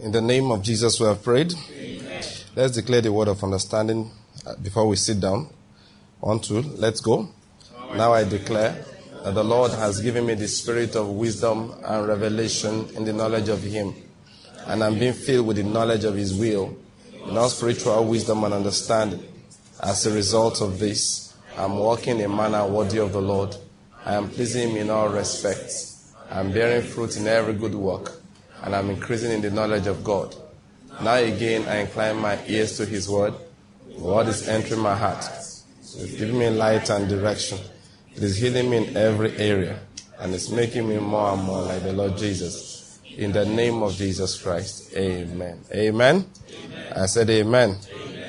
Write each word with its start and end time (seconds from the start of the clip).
In 0.00 0.12
the 0.12 0.22
name 0.22 0.50
of 0.50 0.62
Jesus, 0.62 0.98
we 0.98 1.04
have 1.04 1.22
prayed. 1.22 1.52
Amen. 1.70 2.22
Let's 2.56 2.74
declare 2.74 3.02
the 3.02 3.12
word 3.12 3.28
of 3.28 3.44
understanding 3.44 4.10
uh, 4.46 4.54
before 4.56 4.88
we 4.88 4.96
sit 4.96 5.20
down. 5.20 5.50
One, 6.20 6.40
two, 6.40 6.62
let's 6.62 7.02
go. 7.02 7.28
Now 7.94 8.14
I 8.14 8.24
declare 8.24 8.82
that 9.22 9.34
the 9.34 9.44
Lord 9.44 9.72
has 9.72 10.00
given 10.00 10.24
me 10.24 10.32
the 10.32 10.48
spirit 10.48 10.96
of 10.96 11.10
wisdom 11.10 11.74
and 11.84 12.08
revelation 12.08 12.88
in 12.96 13.04
the 13.04 13.12
knowledge 13.12 13.50
of 13.50 13.62
Him. 13.62 13.94
And 14.66 14.82
I'm 14.82 14.98
being 14.98 15.12
filled 15.12 15.46
with 15.46 15.58
the 15.58 15.64
knowledge 15.64 16.04
of 16.04 16.14
His 16.14 16.32
will, 16.32 16.74
in 17.26 17.36
all 17.36 17.50
spiritual 17.50 18.02
wisdom 18.06 18.44
and 18.44 18.54
understanding. 18.54 19.22
As 19.82 20.06
a 20.06 20.14
result 20.14 20.62
of 20.62 20.78
this, 20.78 21.34
I'm 21.58 21.76
walking 21.76 22.20
in 22.20 22.24
a 22.24 22.34
manner 22.34 22.66
worthy 22.66 23.00
of 23.00 23.12
the 23.12 23.20
Lord. 23.20 23.54
I 24.06 24.14
am 24.14 24.30
pleasing 24.30 24.70
Him 24.70 24.76
in 24.78 24.88
all 24.88 25.10
respects. 25.10 26.14
I'm 26.30 26.52
bearing 26.52 26.86
fruit 26.86 27.18
in 27.18 27.26
every 27.26 27.52
good 27.52 27.74
work 27.74 28.19
and 28.62 28.74
I'm 28.74 28.90
increasing 28.90 29.32
in 29.32 29.40
the 29.40 29.50
knowledge 29.50 29.86
of 29.86 30.04
God. 30.04 30.34
Now 31.02 31.14
again, 31.14 31.66
I 31.66 31.78
incline 31.78 32.16
my 32.16 32.38
ears 32.46 32.76
to 32.76 32.86
His 32.86 33.08
word. 33.08 33.34
The 33.88 34.00
word 34.00 34.28
is 34.28 34.48
entering 34.48 34.80
my 34.80 34.96
heart. 34.96 35.24
It's 35.80 36.14
giving 36.18 36.38
me 36.38 36.50
light 36.50 36.90
and 36.90 37.08
direction. 37.08 37.58
It 38.14 38.22
is 38.22 38.36
healing 38.36 38.70
me 38.70 38.88
in 38.88 38.96
every 38.96 39.36
area, 39.36 39.78
and 40.18 40.34
it's 40.34 40.50
making 40.50 40.88
me 40.88 40.98
more 40.98 41.32
and 41.32 41.42
more 41.42 41.62
like 41.62 41.82
the 41.82 41.92
Lord 41.92 42.16
Jesus. 42.16 43.00
In 43.16 43.32
the 43.32 43.44
name 43.44 43.82
of 43.82 43.94
Jesus 43.94 44.40
Christ, 44.40 44.94
Amen. 44.96 45.60
Amen. 45.74 46.26
amen. 46.52 46.92
I 46.94 47.06
said 47.06 47.28
Amen. 47.30 47.76
amen. 47.92 48.26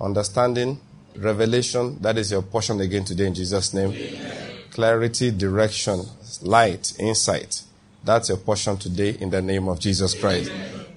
Understanding, 0.00 0.80
revelation, 1.16 2.00
that 2.00 2.18
is 2.18 2.30
your 2.30 2.42
portion 2.42 2.80
again 2.80 3.04
today 3.04 3.26
in 3.26 3.34
Jesus' 3.34 3.74
name. 3.74 3.92
Amen. 3.92 4.36
Clarity, 4.70 5.30
direction, 5.30 6.02
light, 6.42 6.94
insight 6.98 7.62
that's 8.04 8.28
your 8.28 8.38
portion 8.38 8.76
today 8.76 9.16
in 9.20 9.30
the 9.30 9.40
name 9.40 9.68
of 9.68 9.78
Jesus 9.78 10.14
Christ. 10.14 10.50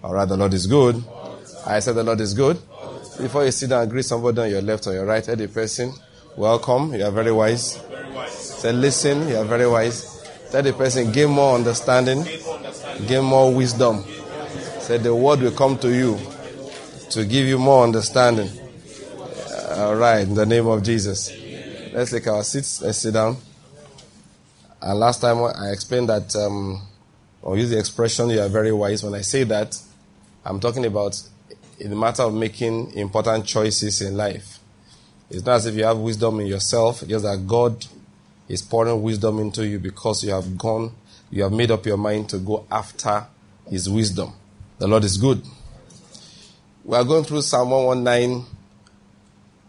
All 0.04 0.14
right, 0.14 0.28
the 0.28 0.38
Lord 0.38 0.54
is 0.54 0.68
good. 0.68 1.04
I 1.66 1.80
said 1.80 1.96
the 1.96 2.04
Lord 2.04 2.22
is 2.22 2.34
good. 2.34 2.58
Before 3.20 3.46
you 3.46 3.52
sit 3.52 3.70
down, 3.70 3.88
greet 3.90 4.06
somebody 4.06 4.42
on 4.42 4.50
your 4.50 4.62
left 4.62 4.88
or 4.88 4.94
your 4.94 5.06
right. 5.06 5.24
The 5.24 5.48
person, 5.48 5.94
welcome, 6.36 6.94
you 6.94 7.06
are 7.06 7.12
very 7.12 7.32
wise. 7.32 7.82
Say, 8.30 8.72
listen, 8.72 9.28
you 9.30 9.38
are 9.38 9.46
very 9.46 9.68
wise. 9.68 10.24
Tell 10.52 10.64
the 10.64 10.74
person, 10.74 11.12
gain 11.12 11.30
more 11.30 11.56
understanding, 11.56 12.24
gain 13.08 13.24
more 13.24 13.54
wisdom. 13.54 14.04
Say, 14.80 14.98
the 14.98 15.14
word 15.16 15.42
will 15.42 15.52
come 15.52 15.78
to 15.80 15.94
you 15.94 16.20
to 17.12 17.26
give 17.26 17.48
you 17.48 17.58
more 17.58 17.84
understanding. 17.84 18.50
All 19.72 19.96
right, 19.96 20.22
in 20.22 20.34
the 20.34 20.46
name 20.46 20.68
of 20.68 20.84
Jesus. 20.84 21.32
Let's 21.94 22.12
take 22.12 22.28
our 22.28 22.44
seats. 22.44 22.82
Let's 22.82 22.98
sit 22.98 23.14
down. 23.14 23.38
And 24.82 25.00
last 25.00 25.22
time 25.22 25.44
I 25.44 25.72
explained 25.72 26.10
that 26.10 26.36
um, 26.36 26.82
or 27.46 27.58
use 27.58 27.70
the 27.70 27.78
expression, 27.78 28.32
you 28.32 28.42
are 28.42 28.50
very 28.50 28.74
wise. 28.74 29.04
When 29.04 29.14
I 29.14 29.22
say 29.22 29.44
that, 29.44 29.80
I'm 30.44 30.60
talking 30.60 30.84
about 30.84 31.22
in 31.80 31.92
the 31.92 31.96
matter 31.96 32.24
of 32.24 32.34
making 32.34 32.92
important 32.94 33.46
choices 33.46 34.02
in 34.02 34.18
life. 34.18 34.60
It's 35.30 35.46
not 35.46 35.58
as 35.58 35.68
if 35.68 35.76
you 35.76 35.84
have 35.86 35.98
wisdom 35.98 36.40
in 36.40 36.48
yourself, 36.48 37.04
just 37.08 37.24
that 37.24 37.46
God 37.48 37.86
is 38.48 38.64
pouring 38.64 39.02
wisdom 39.02 39.40
into 39.40 39.66
you 39.66 39.78
because 39.78 40.24
you 40.24 40.32
have 40.32 40.58
gone, 40.58 40.92
you 41.30 41.44
have 41.44 41.52
made 41.52 41.70
up 41.70 41.86
your 41.86 41.98
mind 41.98 42.30
to 42.30 42.40
go 42.40 42.66
after 42.72 43.28
His 43.70 43.88
wisdom. 43.88 44.34
The 44.80 44.88
Lord 44.88 45.04
is 45.04 45.18
good. 45.18 45.44
We 46.84 46.98
are 46.98 47.04
going 47.04 47.26
through 47.26 47.44
Psalm 47.44 47.70
119 47.70 48.44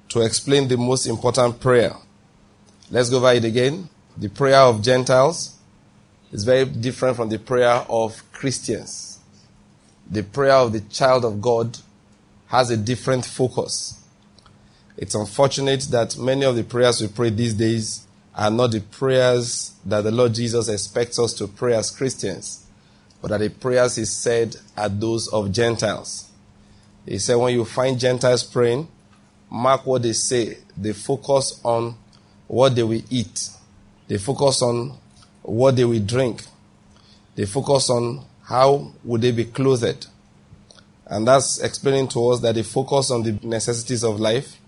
to 0.08 0.20
explain 0.22 0.66
the 0.66 0.78
most 0.78 1.06
important 1.06 1.60
prayer. 1.60 1.94
Let's 2.90 3.10
go 3.10 3.18
over 3.18 3.32
it 3.32 3.44
again. 3.44 3.90
The 4.16 4.28
prayer 4.28 4.60
of 4.60 4.80
Gentiles 4.80 5.55
is 6.36 6.44
very 6.44 6.66
different 6.66 7.16
from 7.16 7.30
the 7.30 7.38
prayer 7.38 7.82
of 7.88 8.22
Christians. 8.30 9.20
The 10.10 10.22
prayer 10.22 10.52
of 10.52 10.74
the 10.74 10.82
child 10.82 11.24
of 11.24 11.40
God 11.40 11.78
has 12.48 12.70
a 12.70 12.76
different 12.76 13.24
focus. 13.24 14.04
It's 14.98 15.14
unfortunate 15.14 15.80
that 15.90 16.18
many 16.18 16.44
of 16.44 16.54
the 16.54 16.62
prayers 16.62 17.00
we 17.00 17.08
pray 17.08 17.30
these 17.30 17.54
days 17.54 18.06
are 18.34 18.50
not 18.50 18.72
the 18.72 18.82
prayers 18.82 19.72
that 19.86 20.02
the 20.02 20.10
Lord 20.10 20.34
Jesus 20.34 20.68
expects 20.68 21.18
us 21.18 21.32
to 21.34 21.48
pray 21.48 21.74
as 21.74 21.90
Christians, 21.90 22.66
but 23.22 23.28
that 23.28 23.40
the 23.40 23.48
prayers 23.48 23.96
He 23.96 24.04
said 24.04 24.56
are 24.76 24.90
those 24.90 25.28
of 25.28 25.50
Gentiles. 25.50 26.30
He 27.06 27.18
said, 27.18 27.36
when 27.36 27.54
you 27.54 27.64
find 27.64 27.98
Gentiles 27.98 28.44
praying, 28.44 28.88
mark 29.48 29.86
what 29.86 30.02
they 30.02 30.12
say. 30.12 30.58
They 30.76 30.92
focus 30.92 31.58
on 31.64 31.96
what 32.46 32.74
they 32.74 32.82
will 32.82 33.02
eat. 33.08 33.48
They 34.06 34.18
focus 34.18 34.60
on 34.60 34.98
what 35.46 35.76
they 35.76 35.84
will 35.84 36.04
drink. 36.04 36.42
They 37.36 37.46
focus 37.46 37.88
on 37.90 38.24
how 38.44 38.92
would 39.04 39.20
they 39.20 39.30
be 39.32 39.44
clothed. 39.44 40.06
And 41.06 41.26
that's 41.26 41.60
explaining 41.60 42.08
to 42.08 42.28
us 42.30 42.40
that 42.40 42.56
they 42.56 42.62
focus 42.62 43.10
on 43.10 43.22
the 43.22 43.38
necessities 43.42 44.02
of 44.02 44.18
life. 44.18 44.58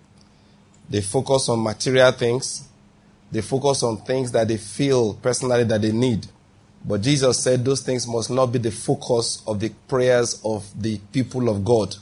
They 0.88 1.00
focus 1.00 1.48
on 1.48 1.62
material 1.62 2.12
things. 2.12 2.68
They 3.30 3.40
focus 3.40 3.82
on 3.82 3.98
things 3.98 4.30
that 4.32 4.48
they 4.48 4.56
feel 4.56 5.14
personally 5.14 5.64
that 5.64 5.82
they 5.82 5.92
need. 5.92 6.26
But 6.84 7.02
Jesus 7.02 7.42
said 7.42 7.64
those 7.64 7.82
things 7.82 8.06
must 8.06 8.30
not 8.30 8.46
be 8.46 8.58
the 8.60 8.70
focus 8.70 9.42
of 9.46 9.58
the 9.58 9.70
prayers 9.88 10.40
of 10.44 10.64
the 10.80 10.98
people 11.12 11.48
of 11.48 11.64
God. 11.64 11.96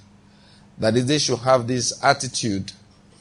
That 0.78 0.94
they 0.94 1.19
should 1.19 1.38
have 1.38 1.66
this 1.66 2.04
attitude 2.04 2.72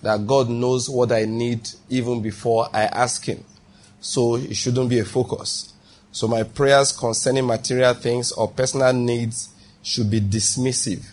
that 0.01 0.27
God 0.27 0.49
knows 0.49 0.89
what 0.89 1.13
I 1.13 1.23
need 1.23 1.69
even 1.89 2.21
before 2.21 2.67
I 2.73 2.83
ask 2.83 3.23
Him 3.25 3.43
so 4.05 4.35
it 4.35 4.55
shouldn't 4.55 4.87
be 4.87 4.99
a 4.99 5.03
focus. 5.03 5.73
So 6.11 6.27
my 6.27 6.43
prayers 6.43 6.91
concerning 6.91 7.47
material 7.47 7.95
things 7.95 8.31
or 8.31 8.47
personal 8.47 8.93
needs 8.93 9.49
should 9.81 10.11
be 10.11 10.21
dismissive. 10.21 11.03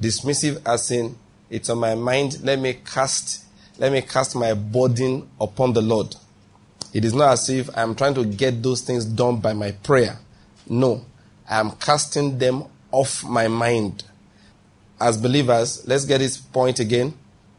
Dismissive 0.00 0.62
as 0.64 0.92
in 0.92 1.16
it's 1.50 1.68
on 1.70 1.78
my 1.78 1.96
mind, 1.96 2.40
let 2.44 2.60
me 2.60 2.74
cast 2.74 3.44
let 3.78 3.90
me 3.90 4.00
cast 4.00 4.36
my 4.36 4.54
burden 4.54 5.28
upon 5.40 5.72
the 5.72 5.82
Lord. 5.82 6.14
It 6.92 7.04
is 7.04 7.14
not 7.14 7.32
as 7.32 7.50
if 7.50 7.68
I'm 7.76 7.96
trying 7.96 8.14
to 8.14 8.24
get 8.24 8.62
those 8.62 8.82
things 8.82 9.04
done 9.04 9.40
by 9.40 9.52
my 9.52 9.72
prayer. 9.72 10.16
No, 10.68 11.04
I'm 11.50 11.72
casting 11.72 12.38
them 12.38 12.62
off 12.92 13.24
my 13.24 13.48
mind. 13.48 14.04
As 15.00 15.20
believers, 15.20 15.84
let's 15.88 16.04
get 16.04 16.18
this 16.18 16.36
point 16.36 16.78
again 16.78 17.12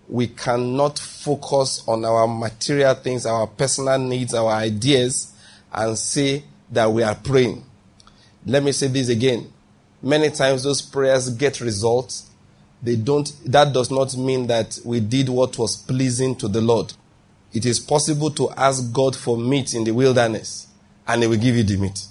we 0.07 0.27
cannot 0.27 0.99
focus 0.99 1.83
on 1.87 2.05
our 2.05 2.27
material 2.27 2.93
things, 2.95 3.25
our 3.25 3.47
personal 3.47 3.97
needs, 3.97 4.33
our 4.33 4.51
ideas, 4.51 5.33
and 5.73 5.97
say 5.97 6.43
that 6.71 6.91
we 6.91 7.03
are 7.03 7.15
praying. 7.15 7.63
Let 8.45 8.63
me 8.63 8.71
say 8.71 8.87
this 8.87 9.09
again. 9.09 9.51
Many 10.01 10.29
times 10.29 10.63
those 10.63 10.81
prayers 10.81 11.29
get 11.31 11.61
results. 11.61 12.29
They 12.83 12.95
don't, 12.95 13.31
that 13.45 13.73
does 13.73 13.89
not 13.89 14.15
mean 14.15 14.47
that 14.47 14.77
we 14.85 14.99
did 14.99 15.29
what 15.29 15.57
was 15.57 15.75
pleasing 15.75 16.35
to 16.37 16.47
the 16.47 16.61
Lord. 16.61 16.93
It 17.53 17.65
is 17.65 17.79
possible 17.79 18.29
to 18.31 18.51
ask 18.51 18.91
God 18.93 19.15
for 19.15 19.37
meat 19.37 19.73
in 19.73 19.83
the 19.83 19.91
wilderness 19.91 20.67
and 21.07 21.21
He 21.21 21.27
will 21.27 21.37
give 21.37 21.55
you 21.55 21.63
the 21.63 21.77
meat. 21.77 22.05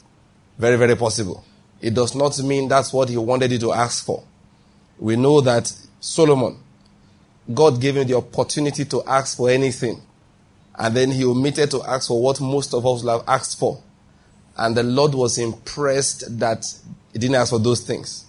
Very, 0.58 0.76
very 0.76 0.96
possible. 0.96 1.44
It 1.80 1.94
does 1.94 2.14
not 2.14 2.38
mean 2.42 2.66
that's 2.68 2.92
what 2.92 3.08
He 3.08 3.16
wanted 3.16 3.52
you 3.52 3.58
to 3.58 3.72
ask 3.72 4.04
for. 4.04 4.24
We 4.98 5.16
know 5.16 5.40
that 5.42 5.72
Solomon, 6.00 6.58
God 7.52 7.80
gave 7.80 7.96
him 7.96 8.06
the 8.06 8.16
opportunity 8.16 8.84
to 8.86 9.02
ask 9.04 9.36
for 9.36 9.50
anything. 9.50 10.00
And 10.76 10.96
then 10.96 11.10
he 11.10 11.24
omitted 11.24 11.70
to 11.72 11.82
ask 11.82 12.08
for 12.08 12.20
what 12.20 12.40
most 12.40 12.74
of 12.74 12.86
us 12.86 13.06
have 13.06 13.22
asked 13.28 13.58
for. 13.58 13.82
And 14.56 14.76
the 14.76 14.82
Lord 14.82 15.14
was 15.14 15.38
impressed 15.38 16.38
that 16.38 16.64
he 17.12 17.18
didn't 17.18 17.36
ask 17.36 17.50
for 17.50 17.58
those 17.58 17.80
things. 17.80 18.24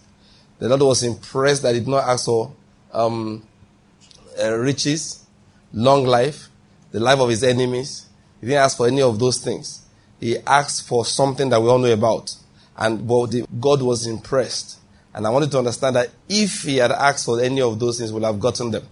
The 0.59 0.69
Lord 0.69 0.81
was 0.81 1.03
impressed 1.03 1.63
that 1.63 1.73
he 1.73 1.81
did 1.81 1.87
not 1.87 2.03
ask 2.07 2.25
for 2.25 2.53
um, 2.93 3.43
uh, 4.41 4.53
riches, 4.53 5.25
long 5.73 6.05
life, 6.05 6.49
the 6.91 6.99
life 6.99 7.19
of 7.19 7.29
his 7.29 7.43
enemies. 7.43 8.07
He 8.41 8.47
didn't 8.47 8.63
ask 8.63 8.77
for 8.77 8.87
any 8.87 9.01
of 9.01 9.19
those 9.19 9.37
things. 9.37 9.85
He 10.19 10.37
asked 10.39 10.87
for 10.87 11.05
something 11.05 11.49
that 11.49 11.61
we 11.61 11.69
all 11.69 11.77
know 11.77 11.91
about. 11.91 12.35
And 12.77 13.07
but 13.07 13.27
the, 13.27 13.45
God 13.59 13.81
was 13.81 14.07
impressed. 14.07 14.79
And 15.13 15.25
I 15.25 15.29
wanted 15.29 15.51
to 15.51 15.59
understand 15.59 15.95
that 15.95 16.09
if 16.27 16.63
he 16.63 16.77
had 16.77 16.91
asked 16.91 17.25
for 17.25 17.41
any 17.41 17.61
of 17.61 17.79
those 17.79 17.99
things, 17.99 18.11
we 18.11 18.19
would 18.19 18.25
have 18.25 18.39
gotten 18.39 18.71
them. 18.71 18.83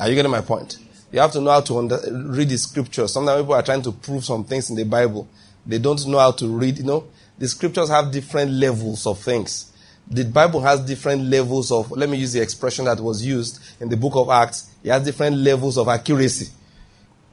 Are 0.00 0.08
you 0.08 0.14
getting 0.14 0.30
my 0.30 0.40
point? 0.40 0.78
You 1.12 1.20
have 1.20 1.32
to 1.32 1.42
know 1.42 1.50
how 1.50 1.60
to 1.60 1.78
under, 1.78 2.00
read 2.10 2.48
the 2.48 2.56
scriptures. 2.56 3.12
Sometimes 3.12 3.42
people 3.42 3.54
are 3.54 3.62
trying 3.62 3.82
to 3.82 3.92
prove 3.92 4.24
some 4.24 4.44
things 4.44 4.70
in 4.70 4.76
the 4.76 4.84
Bible. 4.84 5.28
They 5.66 5.78
don't 5.78 6.04
know 6.06 6.18
how 6.18 6.30
to 6.32 6.48
read. 6.48 6.78
You 6.78 6.84
know, 6.84 7.04
the 7.38 7.46
scriptures 7.46 7.90
have 7.90 8.10
different 8.10 8.50
levels 8.50 9.06
of 9.06 9.18
things. 9.18 9.72
The 10.10 10.24
Bible 10.24 10.62
has 10.62 10.80
different 10.80 11.24
levels 11.24 11.70
of, 11.70 11.90
let 11.90 12.08
me 12.08 12.16
use 12.16 12.32
the 12.32 12.40
expression 12.40 12.86
that 12.86 12.98
was 12.98 13.24
used 13.24 13.60
in 13.78 13.90
the 13.90 13.96
book 13.96 14.14
of 14.16 14.30
Acts. 14.30 14.70
It 14.82 14.90
has 14.90 15.04
different 15.04 15.36
levels 15.36 15.76
of 15.76 15.86
accuracy. 15.86 16.50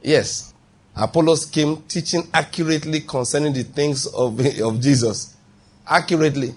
Yes. 0.02 0.52
Apollos 0.94 1.46
came 1.46 1.78
teaching 1.82 2.28
accurately 2.34 3.00
concerning 3.00 3.54
the 3.54 3.62
things 3.62 4.06
of, 4.06 4.38
of 4.60 4.80
Jesus. 4.80 5.36
Accurately. 5.86 6.54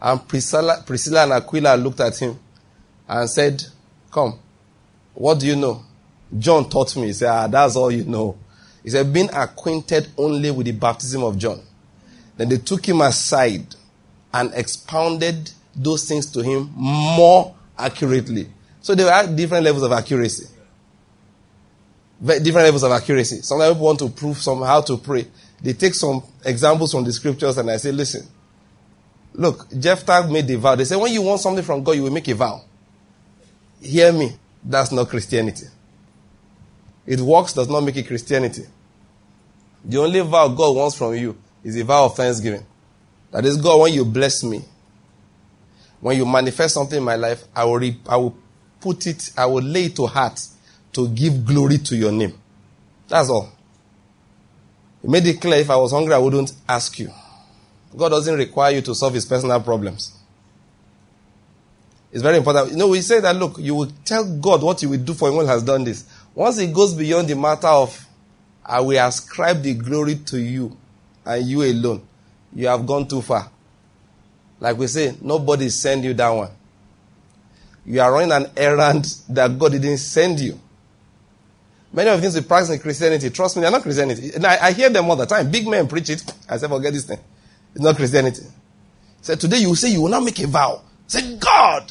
And 0.00 0.26
Priscilla, 0.26 0.82
Priscilla 0.86 1.24
and 1.24 1.32
Aquila 1.32 1.76
looked 1.76 2.00
at 2.00 2.16
him 2.18 2.38
and 3.06 3.28
said, 3.28 3.62
Come, 4.10 4.38
what 5.14 5.40
do 5.40 5.46
you 5.46 5.56
know? 5.56 5.82
John 6.38 6.68
taught 6.68 6.96
me. 6.96 7.08
He 7.08 7.12
said, 7.12 7.30
ah, 7.30 7.46
that's 7.46 7.76
all 7.76 7.90
you 7.90 8.04
know. 8.04 8.38
He 8.82 8.90
said, 8.90 9.12
being 9.12 9.28
acquainted 9.32 10.08
only 10.16 10.50
with 10.50 10.66
the 10.66 10.72
baptism 10.72 11.22
of 11.22 11.36
John. 11.36 11.60
Then 12.36 12.48
they 12.48 12.58
took 12.58 12.86
him 12.86 13.00
aside 13.00 13.74
and 14.32 14.52
expounded 14.54 15.50
those 15.74 16.04
things 16.08 16.26
to 16.32 16.42
him 16.42 16.70
more 16.74 17.54
accurately. 17.78 18.48
So 18.80 18.94
there 18.94 19.12
are 19.12 19.26
different 19.26 19.64
levels 19.64 19.82
of 19.82 19.92
accuracy. 19.92 20.46
Different 22.22 22.54
levels 22.54 22.82
of 22.82 22.92
accuracy. 22.92 23.42
Sometimes 23.42 23.74
people 23.74 23.86
want 23.86 23.98
to 23.98 24.08
prove 24.08 24.38
some 24.38 24.62
how 24.62 24.80
to 24.82 24.96
pray. 24.96 25.26
They 25.62 25.74
take 25.74 25.94
some 25.94 26.22
examples 26.44 26.92
from 26.92 27.04
the 27.04 27.12
scriptures 27.12 27.58
and 27.58 27.70
I 27.70 27.76
say, 27.76 27.92
listen, 27.92 28.26
look, 29.34 29.66
Jephthah 29.78 30.28
made 30.30 30.46
the 30.46 30.56
vow. 30.56 30.74
They 30.74 30.84
say, 30.84 30.96
when 30.96 31.12
you 31.12 31.22
want 31.22 31.40
something 31.40 31.64
from 31.64 31.82
God, 31.82 31.92
you 31.92 32.04
will 32.04 32.10
make 32.10 32.28
a 32.28 32.34
vow. 32.34 32.62
Hear 33.82 34.12
me. 34.12 34.32
That's 34.62 34.92
not 34.92 35.08
Christianity. 35.08 35.66
It 37.06 37.20
works, 37.20 37.52
does 37.54 37.68
not 37.68 37.80
make 37.80 37.96
it 37.96 38.06
Christianity. 38.06 38.64
The 39.84 39.98
only 39.98 40.20
vow 40.20 40.48
God 40.48 40.76
wants 40.76 40.96
from 40.96 41.14
you 41.14 41.36
is 41.64 41.76
a 41.76 41.84
vow 41.84 42.06
of 42.06 42.16
thanksgiving. 42.16 42.64
That 43.30 43.44
is, 43.44 43.56
God, 43.56 43.80
when 43.80 43.94
you 43.94 44.04
bless 44.04 44.44
me, 44.44 44.62
when 46.00 46.16
you 46.16 46.26
manifest 46.26 46.74
something 46.74 46.98
in 46.98 47.04
my 47.04 47.16
life, 47.16 47.44
I 47.54 47.64
will, 47.64 47.78
re- 47.78 48.00
I 48.08 48.16
will 48.16 48.36
put 48.80 49.06
it, 49.06 49.30
I 49.36 49.46
will 49.46 49.62
lay 49.62 49.84
it 49.86 49.96
to 49.96 50.06
heart 50.06 50.40
to 50.92 51.08
give 51.08 51.44
glory 51.44 51.78
to 51.78 51.96
your 51.96 52.12
name. 52.12 52.34
That's 53.08 53.30
all. 53.30 53.52
He 55.02 55.08
made 55.08 55.26
it 55.26 55.40
clear 55.40 55.60
if 55.60 55.70
I 55.70 55.76
was 55.76 55.92
hungry, 55.92 56.14
I 56.14 56.18
wouldn't 56.18 56.52
ask 56.68 56.98
you. 56.98 57.10
God 57.96 58.10
doesn't 58.10 58.36
require 58.36 58.74
you 58.74 58.82
to 58.82 58.94
solve 58.94 59.14
his 59.14 59.26
personal 59.26 59.60
problems. 59.60 60.16
It's 62.12 62.22
very 62.22 62.38
important. 62.38 62.72
You 62.72 62.76
know, 62.76 62.88
we 62.88 63.02
say 63.02 63.20
that, 63.20 63.36
look, 63.36 63.56
you 63.58 63.74
will 63.74 63.90
tell 64.04 64.24
God 64.24 64.62
what 64.62 64.82
you 64.82 64.88
will 64.88 64.98
do 64.98 65.14
for 65.14 65.28
him 65.28 65.36
when 65.36 65.46
he 65.46 65.52
has 65.52 65.62
done 65.62 65.84
this. 65.84 66.04
Once 66.34 66.58
it 66.58 66.72
goes 66.72 66.94
beyond 66.94 67.28
the 67.28 67.36
matter 67.36 67.68
of, 67.68 68.06
I 68.64 68.80
will 68.80 68.98
ascribe 69.04 69.62
the 69.62 69.74
glory 69.74 70.16
to 70.16 70.38
you 70.38 70.76
and 71.24 71.46
you 71.46 71.62
alone, 71.62 72.02
you 72.54 72.66
have 72.66 72.86
gone 72.86 73.06
too 73.06 73.22
far. 73.22 73.50
Like 74.58 74.76
we 74.76 74.86
say, 74.86 75.16
nobody 75.20 75.68
send 75.68 76.04
you 76.04 76.14
that 76.14 76.28
one. 76.28 76.50
You 77.86 78.00
are 78.00 78.12
running 78.12 78.32
an 78.32 78.46
errand 78.56 79.06
that 79.28 79.58
God 79.58 79.72
didn't 79.72 79.98
send 79.98 80.40
you. 80.40 80.60
Many 81.92 82.10
of 82.10 82.16
the 82.16 82.22
things 82.22 82.34
we 82.36 82.46
practice 82.46 82.70
in 82.70 82.78
Christianity, 82.78 83.30
trust 83.30 83.56
me, 83.56 83.62
they're 83.62 83.70
not 83.70 83.82
Christianity. 83.82 84.32
And 84.34 84.46
I, 84.46 84.66
I, 84.66 84.72
hear 84.72 84.90
them 84.90 85.10
all 85.10 85.16
the 85.16 85.26
time. 85.26 85.50
Big 85.50 85.66
men 85.66 85.88
preach 85.88 86.10
it. 86.10 86.22
I 86.48 86.56
say, 86.56 86.68
forget 86.68 86.92
this 86.92 87.04
thing. 87.04 87.18
It's 87.74 87.82
not 87.82 87.96
Christianity. 87.96 88.42
Say, 89.22 89.34
today 89.34 89.58
you 89.58 89.74
say 89.74 89.90
you 89.90 90.02
will 90.02 90.08
not 90.08 90.22
make 90.22 90.38
a 90.38 90.46
vow. 90.46 90.82
Say, 91.08 91.36
God, 91.36 91.90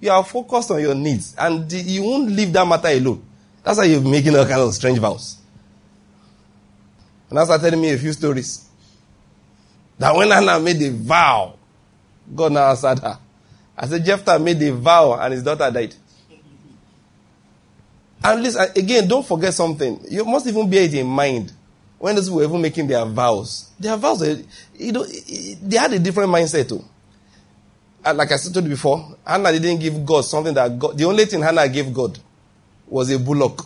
you 0.00 0.10
are 0.10 0.24
focused 0.24 0.70
on 0.70 0.80
your 0.80 0.94
needs 0.94 1.34
and 1.38 1.70
you 1.72 2.02
won't 2.02 2.30
leave 2.30 2.52
that 2.52 2.66
matter 2.66 2.88
alone. 2.88 3.24
That's 3.62 3.78
why 3.78 3.84
you're 3.84 4.00
making 4.00 4.36
all 4.36 4.44
kinds 4.44 4.60
of 4.60 4.74
strange 4.74 4.98
vows. 4.98 5.38
And 7.30 7.38
started 7.38 7.62
telling 7.62 7.80
me 7.80 7.92
a 7.92 7.98
few 7.98 8.12
stories. 8.12 8.68
That 9.98 10.14
when 10.14 10.30
Anna 10.30 10.60
made 10.60 10.82
a 10.82 10.90
vow, 10.90 11.54
God 12.34 12.52
now 12.52 12.70
answered 12.70 12.98
her. 12.98 13.18
I 13.76 13.86
said, 13.86 14.04
Jephthah 14.04 14.38
made 14.38 14.62
a 14.62 14.72
vow 14.72 15.14
and 15.14 15.32
his 15.32 15.42
daughter 15.42 15.70
died. 15.70 15.94
And 18.22 18.42
listen, 18.42 18.66
again, 18.76 19.06
don't 19.06 19.26
forget 19.26 19.52
something. 19.52 20.00
You 20.08 20.24
must 20.24 20.46
even 20.46 20.68
bear 20.70 20.82
it 20.84 20.94
in 20.94 21.06
mind. 21.06 21.52
When 21.98 22.14
those 22.14 22.26
people 22.26 22.38
were 22.38 22.44
even 22.44 22.60
making 22.60 22.86
their 22.86 23.04
vows, 23.04 23.70
their 23.78 23.96
vows, 23.96 24.22
you 24.74 24.92
know, 24.92 25.04
they 25.04 25.76
had 25.76 25.92
a 25.92 25.98
different 25.98 26.30
mindset 26.30 26.68
too. 26.68 26.84
And 28.04 28.18
like 28.18 28.32
I 28.32 28.36
said 28.36 28.62
before, 28.68 29.16
Hannah 29.26 29.52
didn't 29.52 29.80
give 29.80 30.04
God 30.04 30.22
something 30.22 30.52
that 30.54 30.78
God, 30.78 30.98
the 30.98 31.04
only 31.04 31.24
thing 31.24 31.40
Hannah 31.40 31.68
gave 31.68 31.92
God 31.92 32.18
was 32.86 33.10
a 33.10 33.18
bullock. 33.18 33.64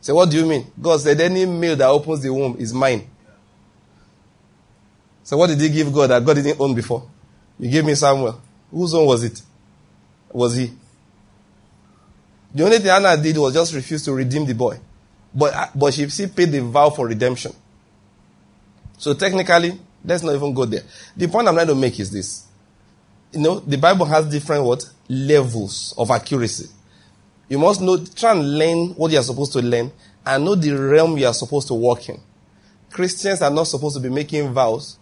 So 0.00 0.14
what 0.14 0.30
do 0.30 0.36
you 0.38 0.46
mean? 0.46 0.66
God 0.80 1.00
said, 1.00 1.20
any 1.20 1.46
male 1.46 1.76
that 1.76 1.88
opens 1.88 2.22
the 2.22 2.32
womb 2.32 2.56
is 2.58 2.72
mine. 2.72 3.08
So 5.22 5.36
what 5.36 5.48
did 5.48 5.60
he 5.60 5.68
give 5.68 5.92
God 5.92 6.10
that 6.10 6.24
God 6.24 6.34
didn't 6.34 6.60
own 6.60 6.74
before? 6.74 7.08
You 7.58 7.70
gave 7.70 7.84
me 7.84 7.94
Samuel. 7.94 8.40
Whose 8.70 8.94
own 8.94 9.06
was 9.06 9.22
it? 9.22 9.40
Was 10.32 10.56
he? 10.56 10.72
The 12.52 12.64
only 12.64 12.78
thing 12.78 12.88
Hannah 12.88 13.22
did 13.22 13.36
was 13.36 13.54
just 13.54 13.74
refuse 13.74 14.04
to 14.06 14.12
redeem 14.12 14.44
the 14.44 14.54
boy. 14.54 14.80
But, 15.32 15.54
uh, 15.54 15.66
but 15.74 15.94
she 15.94 16.08
still 16.08 16.30
paid 16.30 16.50
the 16.50 16.62
vow 16.62 16.90
for 16.90 17.06
redemption. 17.06 17.52
So 18.98 19.14
technically, 19.14 19.78
let's 20.04 20.24
not 20.24 20.34
even 20.34 20.52
go 20.52 20.64
there. 20.64 20.82
The 21.16 21.28
point 21.28 21.46
I'm 21.46 21.54
trying 21.54 21.68
to 21.68 21.74
make 21.76 22.00
is 22.00 22.10
this. 22.10 22.49
You 23.32 23.40
know, 23.40 23.60
the 23.60 23.78
Bible 23.78 24.06
has 24.06 24.26
different 24.26 24.64
what? 24.64 24.84
Levels 25.08 25.94
of 25.96 26.10
accuracy. 26.10 26.68
You 27.48 27.58
must 27.58 27.80
know, 27.80 28.04
try 28.04 28.32
and 28.32 28.58
learn 28.58 28.90
what 28.90 29.10
you 29.10 29.18
are 29.18 29.22
supposed 29.22 29.52
to 29.52 29.60
learn 29.60 29.90
and 30.24 30.44
know 30.44 30.54
the 30.54 30.72
realm 30.72 31.16
you 31.18 31.26
are 31.26 31.34
supposed 31.34 31.68
to 31.68 31.74
walk 31.74 32.08
in. 32.08 32.20
Christians 32.90 33.42
are 33.42 33.50
not 33.50 33.64
supposed 33.64 33.96
to 33.96 34.02
be 34.02 34.08
making 34.08 34.52
vows 34.52 34.98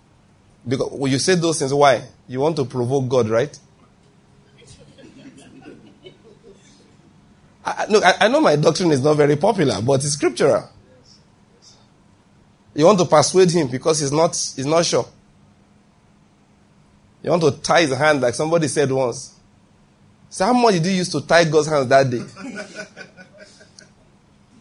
because 0.67 0.91
when 0.93 1.11
you 1.11 1.19
say 1.19 1.35
those 1.35 1.59
things, 1.59 1.73
why? 1.73 2.03
You 2.27 2.41
want 2.41 2.57
to 2.57 2.65
provoke 2.65 3.09
God, 3.09 3.29
right? 3.29 3.59
I, 7.65 7.87
look, 7.89 8.05
I, 8.05 8.15
I 8.21 8.29
know 8.29 8.41
my 8.41 8.57
doctrine 8.57 8.91
is 8.93 9.03
not 9.03 9.15
very 9.17 9.37
popular, 9.37 9.81
but 9.83 10.05
it's 10.05 10.13
scriptural. 10.13 10.71
You 12.75 12.85
want 12.85 12.99
to 12.99 13.05
persuade 13.05 13.51
him 13.51 13.69
because 13.69 14.01
he's 14.01 14.13
not, 14.13 14.31
he's 14.31 14.67
not 14.67 14.85
sure. 14.85 15.07
You 17.29 17.33
want 17.33 17.43
to 17.43 17.51
tie 17.61 17.83
his 17.83 17.95
hand 17.95 18.23
like 18.23 18.33
somebody 18.33 18.69
said 18.69 18.91
once. 18.91 19.35
So 20.31 20.47
how 20.47 20.55
much 20.55 20.73
did 20.73 20.87
you 20.87 20.93
use 20.93 21.11
to 21.11 21.21
tie 21.21 21.45
God's 21.45 21.69
hands 21.69 21.87
that 21.89 22.09
day? 22.09 22.25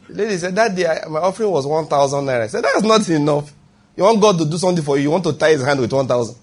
the 0.10 0.14
lady 0.14 0.36
said, 0.36 0.54
that 0.54 0.76
day 0.76 0.86
I, 0.86 1.08
my 1.08 1.22
offering 1.22 1.50
was 1.50 1.66
1,000 1.66 2.26
naira. 2.26 2.42
I 2.42 2.48
said, 2.48 2.66
that's 2.66 2.84
not 2.84 3.08
enough. 3.08 3.54
You 3.96 4.04
want 4.04 4.20
God 4.20 4.38
to 4.40 4.46
do 4.46 4.58
something 4.58 4.84
for 4.84 4.98
you, 4.98 5.04
you 5.04 5.12
want 5.12 5.24
to 5.24 5.32
tie 5.32 5.52
his 5.52 5.64
hand 5.64 5.80
with 5.80 5.94
1,000. 5.94 6.36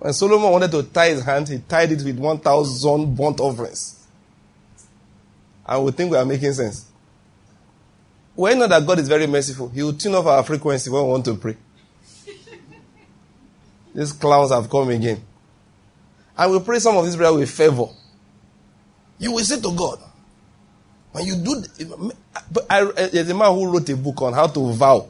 When 0.00 0.12
Solomon 0.12 0.50
wanted 0.50 0.72
to 0.72 0.82
tie 0.82 1.10
his 1.10 1.22
hand, 1.24 1.48
he 1.48 1.60
tied 1.60 1.92
it 1.92 2.02
with 2.02 2.18
1,000 2.18 3.14
burnt 3.16 3.38
offerings. 3.38 4.08
And 5.64 5.84
we 5.84 5.92
think 5.92 6.10
we 6.10 6.16
are 6.16 6.24
making 6.24 6.52
sense. 6.54 6.84
We 8.34 8.56
know 8.56 8.66
that 8.66 8.84
God 8.84 8.98
is 8.98 9.06
very 9.06 9.28
merciful. 9.28 9.68
He 9.68 9.84
will 9.84 9.92
tune 9.92 10.16
off 10.16 10.26
our 10.26 10.42
frequency 10.42 10.90
when 10.90 11.00
we 11.04 11.08
want 11.10 11.24
to 11.26 11.36
pray. 11.36 11.56
These 13.94 14.12
clowns 14.12 14.50
have 14.50 14.70
come 14.70 14.88
again. 14.90 15.22
I 16.36 16.46
will 16.46 16.60
pray 16.60 16.78
some 16.78 16.96
of 16.96 17.04
this 17.04 17.16
prayer 17.16 17.32
with 17.32 17.50
favor. 17.50 17.86
You 19.18 19.32
will 19.32 19.44
say 19.44 19.60
to 19.60 19.76
God, 19.76 19.98
when 21.12 21.26
you 21.26 21.36
do, 21.36 21.62
I, 22.68 22.82
eh, 22.96 23.08
there's 23.12 23.28
a 23.28 23.34
man 23.34 23.52
who 23.52 23.70
wrote 23.70 23.88
a 23.88 23.96
book 23.96 24.22
on 24.22 24.32
how 24.32 24.46
to 24.46 24.72
vow 24.72 25.08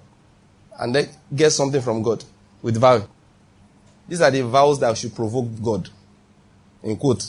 and 0.79 0.95
then 0.95 1.09
get 1.35 1.51
something 1.51 1.81
from 1.81 2.03
God 2.03 2.25
with 2.63 2.77
vow. 2.79 3.07
These 4.09 4.23
are 4.23 4.31
the 4.31 4.41
vows 4.43 4.81
that 4.81 4.97
should 4.97 5.15
provoke 5.15 5.49
God. 5.63 5.89
In 6.83 6.97
quote, 6.97 7.25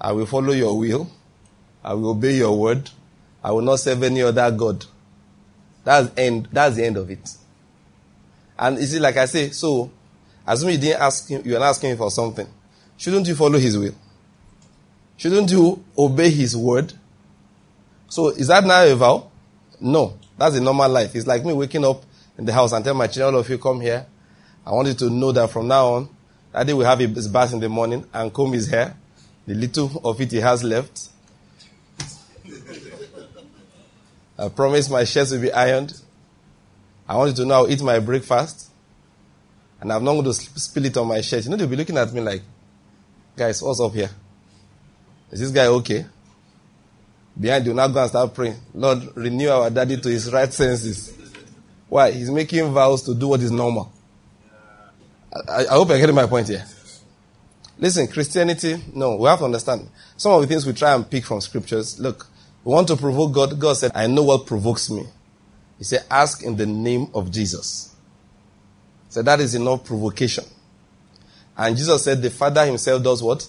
I 0.00 0.12
will 0.12 0.26
follow 0.26 0.52
your 0.52 0.78
will. 0.78 1.10
I 1.82 1.94
will 1.94 2.10
obey 2.10 2.36
your 2.36 2.56
word. 2.56 2.90
I 3.42 3.50
will 3.50 3.62
not 3.62 3.80
serve 3.80 4.02
any 4.02 4.22
other 4.22 4.50
God. 4.50 4.84
That's 5.84 6.10
end. 6.16 6.48
That's 6.52 6.76
the 6.76 6.84
end 6.84 6.98
of 6.98 7.10
it. 7.10 7.34
And 8.58 8.78
you 8.78 8.86
see, 8.86 8.98
like 8.98 9.16
I 9.16 9.24
say, 9.24 9.50
so 9.50 9.90
Assume 10.48 10.70
you 10.70 10.78
didn't 10.78 11.02
ask 11.02 11.28
him, 11.28 11.42
you 11.44 11.58
are 11.58 11.62
asking 11.62 11.90
him 11.90 11.98
for 11.98 12.10
something. 12.10 12.48
Shouldn't 12.96 13.28
you 13.28 13.34
follow 13.34 13.58
his 13.58 13.76
will? 13.76 13.94
Shouldn't 15.18 15.50
you 15.50 15.84
obey 15.96 16.30
his 16.30 16.56
word? 16.56 16.90
So 18.08 18.30
is 18.30 18.46
that 18.46 18.64
now 18.64 18.82
a 18.82 18.94
vow? 18.96 19.30
No. 19.78 20.18
That's 20.38 20.56
a 20.56 20.60
normal 20.62 20.88
life. 20.88 21.14
It's 21.14 21.26
like 21.26 21.44
me 21.44 21.52
waking 21.52 21.84
up 21.84 22.02
in 22.38 22.46
the 22.46 22.54
house 22.54 22.72
and 22.72 22.82
tell 22.82 22.94
my 22.94 23.08
children, 23.08 23.34
all 23.34 23.40
of 23.42 23.50
you 23.50 23.58
come 23.58 23.82
here. 23.82 24.06
I 24.64 24.72
want 24.72 24.88
you 24.88 24.94
to 24.94 25.10
know 25.10 25.32
that 25.32 25.50
from 25.50 25.68
now 25.68 25.86
on, 25.88 26.08
Daddy 26.50 26.72
will 26.72 26.86
have 26.86 27.00
his 27.00 27.28
bath 27.28 27.52
in 27.52 27.60
the 27.60 27.68
morning 27.68 28.06
and 28.14 28.32
comb 28.32 28.54
his 28.54 28.70
hair. 28.70 28.96
The 29.46 29.54
little 29.54 30.00
of 30.02 30.18
it 30.18 30.32
he 30.32 30.38
has 30.38 30.64
left. 30.64 31.10
I 34.38 34.48
promise 34.48 34.88
my 34.88 35.04
shirts 35.04 35.30
will 35.30 35.42
be 35.42 35.52
ironed. 35.52 36.00
I 37.06 37.16
want 37.16 37.30
you 37.32 37.36
to 37.36 37.44
know 37.44 37.54
I'll 37.54 37.70
eat 37.70 37.82
my 37.82 37.98
breakfast 37.98 38.68
and 39.80 39.92
I'm 39.92 40.04
not 40.04 40.12
going 40.12 40.24
to 40.24 40.32
spill 40.34 40.84
it 40.84 40.96
on 40.96 41.08
my 41.08 41.20
shirt, 41.20 41.44
you 41.44 41.50
know, 41.50 41.56
they'll 41.56 41.68
be 41.68 41.76
looking 41.76 41.96
at 41.98 42.12
me 42.12 42.20
like, 42.20 42.42
guys, 43.36 43.62
what's 43.62 43.80
up 43.80 43.92
here? 43.92 44.10
Is 45.30 45.40
this 45.40 45.50
guy 45.50 45.66
okay? 45.66 46.06
Behind, 47.38 47.66
you 47.66 47.74
now 47.74 47.86
go 47.88 48.00
and 48.00 48.08
start 48.08 48.34
praying. 48.34 48.56
Lord, 48.74 49.16
renew 49.16 49.48
our 49.50 49.70
daddy 49.70 49.96
to 49.96 50.08
his 50.08 50.32
right 50.32 50.52
senses. 50.52 51.16
Why? 51.88 52.10
He's 52.10 52.30
making 52.30 52.72
vows 52.72 53.02
to 53.04 53.14
do 53.14 53.28
what 53.28 53.40
is 53.40 53.52
normal. 53.52 53.92
I, 55.48 55.66
I 55.66 55.74
hope 55.74 55.88
you're 55.88 55.98
getting 55.98 56.16
my 56.16 56.26
point 56.26 56.48
here. 56.48 56.64
Listen, 57.78 58.08
Christianity, 58.08 58.82
no, 58.92 59.16
we 59.16 59.28
have 59.28 59.38
to 59.38 59.44
understand. 59.44 59.88
Some 60.16 60.32
of 60.32 60.40
the 60.40 60.48
things 60.48 60.66
we 60.66 60.72
try 60.72 60.94
and 60.94 61.08
pick 61.08 61.24
from 61.24 61.40
scriptures. 61.40 62.00
Look, 62.00 62.26
we 62.64 62.72
want 62.72 62.88
to 62.88 62.96
provoke 62.96 63.32
God. 63.32 63.60
God 63.60 63.74
said, 63.74 63.92
I 63.94 64.08
know 64.08 64.24
what 64.24 64.46
provokes 64.46 64.90
me. 64.90 65.04
He 65.78 65.84
said, 65.84 66.04
ask 66.10 66.42
in 66.42 66.56
the 66.56 66.66
name 66.66 67.06
of 67.14 67.30
Jesus. 67.30 67.94
So 69.08 69.22
that 69.22 69.40
is 69.40 69.54
enough 69.54 69.84
provocation. 69.84 70.44
And 71.56 71.76
Jesus 71.76 72.04
said 72.04 72.22
the 72.22 72.30
Father 72.30 72.64
himself 72.66 73.02
does 73.02 73.22
what? 73.22 73.46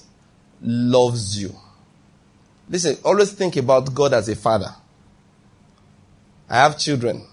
Loves 0.61 1.41
you. 1.41 1.55
Listen, 2.69 2.97
always 3.03 3.31
think 3.31 3.55
about 3.57 3.93
God 3.93 4.13
as 4.13 4.29
a 4.29 4.35
father. 4.35 4.73
I 6.47 6.57
have 6.57 6.77
children. 6.77 7.25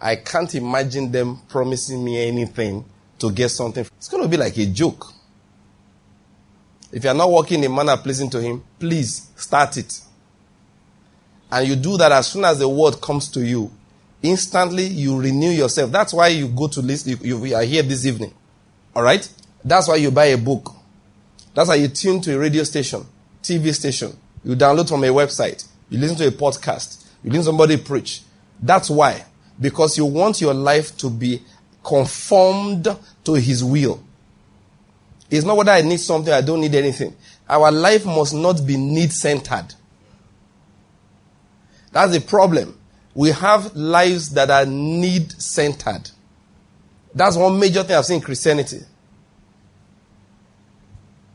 I 0.00 0.16
can't 0.16 0.52
imagine 0.54 1.10
them 1.10 1.40
promising 1.48 2.04
me 2.04 2.26
anything 2.26 2.84
to 3.18 3.30
get 3.30 3.50
something. 3.50 3.86
It's 3.96 4.08
going 4.08 4.22
to 4.22 4.28
be 4.28 4.36
like 4.36 4.56
a 4.58 4.66
joke. 4.66 5.12
If 6.90 7.04
you 7.04 7.10
are 7.10 7.14
not 7.14 7.30
working 7.30 7.62
in 7.62 7.70
a 7.70 7.74
manner 7.74 7.96
pleasing 7.96 8.28
to 8.30 8.40
Him, 8.40 8.62
please 8.78 9.30
start 9.36 9.76
it. 9.76 10.00
And 11.50 11.68
you 11.68 11.76
do 11.76 11.96
that 11.96 12.12
as 12.12 12.28
soon 12.28 12.44
as 12.44 12.58
the 12.58 12.68
word 12.68 13.00
comes 13.00 13.28
to 13.30 13.44
you, 13.44 13.70
instantly 14.22 14.84
you 14.86 15.20
renew 15.20 15.50
yourself. 15.50 15.90
That's 15.90 16.12
why 16.12 16.28
you 16.28 16.48
go 16.48 16.68
to 16.68 16.80
listen. 16.80 17.18
You, 17.22 17.44
you 17.44 17.54
are 17.54 17.62
here 17.62 17.82
this 17.82 18.06
evening. 18.06 18.32
All 18.94 19.02
right? 19.02 19.28
That's 19.64 19.88
why 19.88 19.96
you 19.96 20.10
buy 20.10 20.26
a 20.26 20.38
book. 20.38 20.74
That's 21.54 21.68
why 21.68 21.76
you 21.76 21.88
tune 21.88 22.20
to 22.22 22.34
a 22.34 22.38
radio 22.38 22.64
station, 22.64 23.04
TV 23.42 23.74
station. 23.74 24.16
You 24.44 24.56
download 24.56 24.88
from 24.88 25.04
a 25.04 25.08
website. 25.08 25.68
You 25.90 25.98
listen 25.98 26.16
to 26.18 26.28
a 26.28 26.30
podcast. 26.30 27.06
You 27.22 27.30
listen 27.30 27.42
to 27.42 27.46
somebody 27.46 27.76
preach. 27.76 28.22
That's 28.60 28.88
why. 28.90 29.24
Because 29.60 29.98
you 29.98 30.06
want 30.06 30.40
your 30.40 30.54
life 30.54 30.96
to 30.98 31.10
be 31.10 31.42
conformed 31.84 32.88
to 33.24 33.34
His 33.34 33.62
will. 33.62 34.02
It's 35.30 35.46
not 35.46 35.56
whether 35.56 35.72
I 35.72 35.82
need 35.82 36.00
something, 36.00 36.32
I 36.32 36.42
don't 36.42 36.60
need 36.60 36.74
anything. 36.74 37.16
Our 37.48 37.72
life 37.72 38.04
must 38.04 38.34
not 38.34 38.66
be 38.66 38.76
need 38.76 39.12
centered. 39.12 39.74
That's 41.90 42.12
the 42.12 42.20
problem. 42.20 42.78
We 43.14 43.30
have 43.30 43.76
lives 43.76 44.30
that 44.30 44.50
are 44.50 44.64
need 44.64 45.32
centered. 45.40 46.10
That's 47.14 47.36
one 47.36 47.58
major 47.58 47.82
thing 47.82 47.96
I've 47.96 48.06
seen 48.06 48.16
in 48.16 48.22
Christianity. 48.22 48.80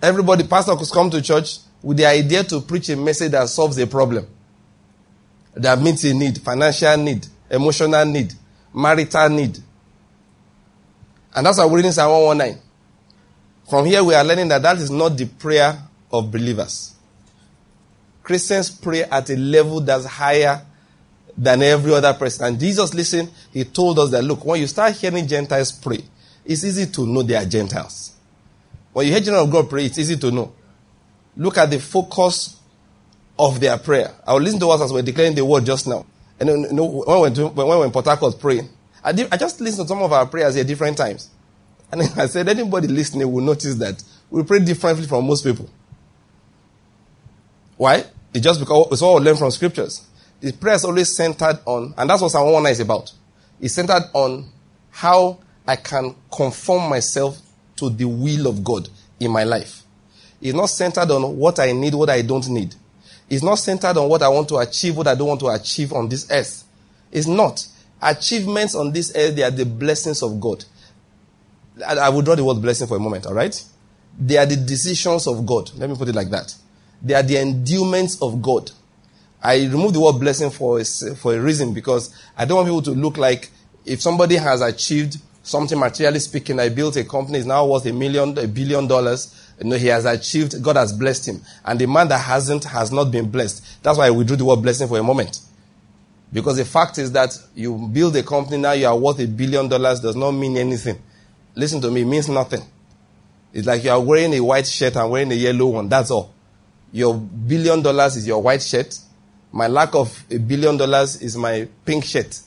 Everybody, 0.01 0.43
pastor 0.43 0.75
could 0.75 0.89
come 0.91 1.09
to 1.11 1.21
church 1.21 1.59
with 1.81 1.97
the 1.97 2.05
idea 2.05 2.43
to 2.43 2.61
preach 2.61 2.89
a 2.89 2.95
message 2.95 3.31
that 3.31 3.47
solves 3.49 3.77
a 3.77 3.87
problem. 3.87 4.27
That 5.53 5.79
meets 5.79 6.03
a 6.03 6.13
need, 6.13 6.39
financial 6.39 6.97
need, 6.97 7.27
emotional 7.49 8.05
need, 8.05 8.33
marital 8.73 9.29
need. 9.29 9.57
And 11.35 11.45
that's 11.45 11.59
we're 11.59 11.75
reading 11.75 11.91
Psalm 11.91 12.11
119. 12.11 12.61
From 13.69 13.85
here, 13.85 14.03
we 14.03 14.15
are 14.15 14.23
learning 14.23 14.47
that 14.47 14.61
that 14.61 14.77
is 14.77 14.89
not 14.89 15.17
the 15.17 15.25
prayer 15.25 15.77
of 16.11 16.31
believers. 16.31 16.95
Christians 18.23 18.69
pray 18.69 19.03
at 19.03 19.29
a 19.29 19.35
level 19.35 19.79
that's 19.81 20.05
higher 20.05 20.61
than 21.37 21.61
every 21.61 21.93
other 21.93 22.13
person. 22.13 22.47
And 22.47 22.59
Jesus, 22.59 22.93
listen, 22.93 23.29
he 23.53 23.63
told 23.63 23.99
us 23.99 24.09
that 24.11 24.23
look, 24.23 24.43
when 24.43 24.59
you 24.59 24.67
start 24.67 24.93
hearing 24.95 25.27
Gentiles 25.27 25.71
pray, 25.71 26.03
it's 26.43 26.63
easy 26.63 26.87
to 26.87 27.05
know 27.05 27.21
they 27.21 27.35
are 27.35 27.45
Gentiles. 27.45 28.13
When 28.93 29.05
you 29.05 29.11
hear 29.11 29.21
children 29.21 29.43
of 29.43 29.51
God 29.51 29.69
pray, 29.69 29.85
it's 29.85 29.99
easy 29.99 30.17
to 30.17 30.31
know. 30.31 30.53
Look 31.35 31.57
at 31.57 31.69
the 31.69 31.79
focus 31.79 32.59
of 33.37 33.59
their 33.59 33.77
prayer. 33.77 34.11
I 34.25 34.33
will 34.33 34.41
listen 34.41 34.59
to 34.61 34.69
us 34.69 34.81
as 34.81 34.91
we're 34.91 35.03
declaring 35.03 35.35
the 35.35 35.45
word 35.45 35.65
just 35.65 35.87
now. 35.87 36.05
And 36.39 36.49
uh, 36.49 36.53
you 36.53 36.73
know, 36.73 36.85
when 36.85 37.15
we 37.15 37.21
went, 37.21 37.35
to, 37.35 37.47
when 37.49 37.67
we 37.67 37.75
were 37.75 37.85
in 37.85 37.91
Port 37.91 38.39
praying, 38.39 38.69
I, 39.03 39.11
did, 39.11 39.27
I 39.31 39.37
just 39.37 39.61
listened 39.61 39.87
to 39.87 39.89
some 39.89 40.01
of 40.01 40.11
our 40.11 40.25
prayers 40.25 40.55
at 40.55 40.65
different 40.65 40.97
times. 40.97 41.29
And 41.91 42.01
I 42.17 42.25
said, 42.25 42.49
anybody 42.49 42.87
listening 42.87 43.31
will 43.31 43.43
notice 43.43 43.75
that 43.75 44.03
we 44.31 44.41
pray 44.43 44.59
differently 44.59 45.05
from 45.05 45.27
most 45.27 45.43
people. 45.43 45.69
Why? 47.75 48.03
It's 48.33 48.43
just 48.43 48.59
because 48.59 48.87
it's 48.91 49.01
all 49.01 49.17
learned 49.17 49.37
from 49.37 49.51
scriptures. 49.51 50.06
The 50.39 50.53
prayer 50.53 50.75
is 50.75 50.85
always 50.85 51.15
centered 51.15 51.59
on, 51.65 51.93
and 51.97 52.09
that's 52.09 52.21
what 52.21 52.31
Psalm 52.31 52.45
119 52.45 52.71
is 52.71 52.79
about. 52.79 53.11
It's 53.59 53.73
centered 53.73 54.03
on 54.13 54.49
how 54.91 55.39
I 55.67 55.75
can 55.75 56.15
conform 56.31 56.89
myself 56.89 57.37
to 57.77 57.89
the 57.89 58.05
will 58.05 58.47
of 58.47 58.63
God 58.63 58.89
in 59.19 59.31
my 59.31 59.43
life. 59.43 59.83
It's 60.41 60.55
not 60.55 60.67
centered 60.67 61.09
on 61.11 61.37
what 61.37 61.59
I 61.59 61.71
need, 61.71 61.93
what 61.93 62.09
I 62.09 62.21
don't 62.21 62.47
need. 62.49 62.75
It's 63.29 63.43
not 63.43 63.55
centered 63.55 63.97
on 63.97 64.07
what 64.07 64.21
I 64.21 64.29
want 64.29 64.47
to 64.49 64.57
achieve, 64.57 64.95
what 64.95 65.07
I 65.07 65.15
don't 65.15 65.27
want 65.27 65.39
to 65.41 65.47
achieve 65.47 65.91
on 65.91 66.07
this 66.07 66.29
earth. 66.31 66.63
It's 67.11 67.27
not. 67.27 67.65
Achievements 68.01 68.75
on 68.75 68.93
this 68.93 69.11
earth, 69.15 69.35
they 69.35 69.43
are 69.43 69.51
the 69.51 69.65
blessings 69.65 70.21
of 70.21 70.39
God. 70.39 70.63
I, 71.85 71.95
I 71.95 72.09
will 72.09 72.21
draw 72.21 72.35
the 72.35 72.43
word 72.43 72.61
blessing 72.61 72.87
for 72.87 72.97
a 72.97 72.99
moment, 72.99 73.25
all 73.25 73.33
right? 73.33 73.63
They 74.19 74.37
are 74.37 74.45
the 74.45 74.55
decisions 74.55 75.27
of 75.27 75.45
God. 75.45 75.71
Let 75.75 75.89
me 75.89 75.95
put 75.95 76.07
it 76.07 76.15
like 76.15 76.29
that. 76.29 76.55
They 77.01 77.13
are 77.13 77.23
the 77.23 77.37
endowments 77.37 78.21
of 78.21 78.41
God. 78.41 78.71
I 79.41 79.65
remove 79.67 79.93
the 79.93 79.99
word 79.99 80.19
blessing 80.19 80.49
for 80.49 80.79
a, 80.79 80.85
for 80.85 81.35
a 81.35 81.39
reason 81.39 81.73
because 81.73 82.13
I 82.37 82.45
don't 82.45 82.57
want 82.57 82.67
people 82.67 82.81
to 82.93 82.99
look 82.99 83.17
like 83.17 83.49
if 83.85 84.01
somebody 84.01 84.35
has 84.35 84.61
achieved 84.61 85.17
something 85.43 85.79
materially 85.79 86.19
speaking, 86.19 86.59
I 86.59 86.69
built 86.69 86.97
a 86.97 87.03
company, 87.03 87.39
is 87.39 87.45
now 87.45 87.65
worth 87.65 87.85
a 87.85 87.93
million, 87.93 88.37
a 88.37 88.47
billion 88.47 88.87
dollars. 88.87 89.33
You 89.59 89.69
know, 89.69 89.77
he 89.77 89.87
has 89.87 90.05
achieved, 90.05 90.61
God 90.61 90.75
has 90.75 90.91
blessed 90.91 91.29
him. 91.29 91.41
And 91.63 91.79
the 91.79 91.87
man 91.87 92.09
that 92.09 92.19
hasn't 92.19 92.65
has 92.65 92.91
not 92.91 93.05
been 93.11 93.29
blessed. 93.29 93.81
That's 93.81 93.97
why 93.97 94.11
we 94.11 94.23
drew 94.23 94.35
the 94.35 94.45
word 94.45 94.61
blessing 94.61 94.87
for 94.87 94.99
a 94.99 95.03
moment. 95.03 95.39
Because 96.31 96.57
the 96.57 96.65
fact 96.65 96.97
is 96.97 97.13
that 97.13 97.37
you 97.55 97.89
build 97.91 98.15
a 98.17 98.23
company 98.23 98.57
now, 98.57 98.73
you 98.73 98.85
are 98.85 98.97
worth 98.97 99.19
a 99.19 99.27
billion 99.27 99.69
dollars 99.69 100.01
does 100.01 100.15
not 100.15 100.31
mean 100.31 100.57
anything. 100.57 101.01
Listen 101.55 101.79
to 101.81 101.89
me, 101.89 102.01
it 102.01 102.05
means 102.05 102.27
nothing. 102.27 102.61
It's 103.53 103.65
like 103.65 103.83
you 103.83 103.91
are 103.91 104.01
wearing 104.01 104.33
a 104.33 104.41
white 104.41 104.67
shirt 104.67 104.97
and 104.97 105.09
wearing 105.09 105.31
a 105.31 105.35
yellow 105.35 105.67
one. 105.67 105.87
That's 105.87 106.11
all. 106.11 106.33
Your 106.91 107.15
billion 107.15 107.81
dollars 107.81 108.17
is 108.17 108.27
your 108.27 108.41
white 108.41 108.61
shirt. 108.61 108.99
My 109.51 109.67
lack 109.67 109.95
of 109.95 110.23
a 110.29 110.37
billion 110.37 110.77
dollars 110.77 111.21
is 111.21 111.35
my 111.37 111.67
pink 111.85 112.03
shirt. 112.05 112.39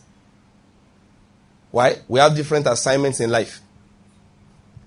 Why? 1.71 1.97
We 2.09 2.21
have 2.21 2.35
different 2.35 2.67
assignments 2.67 3.21
in 3.21 3.31
life. 3.31 3.61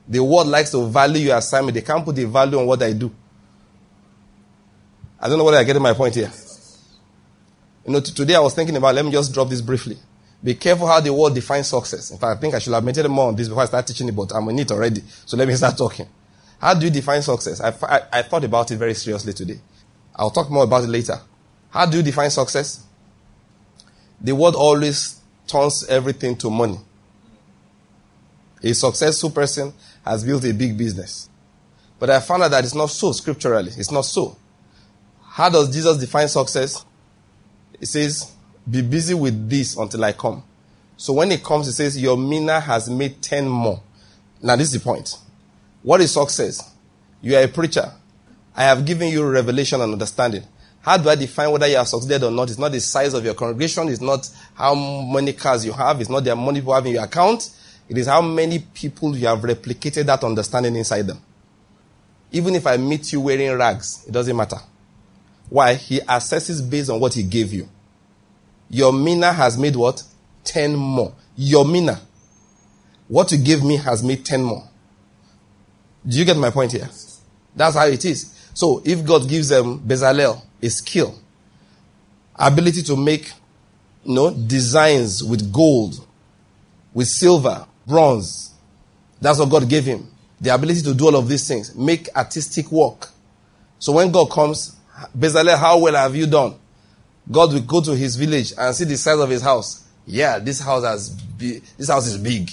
The 0.08 0.24
world 0.24 0.48
likes 0.48 0.72
to 0.72 0.86
value 0.86 1.28
your 1.28 1.38
assignment. 1.38 1.76
They 1.76 1.82
can't 1.82 2.04
put 2.04 2.16
the 2.16 2.26
value 2.26 2.60
on 2.60 2.66
what 2.66 2.84
I 2.84 2.94
do. 2.94 3.12
I 5.20 5.30
don't 5.30 5.38
know 5.38 5.46
whether 5.46 5.58
I 5.58 5.64
get 5.64 5.80
my 5.82 5.94
point 5.94 6.16
here. 6.16 6.32
You 7.86 7.94
know, 7.94 8.00
today 8.02 8.36
I 8.36 8.40
was 8.40 8.54
thinking 8.54 8.76
about, 8.76 8.96
let 8.96 9.06
me 9.06 9.12
just 9.12 9.34
drop 9.34 9.50
this 9.50 9.62
briefly. 9.62 9.98
Be 10.44 10.56
careful 10.56 10.88
how 10.88 11.00
the 11.00 11.14
world 11.14 11.34
defines 11.34 11.68
success. 11.70 12.12
In 12.12 12.18
fact, 12.18 12.38
I 12.38 12.40
think 12.40 12.54
I 12.54 12.60
should 12.60 12.74
have 12.74 12.84
mentioned 12.84 13.08
more 13.10 13.30
on 13.30 13.36
this 13.36 13.48
before 13.48 13.64
I 13.64 13.68
start 13.68 13.88
teaching 13.88 14.10
it, 14.10 14.16
but 14.16 14.34
I'm 14.36 14.48
in 14.50 14.60
it 14.60 14.72
already. 14.72 15.02
So 15.26 15.38
let 15.38 15.48
me 15.48 15.54
start 15.56 15.78
talking. 15.78 16.08
How 16.60 16.74
do 16.74 16.86
you 16.86 16.92
define 16.92 17.22
success? 17.22 17.62
I, 17.62 17.74
I, 17.84 18.02
I 18.12 18.22
thought 18.24 18.44
about 18.44 18.70
it 18.72 18.76
very 18.78 18.94
seriously 18.94 19.32
today. 19.34 19.60
I'll 20.16 20.32
talk 20.32 20.50
more 20.50 20.66
about 20.66 20.84
it 20.84 20.88
later. 20.88 21.20
How 21.74 21.88
do 21.88 21.98
you 21.98 22.04
define 22.04 22.30
success? 22.30 22.84
The 24.22 24.36
world 24.36 24.56
always 24.56 25.20
turns 25.48 25.84
everything 25.88 26.36
to 26.38 26.52
money. 26.52 26.78
A 28.62 28.74
successful 28.74 29.32
person 29.32 29.74
has 30.06 30.24
built 30.24 30.46
a 30.46 30.54
big 30.54 30.78
business. 30.78 31.28
But 31.98 32.12
I 32.12 32.20
found 32.20 32.44
out 32.44 32.52
that 32.52 32.64
it's 32.64 32.76
not 32.76 32.92
so 32.92 33.12
scripturally. 33.12 33.72
It's 33.76 33.90
not 33.92 34.06
so. 34.06 34.38
How 35.26 35.50
does 35.50 35.74
Jesus 35.74 35.98
define 35.98 36.28
success? 36.28 36.86
He 37.80 37.88
says, 37.88 38.32
Be 38.70 38.84
busy 38.84 39.16
with 39.16 39.50
this 39.50 39.76
until 39.76 40.06
I 40.06 40.12
come. 40.12 40.44
So 40.96 41.14
when 41.14 41.32
it 41.32 41.44
comes, 41.44 41.66
he 41.66 41.72
says, 41.72 42.00
Your 42.00 42.18
mina 42.18 42.60
has 42.60 42.88
made 42.88 43.20
10 43.20 43.50
more. 43.50 43.82
Now, 44.44 44.56
this 44.58 44.68
is 44.68 44.74
the 44.74 44.80
point. 44.80 45.18
What 45.82 46.02
is 46.02 46.12
success? 46.12 46.72
You 47.20 47.36
are 47.36 47.44
a 47.44 47.48
preacher. 47.48 47.92
I 48.56 48.66
have 48.66 48.86
given 48.86 49.08
you 49.08 49.28
revelation 49.28 49.82
and 49.82 49.94
understanding. 49.94 50.44
How 50.84 50.98
do 50.98 51.08
I 51.08 51.16
define 51.16 51.50
whether 51.50 51.66
you 51.66 51.78
have 51.78 51.88
succeeded 51.88 52.24
or 52.24 52.32
not? 52.32 52.50
It's 52.50 52.60
not 52.60 52.74
the 52.74 52.82
size 52.82 53.14
of 53.14 53.24
your 53.24 53.36
congregation. 53.36 53.88
It's 53.88 54.02
not 54.02 54.30
how 54.54 54.76
many 54.76 55.32
cars 55.32 55.66
you 55.66 55.72
have. 55.72 56.02
It's 56.02 56.10
not 56.10 56.26
the 56.26 56.36
money 56.36 56.60
you 56.60 56.72
have 56.72 56.86
in 56.86 56.92
your 56.92 57.06
account. 57.06 57.50
It 57.88 57.98
is 57.98 58.08
how 58.08 58.22
many 58.22 58.60
people 58.60 59.16
you 59.16 59.28
have 59.28 59.40
replicated 59.40 60.06
that 60.08 60.26
understanding 60.26 60.76
inside 60.76 61.08
them. 61.08 61.22
Even 62.34 62.54
if 62.56 62.68
I 62.68 62.76
meet 62.76 63.14
you 63.14 63.22
wearing 63.22 63.58
rags, 63.58 64.04
it 64.06 64.12
doesn't 64.12 64.36
matter. 64.36 64.58
Why? 65.48 65.76
He 65.76 66.00
assesses 66.02 66.70
based 66.70 66.90
on 66.90 67.00
what 67.00 67.14
he 67.14 67.24
gave 67.24 67.54
you. 67.54 67.70
Your 68.70 68.92
mina 68.92 69.32
has 69.32 69.58
made 69.58 69.78
what? 69.78 70.04
Ten 70.44 70.76
more. 70.76 71.16
Your 71.38 71.64
mina. 71.64 72.02
What 73.08 73.32
you 73.32 73.38
gave 73.38 73.64
me 73.64 73.78
has 73.78 74.04
made 74.04 74.26
ten 74.26 74.44
more. 74.44 74.68
Do 76.06 76.18
you 76.18 76.26
get 76.26 76.36
my 76.36 76.50
point 76.50 76.74
here? 76.74 76.90
That's 77.56 77.78
how 77.78 77.88
it 77.88 78.04
is. 78.04 78.50
So 78.54 78.82
if 78.84 79.06
God 79.06 79.30
gives 79.30 79.48
them 79.48 79.80
Bezalel 79.80 80.42
a 80.64 80.70
skill, 80.70 81.20
ability 82.36 82.82
to 82.84 82.96
make 82.96 83.32
you 84.04 84.16
know, 84.16 84.32
designs 84.34 85.24
with 85.24 85.52
gold, 85.52 86.06
with 86.94 87.08
silver, 87.08 87.68
bronze, 87.86 88.54
that's 89.22 89.40
what 89.40 89.50
God 89.50 89.70
gave 89.70 89.86
him. 89.86 90.10
The 90.40 90.54
ability 90.54 90.82
to 90.84 90.94
do 90.94 91.06
all 91.06 91.16
of 91.16 91.28
these 91.28 91.48
things, 91.48 91.76
make 91.76 92.10
artistic 92.16 92.72
work. 92.72 93.10
So 93.80 93.94
when 93.94 94.12
God 94.12 94.30
comes, 94.32 94.76
Bezalel, 95.18 95.58
how 95.58 95.80
well 95.80 95.96
have 95.96 96.16
you 96.16 96.28
done? 96.28 96.56
God 97.32 97.54
will 97.54 97.62
go 97.62 97.82
to 97.82 97.96
his 97.96 98.16
village 98.16 98.54
and 98.58 98.76
see 98.76 98.84
the 98.84 98.98
size 98.98 99.20
of 99.20 99.30
his 99.30 99.42
house. 99.42 99.86
Yeah, 100.06 100.40
this 100.40 100.60
house 100.60 100.84
has 100.84 101.10
be- 101.10 101.62
this 101.78 101.90
house 101.90 102.08
is 102.08 102.18
big. 102.18 102.52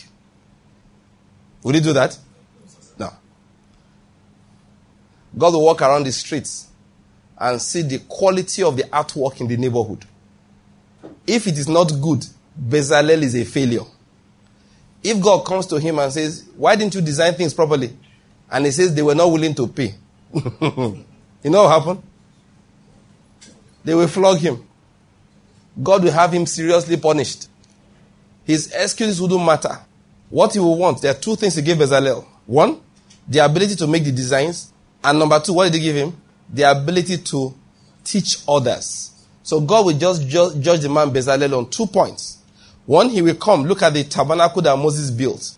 Would 1.65 1.75
he 1.75 1.81
do 1.81 1.93
that? 1.93 2.17
No. 2.97 3.11
God 5.37 5.53
will 5.53 5.65
walk 5.65 5.83
around 5.83 6.05
the 6.05 6.13
streets 6.13 6.70
and 7.41 7.61
see 7.61 7.83
the 7.83 7.99
quality 8.01 8.63
of 8.63 8.77
the 8.77 8.85
artwork 8.85 9.41
in 9.41 9.49
the 9.49 9.57
neighborhood. 9.57 10.05
If 11.27 11.47
it 11.47 11.57
is 11.57 11.69
not 11.69 11.91
good, 12.01 12.25
Bezalel 12.61 13.23
is 13.23 13.35
a 13.35 13.45
failure. 13.45 13.85
If 15.03 15.21
God 15.23 15.47
comes 15.47 15.67
to 15.69 15.81
him 15.81 15.99
and 15.99 16.13
says, 16.13 16.45
Why 16.57 16.77
didn't 16.77 16.95
you 16.95 17.01
design 17.01 17.35
things 17.35 17.55
properly? 17.55 17.97
And 18.51 18.67
he 18.67 18.73
says 18.73 18.95
they 18.95 19.03
were 19.03 19.15
not 19.15 19.31
willing 19.31 19.55
to 19.55 19.67
pay. 19.67 19.95
you 20.35 21.05
know 21.45 21.63
what 21.65 21.81
happened? 21.81 22.03
They 23.85 23.95
will 23.95 24.09
flog 24.09 24.39
him. 24.39 24.67
God 25.83 26.05
will 26.05 26.13
have 26.13 26.33
him 26.33 26.45
seriously 26.45 26.97
punished. 26.99 27.49
His 28.45 28.71
excuses 28.73 29.21
wouldn't 29.21 29.45
matter. 29.45 29.79
What 30.29 30.53
he 30.53 30.59
will 30.59 30.77
want, 30.77 31.01
there 31.01 31.13
are 31.13 31.19
two 31.19 31.37
things 31.37 31.55
he 31.55 31.63
gave 31.63 31.79
Bezalel. 31.79 32.27
One, 32.45 32.81
the 33.27 33.39
ability 33.39 33.77
to 33.77 33.87
make 33.87 34.05
the 34.05 34.13
designs. 34.13 34.73
And 35.03 35.19
number 35.19 35.41
two, 35.41 35.55
what 35.55 35.73
did 35.73 35.79
he 35.79 35.85
give 35.85 35.97
him? 35.97 36.21
The 36.53 36.71
ability 36.71 37.19
to 37.19 37.55
teach 38.05 38.39
others. 38.49 39.13
So 39.43 39.61
God 39.61 39.87
will 39.87 39.99
just 39.99 40.27
ju- 40.27 40.55
judge 40.61 40.81
the 40.81 40.89
man 40.89 41.11
Bezalel 41.11 41.57
on 41.57 41.71
two 41.71 41.87
points. 41.87 42.39
One, 42.87 43.09
he 43.09 43.23
will 43.23 43.35
come, 43.37 43.65
look 43.65 43.83
at 43.83 43.95
the 43.95 44.05
tabernacle 44.05 44.63
that 44.63 44.77
Moses 44.77 45.11
built. 45.11 45.57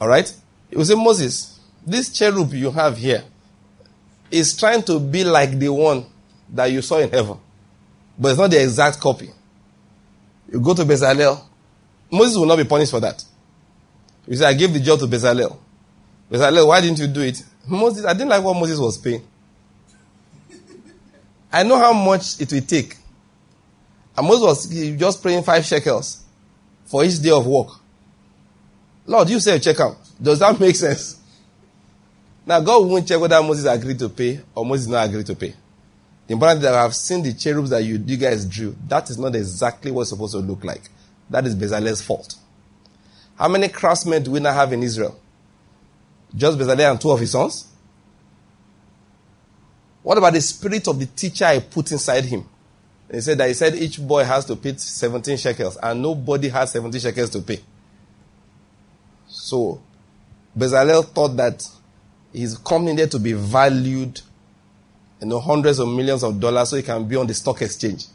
Alright? 0.00 0.34
He 0.70 0.76
will 0.76 0.84
say, 0.84 0.94
Moses, 0.94 1.60
this 1.86 2.10
cherub 2.10 2.52
you 2.52 2.70
have 2.70 2.96
here 2.96 3.22
is 4.30 4.56
trying 4.56 4.82
to 4.84 4.98
be 4.98 5.24
like 5.24 5.58
the 5.58 5.68
one 5.68 6.06
that 6.52 6.66
you 6.66 6.82
saw 6.82 6.98
in 6.98 7.10
heaven. 7.10 7.38
But 8.18 8.30
it's 8.30 8.38
not 8.38 8.50
the 8.50 8.62
exact 8.62 9.00
copy. 9.00 9.30
You 10.50 10.60
go 10.60 10.74
to 10.74 10.82
Bezalel. 10.82 11.40
Moses 12.10 12.36
will 12.36 12.46
not 12.46 12.56
be 12.56 12.64
punished 12.64 12.90
for 12.90 13.00
that. 13.00 13.22
You 14.26 14.36
say, 14.36 14.46
I 14.46 14.54
gave 14.54 14.72
the 14.72 14.80
job 14.80 14.98
to 15.00 15.06
Bezalel. 15.06 15.56
Bezalel, 16.30 16.66
why 16.66 16.80
didn't 16.80 16.98
you 16.98 17.06
do 17.06 17.20
it? 17.20 17.42
Moses, 17.66 18.04
I 18.04 18.12
didn't 18.12 18.28
like 18.28 18.42
what 18.42 18.54
Moses 18.54 18.78
was 18.78 18.98
paying. 18.98 19.22
I 21.52 21.62
know 21.62 21.78
how 21.78 21.92
much 21.92 22.40
it 22.40 22.52
will 22.52 22.62
take. 22.62 22.96
And 24.16 24.28
was 24.28 24.66
just 24.68 25.22
praying 25.22 25.42
five 25.42 25.64
shekels 25.64 26.22
for 26.84 27.04
each 27.04 27.20
day 27.20 27.30
of 27.30 27.46
work. 27.46 27.68
Lord, 29.06 29.28
you 29.30 29.40
say 29.40 29.58
check 29.58 29.80
out. 29.80 29.96
Does 30.20 30.38
that 30.38 30.58
make 30.58 30.76
sense? 30.76 31.20
Now, 32.46 32.60
God 32.60 32.86
won't 32.86 33.06
check 33.06 33.20
whether 33.20 33.42
Moses 33.42 33.66
agreed 33.66 33.98
to 34.00 34.08
pay 34.08 34.40
or 34.54 34.64
Moses 34.64 34.88
not 34.88 35.08
agreed 35.08 35.26
to 35.26 35.34
pay. 35.34 35.54
The 36.26 36.34
important 36.34 36.62
that 36.62 36.74
I 36.74 36.82
have 36.82 36.94
seen 36.94 37.22
the 37.22 37.32
cherubs 37.34 37.70
that 37.70 37.82
you, 37.82 38.02
you 38.04 38.16
guys 38.16 38.44
drew. 38.44 38.76
That 38.88 39.10
is 39.10 39.18
not 39.18 39.34
exactly 39.34 39.90
what 39.90 40.02
it's 40.02 40.10
supposed 40.10 40.34
to 40.34 40.38
look 40.38 40.64
like. 40.64 40.82
That 41.30 41.46
is 41.46 41.54
Bezalel's 41.54 42.02
fault. 42.02 42.36
How 43.36 43.48
many 43.48 43.68
craftsmen 43.68 44.22
do 44.22 44.32
we 44.32 44.40
now 44.40 44.52
have 44.52 44.72
in 44.72 44.82
Israel? 44.82 45.18
Just 46.34 46.58
Bezalel 46.58 46.92
and 46.92 47.00
two 47.00 47.10
of 47.10 47.20
his 47.20 47.32
sons? 47.32 47.71
What 50.02 50.18
about 50.18 50.32
the 50.32 50.40
spirit 50.40 50.88
of 50.88 50.98
the 50.98 51.06
teacher 51.06 51.44
I 51.44 51.60
put 51.60 51.92
inside 51.92 52.24
him? 52.24 52.48
He 53.10 53.20
said 53.20 53.38
that 53.38 53.48
he 53.48 53.54
said 53.54 53.74
each 53.74 54.00
boy 54.00 54.24
has 54.24 54.44
to 54.46 54.56
pay 54.56 54.76
17 54.76 55.36
shekels 55.36 55.76
and 55.76 56.00
nobody 56.00 56.48
has 56.48 56.72
17 56.72 57.00
shekels 57.00 57.30
to 57.30 57.40
pay. 57.40 57.60
So, 59.28 59.80
Bezalel 60.56 61.04
thought 61.06 61.36
that 61.36 61.66
he's 62.32 62.56
coming 62.58 62.96
there 62.96 63.06
to 63.08 63.18
be 63.18 63.32
valued, 63.32 64.20
you 65.20 65.28
know, 65.28 65.40
hundreds 65.40 65.78
of 65.78 65.88
millions 65.88 66.22
of 66.22 66.40
dollars 66.40 66.70
so 66.70 66.76
he 66.76 66.82
can 66.82 67.06
be 67.06 67.16
on 67.16 67.26
the 67.26 67.34
stock 67.34 67.60
exchange. 67.62 68.06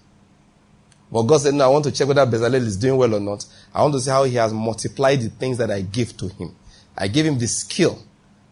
But 1.12 1.24
God 1.24 1.38
said, 1.42 1.54
no, 1.54 1.66
I 1.66 1.68
want 1.68 1.86
to 1.86 1.92
check 1.92 2.08
whether 2.08 2.26
Bezalel 2.26 2.56
is 2.56 2.76
doing 2.76 2.98
well 2.98 3.16
or 3.16 3.20
not. 3.20 3.46
I 3.74 3.82
want 3.82 3.94
to 3.94 4.02
see 4.02 4.10
how 4.10 4.26
he 4.26 4.36
has 4.36 4.52
multiplied 4.54 5.22
the 5.22 5.30
things 5.30 5.58
that 5.60 5.72
I 5.72 5.82
gave 5.82 6.18
to 6.18 6.28
him. 6.28 6.56
I 6.98 7.08
gave 7.08 7.26
him 7.26 7.40
the 7.40 7.48
skill. 7.48 8.02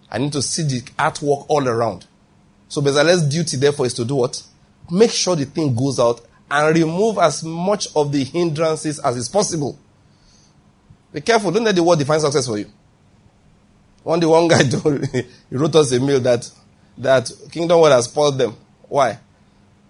I 0.09 0.19
need 0.19 0.31
to 0.33 0.41
see 0.41 0.63
the 0.63 0.81
artwork 0.97 1.45
all 1.49 1.67
around. 1.67 2.05
So 2.67 2.81
Bezalel's 2.81 3.23
duty, 3.23 3.57
therefore, 3.57 3.85
is 3.85 3.93
to 3.95 4.05
do 4.05 4.15
what? 4.15 4.41
Make 4.91 5.11
sure 5.11 5.35
the 5.35 5.45
thing 5.45 5.75
goes 5.75 5.99
out 5.99 6.21
and 6.49 6.75
remove 6.75 7.17
as 7.17 7.43
much 7.43 7.87
of 7.95 8.11
the 8.11 8.23
hindrances 8.23 8.99
as 8.99 9.17
is 9.17 9.29
possible. 9.29 9.77
Be 11.11 11.21
careful. 11.21 11.51
Don't 11.51 11.63
let 11.63 11.75
the 11.75 11.83
word 11.83 11.99
define 11.99 12.19
success 12.19 12.47
for 12.47 12.57
you. 12.57 12.69
One 14.03 14.19
day, 14.19 14.27
one 14.27 14.47
guy 14.47 14.63
he 15.49 15.55
wrote 15.55 15.75
us 15.75 15.91
a 15.91 15.99
mail 15.99 16.19
that, 16.19 16.49
that 16.97 17.31
Kingdom 17.51 17.79
World 17.79 17.93
has 17.93 18.05
spoiled 18.05 18.37
them. 18.37 18.55
Why? 18.87 19.17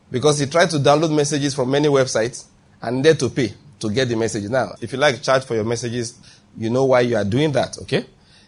Because 0.10 0.40
he 0.40 0.46
tried 0.46 0.70
to 0.70 0.78
download 0.78 1.14
messages 1.14 1.54
from 1.54 1.72
many 1.72 1.88
websites 1.90 2.46
and 2.82 3.04
there 3.04 3.16
to 3.16 3.30
pay 3.30 3.54
to 3.80 3.90
get 3.90 4.08
the 4.08 4.16
message. 4.16 4.50
Now, 4.50 4.76
if 4.80 4.94
you 4.94 4.98
like 4.98 5.22
charge 5.22 5.44
for 5.44 5.56
your 5.56 5.66
messages, 5.66 6.18
you 6.58 6.70
know 6.70 6.86
why 6.86 7.02
you 7.02 7.18
are 7.18 7.26
doing 7.26 7.52
that, 7.52 7.78
okay? 7.80 8.06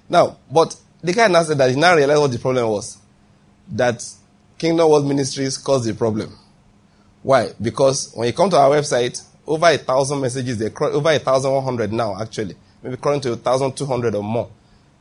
Now, 0.07 0.37
but 0.49 0.75
the 1.01 1.13
guy 1.13 1.27
now 1.27 1.43
said 1.43 1.57
that 1.57 1.69
he 1.69 1.75
now 1.75 1.95
realized 1.95 2.21
what 2.21 2.31
the 2.31 2.39
problem 2.39 2.69
was. 2.69 2.97
That 3.71 4.03
Kingdom 4.57 4.89
World 4.89 5.05
Ministries 5.05 5.57
caused 5.57 5.85
the 5.85 5.93
problem. 5.93 6.37
Why? 7.23 7.51
Because 7.61 8.11
when 8.13 8.27
you 8.27 8.33
come 8.33 8.49
to 8.49 8.57
our 8.57 8.69
website, 8.69 9.21
over 9.45 9.67
a 9.67 9.77
thousand 9.77 10.21
messages, 10.21 10.57
they're 10.57 10.71
over 10.83 11.11
a 11.11 11.19
thousand 11.19 11.51
one 11.51 11.63
hundred 11.63 11.91
now, 11.91 12.19
actually. 12.19 12.55
Maybe 12.81 12.97
current 12.97 13.23
to 13.23 13.33
a 13.33 13.35
thousand 13.35 13.75
two 13.75 13.85
hundred 13.85 14.15
or 14.15 14.23
more. 14.23 14.49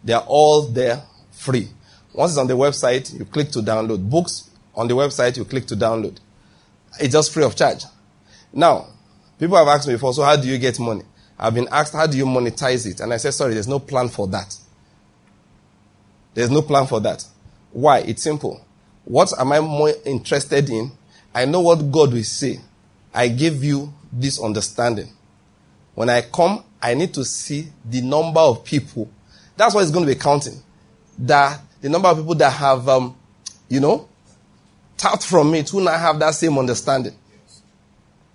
They 0.02 0.12
are 0.12 0.24
all 0.26 0.62
there 0.62 1.02
free. 1.30 1.68
Once 2.14 2.32
it's 2.32 2.38
on 2.38 2.46
the 2.46 2.56
website, 2.56 3.16
you 3.18 3.24
click 3.24 3.50
to 3.50 3.60
download. 3.60 4.08
Books 4.08 4.50
on 4.74 4.88
the 4.88 4.94
website, 4.94 5.36
you 5.36 5.44
click 5.44 5.66
to 5.66 5.76
download. 5.76 6.18
It's 6.98 7.12
just 7.12 7.32
free 7.32 7.44
of 7.44 7.54
charge. 7.54 7.84
Now, 8.52 8.86
people 9.38 9.56
have 9.56 9.68
asked 9.68 9.86
me 9.86 9.94
before, 9.94 10.14
so 10.14 10.22
how 10.22 10.36
do 10.36 10.48
you 10.48 10.58
get 10.58 10.78
money? 10.80 11.02
I've 11.38 11.54
been 11.54 11.68
asked, 11.70 11.92
how 11.92 12.06
do 12.06 12.16
you 12.16 12.24
monetize 12.24 12.86
it? 12.86 13.00
And 13.00 13.12
I 13.12 13.18
said, 13.18 13.34
sorry, 13.34 13.54
there's 13.54 13.68
no 13.68 13.78
plan 13.78 14.08
for 14.08 14.26
that. 14.28 14.56
There's 16.32 16.50
no 16.50 16.62
plan 16.62 16.86
for 16.86 17.00
that. 17.00 17.24
Why? 17.72 17.98
It's 17.98 18.22
simple. 18.22 18.64
What 19.06 19.32
am 19.38 19.52
I 19.52 19.60
more 19.60 19.92
interested 20.04 20.68
in? 20.68 20.90
I 21.32 21.44
know 21.44 21.60
what 21.60 21.76
God 21.92 22.12
will 22.12 22.24
say. 22.24 22.58
I 23.14 23.28
give 23.28 23.62
you 23.62 23.94
this 24.12 24.42
understanding. 24.42 25.08
When 25.94 26.10
I 26.10 26.22
come, 26.22 26.64
I 26.82 26.94
need 26.94 27.14
to 27.14 27.24
see 27.24 27.68
the 27.84 28.00
number 28.00 28.40
of 28.40 28.64
people. 28.64 29.08
That's 29.56 29.74
what 29.74 29.82
it's 29.82 29.92
going 29.92 30.06
to 30.06 30.12
be 30.12 30.18
counting. 30.18 30.60
That 31.20 31.60
the 31.80 31.88
number 31.88 32.08
of 32.08 32.18
people 32.18 32.34
that 32.34 32.50
have, 32.50 32.88
um, 32.88 33.16
you 33.68 33.78
know, 33.78 34.08
tapped 34.96 35.24
from 35.24 35.52
me 35.52 35.62
to 35.62 35.80
not 35.80 36.00
have 36.00 36.18
that 36.18 36.34
same 36.34 36.58
understanding. 36.58 37.14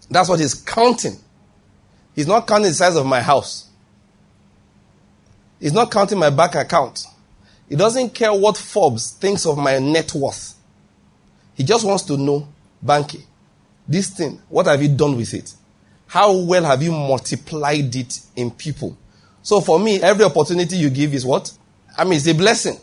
That's 0.10 0.30
what 0.30 0.40
he's 0.40 0.56
counting. 0.56 1.18
He's 2.16 2.28
not 2.28 2.48
counting 2.48 2.70
the 2.70 2.74
size 2.74 2.96
of 2.96 3.06
my 3.06 3.20
house. 3.22 3.70
He's 5.60 5.74
not 5.74 5.92
counting 5.92 6.18
my 6.18 6.30
bank 6.30 6.56
account. 6.56 7.06
He 7.68 7.76
doesn't 7.76 8.14
care 8.14 8.34
what 8.34 8.58
Forbes 8.58 9.12
thinks 9.12 9.46
of 9.46 9.58
my 9.58 9.80
net 9.80 10.14
worth. 10.14 10.56
He 11.62 11.68
just 11.68 11.86
wants 11.86 12.02
to 12.06 12.18
know, 12.18 12.48
Banky, 12.84 13.22
this 13.88 14.10
thing, 14.10 14.42
what 14.50 14.66
have 14.66 14.82
you 14.82 14.90
done 14.90 15.16
with 15.16 15.32
it? 15.36 15.54
How 16.08 16.36
well 16.36 16.64
have 16.64 16.82
you 16.82 16.92
multiplied 16.92 17.96
it 17.96 18.20
in 18.36 18.50
people? 18.50 18.98
So 19.44 19.62
for 19.62 19.80
me, 19.80 20.02
every 20.02 20.26
opportunity 20.26 20.78
you 20.78 20.90
give 20.90 21.14
is 21.14 21.24
what? 21.24 21.54
I 21.96 22.04
mean, 22.04 22.14
it's 22.14 22.26
a 22.26 22.34
blessing. 22.34 22.78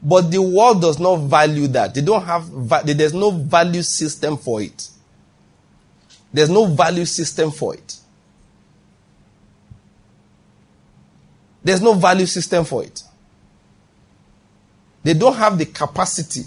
But 0.00 0.30
the 0.30 0.40
world 0.40 0.82
does 0.82 1.00
not 1.00 1.16
value 1.16 1.66
that. 1.66 1.96
They 1.96 2.00
don't 2.00 2.22
have, 2.22 2.48
there's 2.86 3.12
no 3.12 3.32
value 3.32 3.82
system 3.82 4.36
for 4.36 4.62
it. 4.62 4.88
There's 6.32 6.48
no 6.48 6.66
value 6.66 7.06
system 7.06 7.50
for 7.50 7.74
it. 7.74 7.98
There's 11.64 11.82
no 11.82 11.94
value 11.94 12.26
system 12.26 12.64
for 12.64 12.84
it. 12.84 13.02
They 15.02 15.14
don't 15.14 15.34
have 15.34 15.58
the 15.58 15.66
capacity 15.66 16.44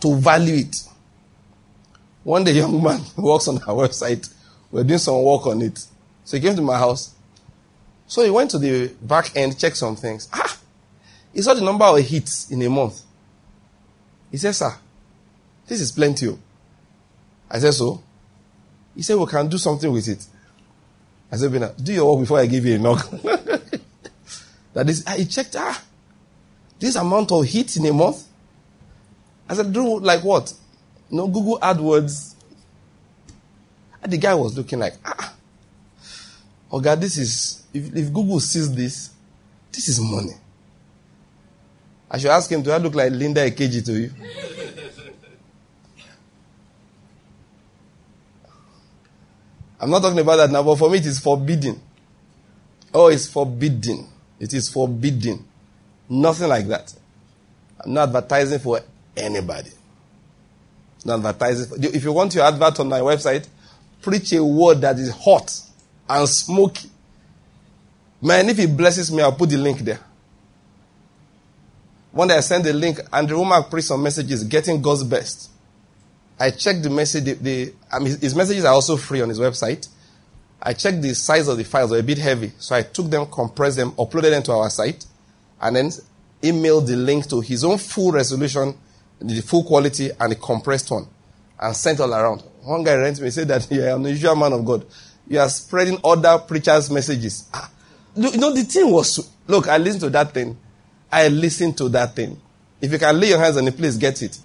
to 0.00 0.14
value 0.16 0.56
it. 0.56 0.76
One 2.24 2.44
day, 2.44 2.52
young 2.54 2.82
man 2.82 3.00
works 3.16 3.48
on 3.48 3.56
our 3.58 3.88
website. 3.88 4.32
We're 4.70 4.84
doing 4.84 4.98
some 4.98 5.22
work 5.22 5.46
on 5.46 5.62
it. 5.62 5.84
So 6.24 6.36
he 6.36 6.42
came 6.42 6.56
to 6.56 6.62
my 6.62 6.78
house. 6.78 7.14
So 8.06 8.22
he 8.22 8.30
went 8.30 8.50
to 8.52 8.58
the 8.58 8.88
back 9.02 9.36
end, 9.36 9.58
checked 9.58 9.76
some 9.76 9.96
things. 9.96 10.28
Ah, 10.32 10.58
he 11.32 11.42
saw 11.42 11.54
the 11.54 11.62
number 11.62 11.84
of 11.84 11.98
hits 12.00 12.50
in 12.50 12.62
a 12.62 12.70
month. 12.70 13.02
He 14.30 14.36
said, 14.36 14.54
Sir, 14.54 14.74
this 15.66 15.80
is 15.80 15.92
plenty. 15.92 16.36
I 17.50 17.58
said, 17.58 17.72
So? 17.72 18.02
He 18.94 19.02
said, 19.02 19.16
We 19.16 19.26
can 19.26 19.48
do 19.48 19.58
something 19.58 19.92
with 19.92 20.08
it. 20.08 20.26
I 21.30 21.36
said, 21.36 21.52
Bina, 21.52 21.74
do 21.82 21.92
your 21.92 22.10
work 22.10 22.22
before 22.22 22.38
I 22.40 22.46
give 22.46 22.64
you 22.64 22.76
a 22.76 22.78
knock. 22.78 23.10
that 24.72 24.88
is, 24.88 25.06
he 25.16 25.26
checked, 25.26 25.56
ah, 25.56 25.82
this 26.78 26.96
amount 26.96 27.30
of 27.32 27.44
hits 27.44 27.76
in 27.76 27.86
a 27.86 27.92
month. 27.92 28.27
I 29.48 29.54
said, 29.54 29.72
Do 29.72 29.98
like 30.00 30.22
what? 30.22 30.52
Know, 31.10 31.26
Google 31.26 31.58
AdWords. 31.60 32.34
And 34.02 34.12
the 34.12 34.18
guy 34.18 34.34
was 34.34 34.56
looking 34.56 34.78
like, 34.78 34.94
ah, 35.04 35.34
oh 36.70 36.80
God, 36.80 37.00
this 37.00 37.16
is, 37.16 37.64
if, 37.72 37.94
if 37.96 38.12
Google 38.12 38.40
sees 38.40 38.72
this, 38.74 39.10
this 39.72 39.88
is 39.88 39.98
money. 40.00 40.34
I 42.10 42.18
should 42.18 42.30
ask 42.30 42.50
him, 42.50 42.62
do 42.62 42.70
I 42.70 42.78
look 42.78 42.94
like 42.94 43.12
Linda 43.12 43.50
Ikeji 43.50 43.84
to 43.86 43.92
you? 43.92 44.10
I'm 49.80 49.90
not 49.90 50.02
talking 50.02 50.18
about 50.18 50.36
that 50.36 50.50
now, 50.50 50.62
but 50.62 50.76
for 50.76 50.90
me 50.90 50.98
it 50.98 51.06
is 51.06 51.18
forbidden. 51.20 51.80
Oh, 52.92 53.08
it's 53.08 53.28
forbidden. 53.28 54.08
It 54.40 54.52
is 54.54 54.68
forbidden. 54.68 55.44
Nothing 56.08 56.48
like 56.48 56.66
that. 56.68 56.92
I'm 57.80 57.92
not 57.94 58.08
advertising 58.08 58.58
for 58.58 58.80
anybody. 59.18 59.70
Not 61.04 61.24
advertising. 61.24 61.82
If 61.82 62.04
you 62.04 62.12
want 62.12 62.34
your 62.34 62.44
advert 62.44 62.80
on 62.80 62.88
my 62.88 63.00
website, 63.00 63.46
preach 64.02 64.32
a 64.32 64.44
word 64.44 64.80
that 64.80 64.98
is 64.98 65.10
hot 65.10 65.52
and 66.08 66.28
smoky. 66.28 66.90
Man, 68.20 68.48
if 68.48 68.58
it 68.58 68.76
blesses 68.76 69.12
me, 69.12 69.22
I'll 69.22 69.32
put 69.32 69.50
the 69.50 69.56
link 69.56 69.78
there. 69.80 70.00
One 72.10 72.28
day 72.28 72.36
I 72.36 72.40
sent 72.40 72.64
the 72.64 72.72
link, 72.72 72.98
and 73.12 73.28
the 73.28 73.34
Wommack 73.34 73.70
preached 73.70 73.88
some 73.88 74.02
messages, 74.02 74.42
getting 74.44 74.82
God's 74.82 75.04
best. 75.04 75.50
I 76.40 76.50
checked 76.50 76.82
the 76.82 76.90
message, 76.90 77.24
the, 77.24 77.34
the 77.34 77.74
I 77.92 77.98
mean, 77.98 78.18
his 78.18 78.34
messages 78.34 78.64
are 78.64 78.74
also 78.74 78.96
free 78.96 79.20
on 79.20 79.28
his 79.28 79.38
website. 79.38 79.88
I 80.60 80.72
checked 80.72 81.02
the 81.02 81.14
size 81.14 81.46
of 81.46 81.56
the 81.56 81.64
files 81.64 81.90
were 81.90 81.98
a 81.98 82.02
bit 82.02 82.18
heavy. 82.18 82.52
So 82.58 82.74
I 82.74 82.82
took 82.82 83.08
them, 83.10 83.26
compressed 83.26 83.76
them, 83.76 83.92
uploaded 83.92 84.30
them 84.30 84.42
to 84.44 84.52
our 84.52 84.70
site, 84.70 85.04
and 85.60 85.76
then 85.76 85.90
emailed 86.42 86.86
the 86.86 86.96
link 86.96 87.28
to 87.28 87.40
his 87.40 87.64
own 87.64 87.78
full 87.78 88.12
resolution, 88.12 88.76
the 89.20 89.40
full 89.40 89.64
quality, 89.64 90.10
and 90.18 90.32
the 90.32 90.36
compressed 90.36 90.90
one, 90.90 91.06
and 91.60 91.76
sent 91.76 92.00
all 92.00 92.12
around. 92.12 92.42
One 92.62 92.84
guy 92.84 92.94
ran 92.94 93.14
to 93.14 93.22
me 93.22 93.30
said 93.30 93.48
that 93.48 93.70
you're 93.70 93.88
an 93.88 94.04
unusual 94.06 94.36
man 94.36 94.52
of 94.52 94.64
God. 94.64 94.84
You 95.26 95.40
are 95.40 95.48
spreading 95.48 95.98
other 96.04 96.38
preachers' 96.38 96.90
messages. 96.90 97.48
Ah, 97.52 97.70
you 98.16 98.36
know, 98.36 98.52
the 98.52 98.62
thing 98.64 98.90
was, 98.90 99.30
look, 99.46 99.68
I 99.68 99.78
listened 99.78 100.02
to 100.02 100.10
that 100.10 100.32
thing. 100.32 100.56
I 101.10 101.28
listened 101.28 101.76
to 101.78 101.88
that 101.90 102.14
thing. 102.14 102.40
If 102.80 102.92
you 102.92 102.98
can 102.98 103.18
lay 103.18 103.28
your 103.28 103.38
hands 103.38 103.56
on 103.56 103.66
it, 103.66 103.76
please 103.76 103.96
get 103.96 104.22
it. 104.22 104.38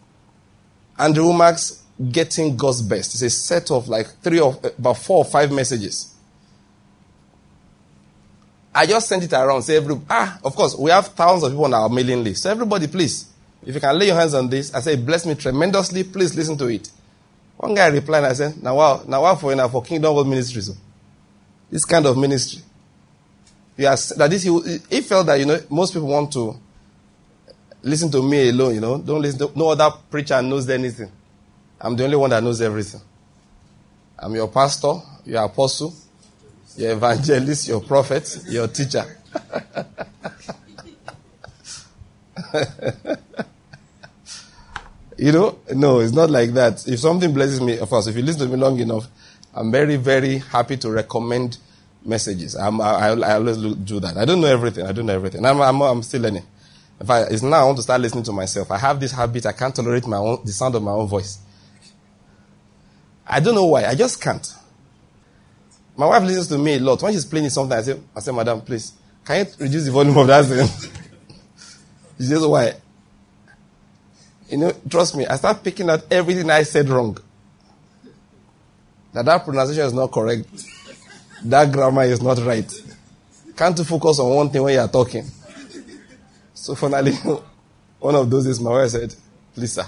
Andrew 0.97 1.25
Wommack's 1.25 1.83
Getting 2.11 2.55
God's 2.55 2.81
Best. 2.81 3.13
It's 3.13 3.21
a 3.21 3.29
set 3.29 3.71
of 3.71 3.87
like 3.87 4.07
three 4.21 4.39
or 4.39 4.57
about 4.77 4.97
four 4.97 5.19
or 5.19 5.25
five 5.25 5.51
messages. 5.51 6.13
I 8.73 8.85
just 8.87 9.07
sent 9.07 9.23
it 9.23 9.33
around. 9.33 9.61
Say 9.61 9.75
every 9.75 9.99
ah, 10.09 10.39
of 10.43 10.55
course, 10.55 10.75
we 10.75 10.89
have 10.89 11.07
thousands 11.07 11.43
of 11.43 11.51
people 11.51 11.65
on 11.65 11.73
our 11.73 11.89
mailing 11.89 12.23
list. 12.23 12.43
So 12.43 12.49
everybody, 12.49 12.87
please, 12.87 13.32
if 13.65 13.75
you 13.75 13.81
can 13.81 13.97
lay 13.97 14.07
your 14.07 14.15
hands 14.15 14.33
on 14.33 14.49
this, 14.49 14.73
I 14.73 14.81
say, 14.81 14.95
bless 14.95 15.25
me 15.25 15.35
tremendously. 15.35 16.03
Please 16.03 16.35
listen 16.35 16.57
to 16.57 16.67
it. 16.67 16.89
One 17.57 17.73
guy 17.75 17.87
replied, 17.87 18.25
I 18.25 18.33
said, 18.33 18.61
now 18.61 18.75
wow, 18.75 19.03
now 19.07 19.23
wow 19.23 19.35
for 19.35 19.55
now 19.55 19.67
for 19.67 19.81
Kingdom 19.83 20.13
World 20.15 20.27
Ministry. 20.27 20.61
So 20.61 20.73
oh. 20.75 20.81
this 21.69 21.85
kind 21.85 22.05
of 22.05 22.17
ministry. 22.17 22.61
You 23.77 23.85
that 23.85 24.27
this 24.29 24.43
he, 24.43 24.79
he 24.89 25.01
felt 25.01 25.25
that 25.27 25.39
you 25.39 25.45
know 25.45 25.59
most 25.69 25.93
people 25.93 26.07
want 26.09 26.31
to 26.33 26.55
listen 27.81 28.11
to 28.11 28.21
me 28.21 28.49
alone. 28.49 28.75
You 28.75 28.81
know, 28.81 28.97
don't 28.99 29.21
listen 29.21 29.39
to 29.47 29.57
no 29.57 29.69
other 29.69 29.89
preacher 30.11 30.41
knows 30.41 30.69
anything. 30.69 31.11
I'm 31.81 31.95
the 31.95 32.03
only 32.03 32.17
one 32.17 32.29
that 32.29 32.43
knows 32.43 32.61
everything. 32.61 33.01
I'm 34.19 34.35
your 34.35 34.47
pastor, 34.47 34.93
your 35.25 35.43
apostle, 35.43 35.93
your 36.77 36.91
evangelist, 36.91 37.67
your 37.67 37.81
prophet, 37.81 38.37
your 38.47 38.67
teacher. 38.67 39.05
you 45.17 45.31
know, 45.31 45.59
no, 45.73 45.99
it's 45.99 46.13
not 46.13 46.29
like 46.29 46.51
that. 46.53 46.87
If 46.87 46.99
something 46.99 47.33
blesses 47.33 47.61
me, 47.61 47.77
of 47.77 47.89
course, 47.89 48.07
if 48.07 48.15
you 48.15 48.23
listen 48.23 48.49
to 48.49 48.55
me 48.55 48.61
long 48.61 48.79
enough, 48.79 49.07
I'm 49.53 49.71
very, 49.71 49.95
very 49.95 50.39
happy 50.39 50.77
to 50.77 50.89
recommend 50.89 51.57
messages. 52.05 52.55
I'm, 52.55 52.81
I, 52.81 53.09
I 53.09 53.33
always 53.35 53.57
do 53.57 53.99
that. 53.99 54.17
I 54.17 54.25
don't 54.25 54.41
know 54.41 54.47
everything. 54.47 54.85
I 54.85 54.91
don't 54.91 55.05
know 55.05 55.13
everything. 55.13 55.45
I'm, 55.45 55.61
I'm, 55.61 55.81
I'm 55.81 56.03
still 56.03 56.21
learning. 56.21 56.45
In 56.99 57.07
fact, 57.07 57.31
it's 57.31 57.43
now 57.43 57.61
I 57.61 57.65
want 57.65 57.77
to 57.77 57.83
start 57.83 58.01
listening 58.01 58.23
to 58.25 58.31
myself. 58.31 58.71
I 58.71 58.77
have 58.77 58.99
this 58.99 59.11
habit. 59.11 59.45
I 59.45 59.51
can't 59.51 59.75
tolerate 59.75 60.07
my 60.07 60.17
own, 60.17 60.41
the 60.45 60.51
sound 60.51 60.75
of 60.75 60.83
my 60.83 60.91
own 60.91 61.07
voice. 61.07 61.39
I 63.25 63.39
don't 63.39 63.55
know 63.55 63.65
why. 63.65 63.85
I 63.85 63.95
just 63.95 64.21
can't. 64.21 64.53
My 65.95 66.07
wife 66.07 66.23
listens 66.23 66.47
to 66.47 66.57
me 66.57 66.75
a 66.75 66.79
lot. 66.79 67.01
When 67.01 67.13
she's 67.13 67.25
playing 67.25 67.49
something, 67.49 67.77
I 67.77 67.81
say, 67.81 67.99
I 68.15 68.19
say, 68.19 68.31
Madam, 68.31 68.61
please, 68.61 68.93
can 69.23 69.45
you 69.45 69.51
reduce 69.59 69.85
the 69.85 69.91
volume 69.91 70.17
of 70.17 70.27
that 70.27 70.45
thing? 70.45 70.67
she 72.17 72.23
says, 72.23 72.45
why? 72.45 72.73
You 74.53 74.59
know, 74.59 74.71
trust 74.87 75.17
me, 75.17 75.25
I 75.25 75.35
start 75.37 75.63
picking 75.63 75.89
out 75.89 76.05
everything 76.11 76.47
I 76.51 76.61
said 76.61 76.87
wrong. 76.87 77.17
That 79.11 79.25
that 79.25 79.43
pronunciation 79.43 79.85
is 79.85 79.93
not 79.93 80.11
correct. 80.11 80.45
That 81.45 81.71
grammar 81.71 82.03
is 82.03 82.21
not 82.21 82.37
right. 82.37 82.71
Can't 83.57 83.75
you 83.75 83.83
focus 83.83 84.19
on 84.19 84.29
one 84.29 84.49
thing 84.51 84.61
when 84.61 84.75
you 84.75 84.79
are 84.79 84.87
talking? 84.87 85.25
So 86.53 86.75
finally, 86.75 87.13
one 87.99 88.13
of 88.13 88.29
those 88.29 88.45
days, 88.45 88.59
my 88.59 88.69
wife 88.69 88.91
said, 88.91 89.15
please, 89.55 89.73
sir, 89.73 89.85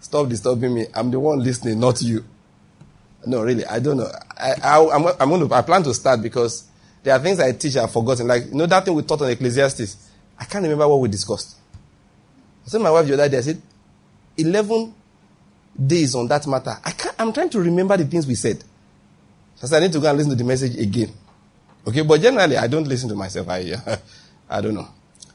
Stop 0.00 0.28
disturbing 0.28 0.74
me. 0.74 0.86
I'm 0.92 1.12
the 1.12 1.20
one 1.20 1.38
listening, 1.38 1.78
not 1.78 2.02
you. 2.02 2.24
No, 3.24 3.42
really, 3.44 3.64
I 3.66 3.78
don't 3.78 3.98
know. 3.98 4.10
I, 4.36 4.54
I, 4.64 4.96
I'm, 4.96 5.06
I'm 5.20 5.28
going 5.28 5.48
to, 5.48 5.54
I 5.54 5.62
plan 5.62 5.84
to 5.84 5.94
start 5.94 6.22
because 6.22 6.64
there 7.04 7.14
are 7.14 7.20
things 7.20 7.38
I 7.38 7.52
teach 7.52 7.76
I've 7.76 7.92
forgotten. 7.92 8.26
Like, 8.26 8.46
you 8.46 8.54
know 8.54 8.66
that 8.66 8.84
thing 8.84 8.94
we 8.94 9.02
taught 9.04 9.22
on 9.22 9.30
Ecclesiastes? 9.30 10.10
I 10.36 10.44
can't 10.46 10.64
remember 10.64 10.88
what 10.88 10.98
we 10.98 11.08
discussed. 11.08 11.59
I 12.70 12.72
said 12.72 12.80
my 12.82 12.90
wife 12.90 13.06
the 13.06 13.14
other 13.14 13.28
day, 13.28 13.38
I 13.38 13.40
said, 13.40 13.60
11 14.36 14.94
days 15.86 16.14
on 16.14 16.28
that 16.28 16.46
matter. 16.46 16.76
I 16.84 16.92
can't, 16.92 17.14
I'm 17.18 17.32
trying 17.32 17.50
to 17.50 17.60
remember 17.60 17.96
the 17.96 18.04
things 18.04 18.26
we 18.26 18.36
said. 18.36 18.60
So 19.56 19.64
I 19.64 19.66
said, 19.66 19.82
I 19.82 19.86
need 19.86 19.92
to 19.92 20.00
go 20.00 20.08
and 20.08 20.16
listen 20.16 20.30
to 20.30 20.36
the 20.36 20.44
message 20.44 20.78
again. 20.78 21.12
Okay, 21.86 22.02
but 22.02 22.20
generally, 22.20 22.56
I 22.56 22.68
don't 22.68 22.86
listen 22.86 23.08
to 23.08 23.16
myself. 23.16 23.48
I, 23.48 23.74
I 24.48 24.60
don't 24.60 24.74
know. 24.74 24.86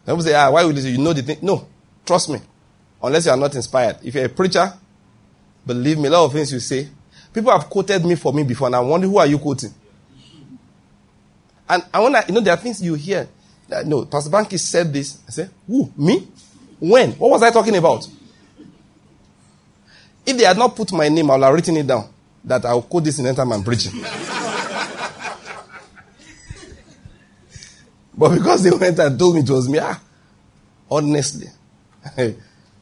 People 0.06 0.21
say, 0.21 0.34
ah, 0.34 0.50
why 0.50 0.63
would 0.63 0.78
you? 0.78 0.91
You 0.91 0.98
know 0.98 1.12
the 1.12 1.24
thing. 1.24 1.39
No, 1.41 1.67
trust 2.06 2.30
me 2.30 2.39
unless 3.06 3.26
you 3.26 3.32
are 3.32 3.38
not 3.38 3.54
inspired. 3.56 3.98
If 4.04 4.15
you're 4.15 4.26
a 4.26 4.30
preacher, 4.30 4.74
believe 5.65 5.98
me, 5.98 6.08
a 6.08 6.12
lot 6.12 6.26
of 6.26 6.34
things 6.34 6.52
you 6.52 6.60
say. 6.60 6.89
People 7.34 7.52
have 7.52 7.69
quoted 7.69 8.04
me 8.06 8.15
for 8.15 8.34
me 8.34 8.43
before, 8.43 8.67
and 8.67 8.76
I 8.76 8.80
wonder 8.80 9.08
who 9.08 9.17
are 9.17 9.28
you 9.28 9.38
quoting? 9.38 9.74
And 11.67 11.84
I 11.93 12.00
want 12.00 12.15
to, 12.15 12.24
you 12.28 12.34
know, 12.34 12.41
there 12.41 12.54
are 12.54 12.58
things 12.58 12.82
you 12.82 12.93
hear. 12.93 13.28
That, 13.67 13.86
no, 13.86 14.06
Pastor 14.06 14.30
Banky 14.30 14.60
said 14.60 14.93
this. 14.93 15.19
I 15.28 15.32
say, 15.32 15.50
who? 15.67 15.91
Me? 15.98 16.28
When? 16.89 17.13
What 17.13 17.32
was 17.32 17.41
I 17.41 17.50
talking 17.50 17.76
about? 17.76 18.08
If 20.26 20.38
they 20.38 20.43
had 20.43 20.58
not 20.58 20.76
put 20.76 20.91
my 20.91 21.10
name, 21.10 21.32
I 21.32 21.36
would 21.36 21.43
have 21.43 21.54
written 21.54 21.78
it 21.78 21.88
down. 21.88 22.10
That 22.43 22.63
I'll 22.65 22.84
quote 22.84 23.06
this 23.06 23.17
in 23.17 23.36
time 23.36 23.52
I'm 23.52 23.63
preaching. 23.63 24.02
but 28.15 28.36
because 28.36 28.62
they 28.63 28.69
went 28.69 29.00
and 29.00 29.17
told 29.17 29.34
me 29.34 29.41
it 29.41 29.50
was 29.50 29.67
me, 29.67 29.80
ah, 29.82 30.00
honestly. 30.89 31.48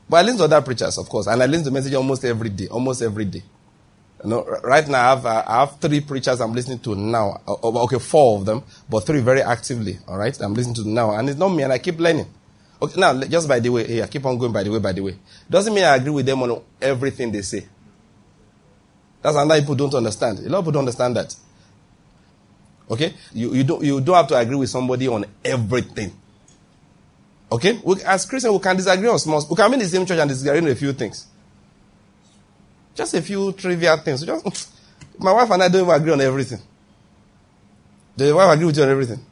But 0.09 0.17
I 0.17 0.21
listen 0.23 0.39
to 0.39 0.43
other 0.43 0.61
preachers, 0.61 0.97
of 0.97 1.07
course, 1.07 1.27
and 1.27 1.41
I 1.41 1.45
listen 1.45 1.63
to 1.65 1.71
message 1.71 1.93
almost 1.93 2.25
every 2.25 2.49
day, 2.49 2.67
almost 2.67 3.01
every 3.01 3.23
day. 3.23 3.41
You 4.21 4.29
know, 4.29 4.43
right 4.61 4.85
now 4.85 4.99
I 5.01 5.09
have, 5.09 5.25
uh, 5.25 5.43
I 5.47 5.59
have 5.61 5.79
three 5.79 6.01
preachers 6.01 6.41
I'm 6.41 6.53
listening 6.53 6.79
to 6.79 6.93
now. 6.93 7.41
Uh, 7.47 7.83
okay, 7.83 7.99
four 7.99 8.37
of 8.37 8.45
them, 8.45 8.63
but 8.89 8.99
three 9.05 9.21
very 9.21 9.41
actively. 9.41 9.97
All 10.07 10.17
right, 10.17 10.37
I'm 10.41 10.53
listening 10.53 10.75
to 10.75 10.89
now, 10.89 11.11
and 11.15 11.29
it's 11.29 11.39
not 11.39 11.49
me, 11.49 11.63
and 11.63 11.71
I 11.71 11.77
keep 11.79 11.99
learning. 11.99 12.27
Okay, 12.83 12.99
now 12.99 13.17
just 13.21 13.47
by 13.47 13.61
the 13.61 13.69
way, 13.69 13.87
hey, 13.87 14.03
I 14.03 14.07
keep 14.07 14.25
on 14.25 14.37
going 14.37 14.51
by 14.51 14.61
the 14.61 14.69
way, 14.69 14.79
by 14.79 14.91
the 14.91 14.99
way. 14.99 15.15
Doesn't 15.49 15.73
mean 15.73 15.85
I 15.85 15.95
agree 15.95 16.11
with 16.11 16.25
them 16.25 16.43
on 16.43 16.61
everything 16.81 17.31
they 17.31 17.41
say. 17.41 17.65
That's 19.21 19.37
another 19.37 19.61
people 19.61 19.75
don't 19.75 19.93
understand. 19.93 20.39
A 20.39 20.49
lot 20.49 20.59
of 20.59 20.65
people 20.65 20.73
don't 20.73 20.81
understand 20.81 21.15
that. 21.15 21.33
Okay, 22.91 23.13
you 23.31 23.53
you 23.53 23.63
don't 23.63 23.81
you 23.81 24.01
don't 24.01 24.15
have 24.17 24.27
to 24.27 24.35
agree 24.35 24.57
with 24.57 24.69
somebody 24.69 25.07
on 25.07 25.23
everything. 25.45 26.11
Okay? 27.49 27.79
We, 27.85 28.01
as 28.03 28.25
Christians, 28.25 28.51
we 28.51 28.59
can 28.59 28.75
disagree 28.75 29.07
on 29.07 29.17
small 29.17 29.45
We 29.49 29.55
can 29.55 29.69
be 29.69 29.75
in 29.75 29.79
the 29.79 29.87
same 29.87 30.05
church 30.05 30.19
and 30.19 30.29
disagree 30.29 30.57
on 30.57 30.67
a 30.67 30.75
few 30.75 30.91
things. 30.91 31.27
Just 32.95 33.13
a 33.13 33.21
few 33.21 33.53
trivial 33.53 33.95
things. 33.97 34.25
Just, 34.25 34.73
my 35.19 35.31
wife 35.31 35.49
and 35.51 35.63
I 35.63 35.69
don't 35.69 35.83
even 35.83 35.95
agree 35.95 36.11
on 36.11 36.19
everything. 36.19 36.59
Does 38.17 38.27
your 38.27 38.35
wife 38.35 38.53
agree 38.55 38.65
with 38.65 38.75
you 38.75 38.83
on 38.83 38.89
everything? 38.89 39.25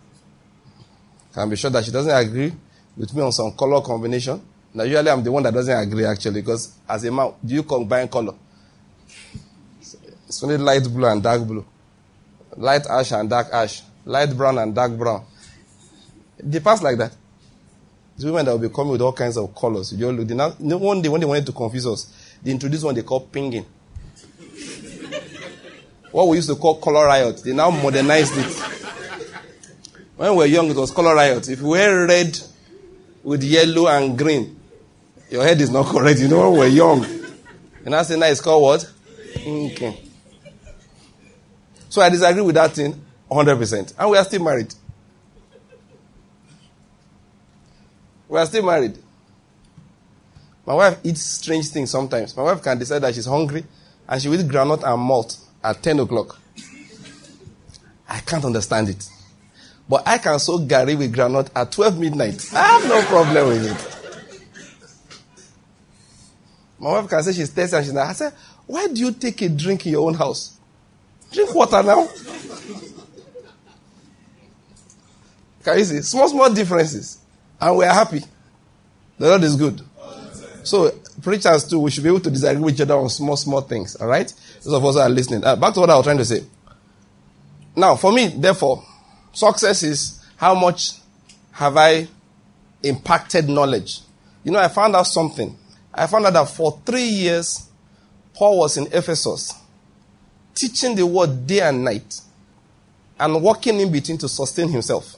Can 1.34 1.50
be 1.50 1.58
sure 1.58 1.70
that 1.70 1.84
she 1.84 1.92
doesn't 1.92 2.16
agree 2.16 2.54
with 2.98 3.14
me 3.16 3.22
on 3.22 3.32
some 3.32 3.52
color 3.54 3.82
combination. 3.82 4.42
Now, 4.74 4.84
usually 4.84 5.10
I'm 5.10 5.24
the 5.24 5.32
one 5.32 5.44
that 5.44 5.54
doesn't 5.54 5.78
agree 5.78 6.06
actually, 6.06 6.42
because 6.42 6.74
as 6.88 7.04
a 7.04 7.12
man, 7.12 7.34
do 7.44 7.56
you 7.56 7.64
combine 7.64 8.08
color? 8.08 8.34
It's 10.28 10.44
only 10.44 10.58
light 10.58 10.84
blue 10.84 11.08
and 11.08 11.22
dark 11.22 11.46
blue, 11.46 11.66
light 12.56 12.86
ash 12.88 13.12
and 13.12 13.30
dark 13.30 13.48
ash, 13.52 13.82
light 14.06 14.36
brown 14.36 14.58
and 14.60 14.74
dark 14.74 14.98
brown. 14.98 15.26
It 16.38 16.64
pass 16.64 16.82
like 16.82 16.98
that. 17.00 17.14
These 18.16 18.26
women 18.26 18.46
that 18.46 18.52
will 18.52 18.60
be 18.60 18.70
coming 18.74 18.94
with 18.94 19.02
all 19.02 19.14
kinds 19.14 19.38
of 19.38 19.54
colors. 19.54 19.94
You 19.94 20.12
look, 20.12 20.30
now, 20.30 20.52
one 20.78 21.02
they 21.02 21.10
wanted 21.10 21.46
to 21.48 21.52
confuse 21.52 21.86
us, 21.86 22.36
they 22.42 22.52
introduced 22.52 22.86
one 22.86 22.96
they 22.96 23.04
call 23.04 23.20
pinging. 23.22 23.66
what 26.12 26.30
we 26.30 26.38
used 26.38 26.50
to 26.50 26.56
call 26.56 26.76
color 26.76 27.08
riot. 27.08 27.42
They 27.44 27.54
now 27.54 27.72
modernized 27.72 28.38
it. 28.38 28.58
When 30.16 30.32
we 30.32 30.38
were 30.38 30.46
young, 30.46 30.70
it 30.70 30.78
was 30.78 30.92
color 30.92 31.16
riot. 31.16 31.50
If 31.50 31.60
you 31.60 31.68
wear 31.68 32.08
red 32.08 32.40
with 33.24 33.44
yellow 33.44 33.88
and 33.88 34.18
green, 34.18 34.60
your 35.30 35.44
head 35.44 35.62
is 35.62 35.70
not 35.70 35.86
correct. 35.86 36.20
You 36.20 36.28
know, 36.28 36.52
we're 36.52 36.68
young. 36.68 37.06
And 37.86 37.96
I 37.96 38.04
say 38.04 38.18
now 38.18 38.28
it's 38.28 38.42
called 38.42 38.64
what? 38.64 38.92
Pinking. 39.36 39.96
So 41.90 42.02
I 42.02 42.10
disagree 42.10 42.42
with 42.42 42.56
that 42.56 42.72
thing 42.72 43.00
100%. 43.30 43.94
And 43.98 44.10
we 44.10 44.18
are 44.18 44.24
still 44.24 44.44
married. 44.44 44.74
We 48.28 48.40
are 48.40 48.46
still 48.46 48.66
married. 48.66 48.98
My 50.66 50.76
wife 50.76 51.00
eats 51.04 51.22
strange 51.22 51.70
things 51.70 51.90
sometimes. 51.90 52.36
My 52.38 52.44
wife 52.44 52.62
can 52.64 52.78
decide 52.78 53.00
that 53.00 53.14
she's 53.14 53.26
hungry 53.26 53.66
and 54.08 54.22
she 54.22 54.30
will 54.30 54.40
eat 54.40 54.84
and 54.84 55.02
malt 55.02 55.38
at 55.64 55.82
10 55.82 56.00
o'clock. 56.00 56.40
I 58.08 58.20
can't 58.20 58.46
understand 58.46 58.90
it. 58.90 59.10
But 59.92 60.08
I 60.08 60.20
can 60.20 60.40
soak 60.40 60.62
garri 60.70 60.98
with 60.98 61.12
granite 61.12 61.50
at 61.54 61.70
12 61.70 62.00
midnight. 62.00 62.54
I 62.54 62.80
have 62.80 62.88
no 62.88 63.02
problem 63.02 63.48
with 63.50 63.66
it. 63.70 63.88
My 66.80 66.94
wife 66.94 67.10
can 67.10 67.22
say 67.22 67.34
she's 67.34 67.50
thirsty 67.50 67.76
and 67.76 67.86
she's 67.86 67.94
not. 67.94 68.08
I 68.08 68.14
say, 68.14 68.30
why 68.68 68.88
do 68.88 69.02
you 69.02 69.12
take 69.12 69.42
a 69.42 69.50
drink 69.50 69.86
in 69.86 69.92
your 69.92 70.08
own 70.08 70.14
house? 70.14 70.58
Drink 71.34 71.54
water 71.54 71.84
now. 71.84 72.08
Can 75.62 75.78
you 75.78 75.84
see? 75.84 76.02
Small, 76.04 76.30
small 76.30 76.54
differences. 76.54 77.20
And 77.60 77.76
we 77.76 77.84
are 77.84 77.94
happy. 77.94 78.22
The 79.20 79.28
Lord 79.28 79.44
is 79.44 79.58
good. 79.58 79.82
So, 80.64 80.90
preachers 81.22 81.68
too, 81.68 81.80
we 81.80 81.92
should 81.92 82.04
be 82.04 82.10
able 82.10 82.22
to 82.22 82.32
disagree 82.32 82.64
with 82.64 82.76
each 82.76 82.82
other 82.82 82.96
on 82.96 83.10
small, 83.10 83.36
small 83.36 83.60
things. 83.60 83.98
All 83.98 84.08
right? 84.08 84.34
Those 84.64 84.74
of 84.74 84.86
us 84.86 84.96
are 84.96 85.10
listening. 85.10 85.44
Uh, 85.44 85.58
back 85.58 85.74
to 85.74 85.82
what 85.82 85.90
I 85.90 85.98
was 85.98 86.06
trying 86.06 86.20
to 86.20 86.24
say. 86.24 86.46
Now, 87.76 87.98
for 87.98 88.14
me, 88.14 88.28
therefore, 88.28 88.86
success 89.34 89.84
is 89.84 90.24
how 90.38 90.56
much 90.56 90.94
have 91.52 91.78
I 91.78 92.08
impacted 92.84 93.48
knowledge. 93.50 94.00
You 94.44 94.52
know, 94.52 94.60
I 94.60 94.68
found 94.68 94.96
out 94.96 95.08
something. 95.08 95.58
I 95.94 96.08
found 96.08 96.26
out 96.26 96.34
that 96.34 96.50
for 96.50 96.80
three 96.86 97.04
years, 97.04 97.68
Paul 98.34 98.60
was 98.60 98.78
in 98.78 98.88
Ephesus, 98.88 99.54
teaching 100.56 100.96
the 100.96 101.06
word 101.06 101.46
day 101.46 101.62
and 101.62 101.84
night, 101.84 102.22
and 103.20 103.42
working 103.44 103.80
in 103.80 103.92
between 103.92 104.18
to 104.20 104.28
sustain 104.30 104.70
himself. 104.70 105.16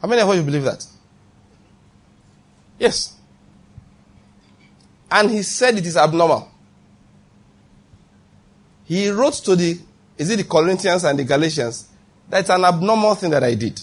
How 0.00 0.08
many 0.08 0.22
of 0.22 0.34
you 0.34 0.42
believe 0.42 0.64
that? 0.64 0.84
Yes. 2.78 3.16
And 5.10 5.30
he 5.30 5.42
said 5.42 5.76
it 5.76 5.86
is 5.86 5.96
abnormal. 5.96 6.50
He 8.84 9.08
wrote 9.10 9.34
to 9.44 9.54
the, 9.54 9.78
is 10.16 10.30
it 10.30 10.36
the 10.36 10.44
Corinthians 10.44 11.04
and 11.04 11.18
the 11.18 11.24
Galatians, 11.24 11.86
that's 12.30 12.48
an 12.48 12.64
abnormal 12.64 13.14
thing 13.16 13.30
that 13.30 13.44
I 13.44 13.54
did. 13.54 13.80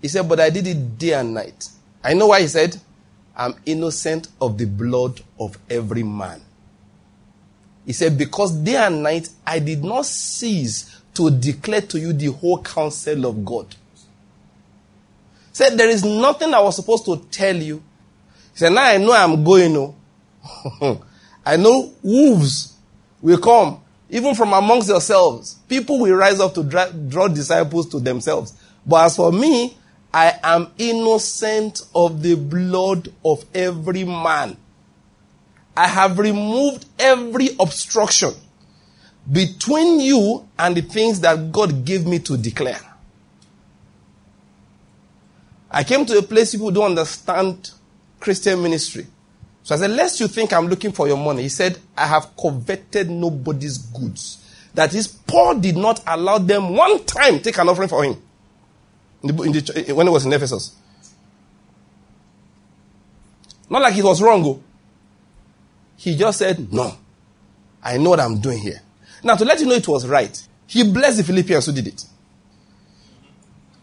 He 0.00 0.08
said, 0.08 0.28
but 0.28 0.40
I 0.40 0.50
did 0.50 0.66
it 0.66 0.98
day 0.98 1.12
and 1.12 1.32
night. 1.34 1.68
I 2.02 2.14
know 2.14 2.28
why 2.28 2.40
he 2.40 2.48
said, 2.48 2.76
I'm 3.36 3.54
innocent 3.64 4.28
of 4.40 4.58
the 4.58 4.66
blood 4.66 5.20
of 5.38 5.56
every 5.70 6.02
man. 6.02 6.40
He 7.86 7.92
said, 7.92 8.18
because 8.18 8.52
day 8.52 8.76
and 8.76 9.02
night 9.02 9.28
I 9.46 9.58
did 9.58 9.84
not 9.84 10.06
cease 10.06 11.00
to 11.14 11.30
declare 11.30 11.82
to 11.82 12.00
you 12.00 12.12
the 12.12 12.26
whole 12.32 12.62
counsel 12.62 13.26
of 13.26 13.44
God. 13.44 13.66
He 15.50 15.54
said, 15.54 15.76
there 15.76 15.88
is 15.88 16.04
nothing 16.04 16.54
I 16.54 16.60
was 16.60 16.76
supposed 16.76 17.04
to 17.04 17.18
tell 17.30 17.56
you. 17.56 17.82
He 18.52 18.58
said, 18.58 18.72
now 18.72 18.84
I 18.84 18.98
know 18.98 19.12
I'm 19.12 19.44
going. 19.44 19.76
Oh. 19.76 21.02
I 21.44 21.56
know 21.56 21.92
wolves 22.02 22.76
will 23.20 23.38
come, 23.38 23.81
even 24.12 24.34
from 24.34 24.52
amongst 24.52 24.88
yourselves. 24.88 25.54
People 25.68 25.98
will 25.98 26.14
rise 26.14 26.38
up 26.38 26.54
to 26.54 26.62
draw 26.62 27.28
disciples 27.28 27.88
to 27.88 27.98
themselves. 27.98 28.52
But 28.86 29.06
as 29.06 29.16
for 29.16 29.32
me, 29.32 29.76
I 30.12 30.38
am 30.42 30.70
innocent 30.76 31.80
of 31.94 32.22
the 32.22 32.36
blood 32.36 33.10
of 33.24 33.44
every 33.54 34.04
man. 34.04 34.58
I 35.74 35.88
have 35.88 36.18
removed 36.18 36.84
every 36.98 37.48
obstruction 37.58 38.34
between 39.30 40.00
you 40.00 40.46
and 40.58 40.76
the 40.76 40.82
things 40.82 41.20
that 41.20 41.50
God 41.50 41.86
gave 41.86 42.06
me 42.06 42.18
to 42.18 42.36
declare. 42.36 42.80
I 45.70 45.84
came 45.84 46.04
to 46.04 46.18
a 46.18 46.22
place 46.22 46.52
people 46.52 46.70
don't 46.70 46.90
understand 46.90 47.70
Christian 48.20 48.62
ministry. 48.62 49.06
So 49.62 49.74
I 49.74 49.78
said, 49.78 49.90
lest 49.90 50.18
you 50.20 50.28
think 50.28 50.52
I'm 50.52 50.66
looking 50.66 50.92
for 50.92 51.06
your 51.06 51.16
money. 51.16 51.42
He 51.42 51.48
said, 51.48 51.78
I 51.96 52.06
have 52.06 52.36
coveted 52.36 53.08
nobody's 53.10 53.78
goods. 53.78 54.38
That 54.74 54.94
is, 54.94 55.06
Paul 55.06 55.60
did 55.60 55.76
not 55.76 56.02
allow 56.06 56.38
them 56.38 56.74
one 56.74 57.04
time 57.04 57.40
take 57.40 57.58
an 57.58 57.68
offering 57.68 57.88
for 57.88 58.02
him 58.02 58.16
in 59.22 59.36
the, 59.36 59.42
in 59.42 59.52
the, 59.52 59.92
when 59.94 60.06
he 60.06 60.12
was 60.12 60.26
in 60.26 60.32
Ephesus. 60.32 60.74
Not 63.70 63.82
like 63.82 63.96
it 63.96 64.04
was 64.04 64.20
wrong. 64.20 64.44
Oh. 64.44 64.62
He 65.96 66.16
just 66.16 66.38
said, 66.38 66.72
No, 66.72 66.94
I 67.82 67.96
know 67.98 68.10
what 68.10 68.20
I'm 68.20 68.40
doing 68.40 68.58
here. 68.58 68.82
Now, 69.22 69.36
to 69.36 69.44
let 69.44 69.60
you 69.60 69.66
know 69.66 69.74
it 69.74 69.86
was 69.86 70.06
right, 70.06 70.46
he 70.66 70.82
blessed 70.90 71.18
the 71.18 71.24
Philippians 71.24 71.66
who 71.66 71.72
did 71.72 71.86
it. 71.86 72.04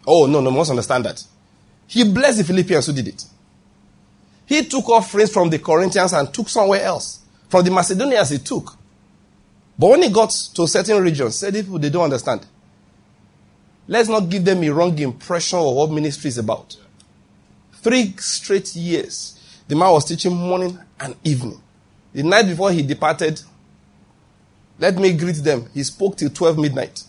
Oh, 0.05 0.25
no, 0.25 0.41
no, 0.41 0.51
must 0.51 0.69
understand 0.71 1.05
that. 1.05 1.23
He 1.87 2.03
blessed 2.03 2.39
the 2.39 2.43
Philippians 2.43 2.87
who 2.87 2.93
did 2.93 3.07
it. 3.07 3.25
He 4.49 4.65
took 4.65 4.89
offerings 4.89 5.31
from 5.31 5.51
the 5.51 5.59
Corinthians 5.59 6.12
and 6.12 6.33
took 6.33 6.49
somewhere 6.49 6.81
else. 6.81 7.19
From 7.49 7.63
the 7.63 7.69
Macedonians, 7.69 8.31
he 8.31 8.39
took. 8.39 8.75
But 9.77 9.91
when 9.91 10.01
he 10.01 10.09
got 10.09 10.31
to 10.55 10.67
certain 10.67 11.03
regions, 11.03 11.38
said 11.38 11.53
people 11.53 11.77
they 11.77 11.91
don't 11.91 12.05
understand. 12.05 12.47
Let's 13.88 14.09
not 14.09 14.27
give 14.27 14.43
them 14.43 14.63
a 14.63 14.69
wrong 14.69 14.97
impression 14.97 15.59
of 15.59 15.75
what 15.75 15.91
ministry 15.91 16.29
is 16.29 16.39
about. 16.39 16.75
Three 17.73 18.15
straight 18.17 18.75
years, 18.75 19.39
the 19.67 19.75
man 19.75 19.91
was 19.91 20.05
teaching 20.05 20.35
morning 20.35 20.79
and 20.99 21.15
evening. 21.23 21.62
The 22.12 22.23
night 22.23 22.47
before 22.47 22.71
he 22.71 22.81
departed, 22.81 23.39
let 24.79 24.95
me 24.95 25.13
greet 25.13 25.43
them. 25.43 25.69
He 25.75 25.83
spoke 25.83 26.17
till 26.17 26.31
12 26.31 26.57
midnight. 26.57 27.03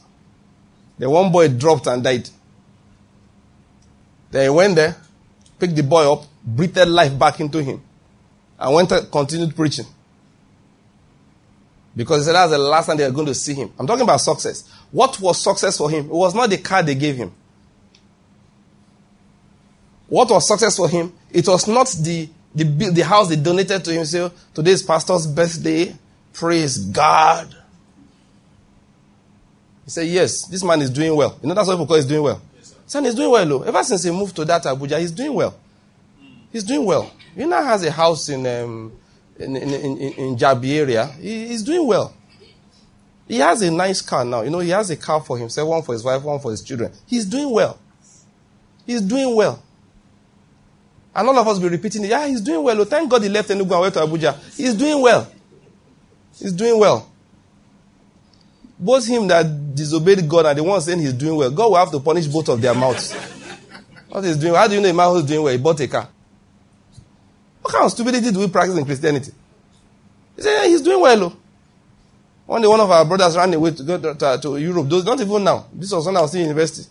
The 0.98 1.08
one 1.08 1.32
boy 1.32 1.48
dropped 1.48 1.86
and 1.86 2.04
died. 2.04 2.28
Then 4.30 4.42
he 4.42 4.50
went 4.50 4.76
there, 4.76 4.96
picked 5.58 5.74
the 5.74 5.82
boy 5.82 6.12
up, 6.12 6.24
breathed 6.44 6.76
life 6.88 7.18
back 7.18 7.40
into 7.40 7.62
him, 7.62 7.82
and 8.58 8.74
went 8.74 8.92
and 8.92 9.10
continued 9.10 9.54
preaching. 9.54 9.86
Because 11.96 12.18
he 12.18 12.24
said 12.24 12.34
that's 12.34 12.52
the 12.52 12.58
last 12.58 12.86
time 12.86 12.96
they 12.96 13.04
are 13.04 13.10
going 13.10 13.26
to 13.26 13.34
see 13.34 13.54
him. 13.54 13.72
I'm 13.78 13.86
talking 13.86 14.02
about 14.04 14.18
success. 14.20 14.68
What 14.90 15.20
was 15.20 15.42
success 15.42 15.76
for 15.76 15.90
him? 15.90 16.06
It 16.06 16.12
was 16.12 16.34
not 16.34 16.48
the 16.48 16.58
car 16.58 16.82
they 16.82 16.94
gave 16.94 17.16
him. 17.16 17.32
What 20.08 20.30
was 20.30 20.46
success 20.46 20.76
for 20.76 20.88
him? 20.88 21.12
It 21.30 21.46
was 21.46 21.66
not 21.68 21.88
the, 22.00 22.28
the, 22.54 22.64
the 22.64 23.02
house 23.02 23.28
they 23.28 23.36
donated 23.36 23.84
to 23.84 23.92
him. 23.92 24.04
Say, 24.04 24.30
today's 24.54 24.82
pastor's 24.82 25.26
birthday. 25.26 25.94
Praise 26.32 26.78
God. 26.78 27.56
He 29.84 29.90
said, 29.90 30.06
yes, 30.06 30.46
this 30.46 30.62
man 30.62 30.80
is 30.80 30.90
doing 30.90 31.14
well. 31.14 31.38
You 31.42 31.48
know 31.48 31.54
that's 31.54 31.66
what 31.66 31.74
people 31.74 31.86
call 31.86 31.96
he's 31.96 32.06
doing 32.06 32.22
well. 32.22 32.40
Yes, 32.56 32.74
Son, 32.86 33.04
he's 33.04 33.14
doing 33.14 33.30
well. 33.30 33.46
Though. 33.46 33.62
Ever 33.62 33.82
since 33.82 34.04
he 34.04 34.10
moved 34.10 34.36
to 34.36 34.44
that 34.44 34.62
Abuja, 34.62 35.00
he's 35.00 35.10
doing 35.10 35.34
well. 35.34 35.54
He's 36.52 36.64
doing 36.64 36.84
well. 36.84 37.10
He 37.34 37.44
now 37.44 37.62
has 37.62 37.84
a 37.84 37.90
house 37.90 38.28
in, 38.28 38.46
um, 38.46 38.92
in, 39.38 39.56
in, 39.56 39.70
in, 39.70 39.96
in 39.98 40.36
Jabi 40.36 40.74
area. 40.74 41.06
He, 41.06 41.48
he's 41.48 41.62
doing 41.62 41.86
well. 41.86 42.14
He 43.28 43.38
has 43.38 43.62
a 43.62 43.70
nice 43.70 44.02
car 44.02 44.24
now. 44.24 44.42
You 44.42 44.50
know, 44.50 44.58
he 44.58 44.70
has 44.70 44.90
a 44.90 44.96
car 44.96 45.20
for 45.20 45.38
himself, 45.38 45.68
one 45.68 45.82
for 45.82 45.92
his 45.92 46.02
wife, 46.02 46.22
one 46.22 46.40
for 46.40 46.50
his 46.50 46.62
children. 46.62 46.92
He's 47.06 47.24
doing 47.24 47.50
well. 47.50 47.78
He's 48.84 49.02
doing 49.02 49.36
well. 49.36 49.62
And 51.14 51.28
all 51.28 51.38
of 51.38 51.46
us 51.46 51.58
be 51.58 51.68
repeating, 51.68 52.04
yeah, 52.04 52.26
he's 52.26 52.40
doing 52.40 52.62
well. 52.62 52.80
Oh, 52.80 52.84
thank 52.84 53.08
God 53.08 53.22
he 53.22 53.28
left 53.28 53.48
Enugu 53.48 53.70
and 53.70 53.80
went 53.80 53.94
to 53.94 54.00
Abuja. 54.00 54.56
He's 54.56 54.74
doing 54.74 55.00
well. 55.00 55.30
He's 56.38 56.52
doing 56.52 56.78
well. 56.78 57.08
Both 58.78 59.06
him 59.06 59.28
that 59.28 59.74
disobeyed 59.74 60.28
God 60.28 60.46
and 60.46 60.58
the 60.58 60.64
one 60.64 60.80
saying 60.80 61.00
he's 61.00 61.12
doing 61.12 61.36
well, 61.36 61.50
God 61.50 61.68
will 61.68 61.76
have 61.76 61.90
to 61.90 62.00
punish 62.00 62.26
both 62.26 62.48
of 62.48 62.60
their 62.60 62.74
mouths. 62.74 63.12
What 64.08 64.24
he's 64.24 64.36
doing? 64.36 64.54
How 64.54 64.66
do 64.66 64.74
you 64.74 64.80
know 64.80 64.88
a 64.88 64.94
man 64.94 65.10
who's 65.10 65.24
doing 65.24 65.42
well? 65.42 65.52
He 65.52 65.58
bought 65.58 65.78
a 65.80 65.86
car. 65.86 66.08
What 67.62 67.72
kind 67.74 67.84
of 67.84 67.90
stupidity 67.92 68.30
do 68.30 68.38
we 68.40 68.48
practice 68.48 68.76
in 68.76 68.84
Christianity? 68.84 69.32
He 70.36 70.42
said, 70.42 70.62
yeah, 70.62 70.68
he's 70.68 70.82
doing 70.82 71.00
well. 71.00 71.24
Oh. 71.24 71.36
One 72.46 72.62
day, 72.62 72.68
one 72.68 72.80
of 72.80 72.90
our 72.90 73.04
brothers 73.04 73.36
ran 73.36 73.54
away 73.54 73.70
to 73.72 73.82
go 73.82 73.98
to, 74.00 74.14
to, 74.14 74.38
to 74.42 74.56
Europe. 74.56 74.88
Those, 74.88 75.04
not 75.04 75.20
even 75.20 75.44
now. 75.44 75.66
This 75.72 75.92
was 75.92 76.04
when 76.04 76.16
I 76.16 76.22
was 76.22 76.34
in 76.34 76.40
university. 76.42 76.88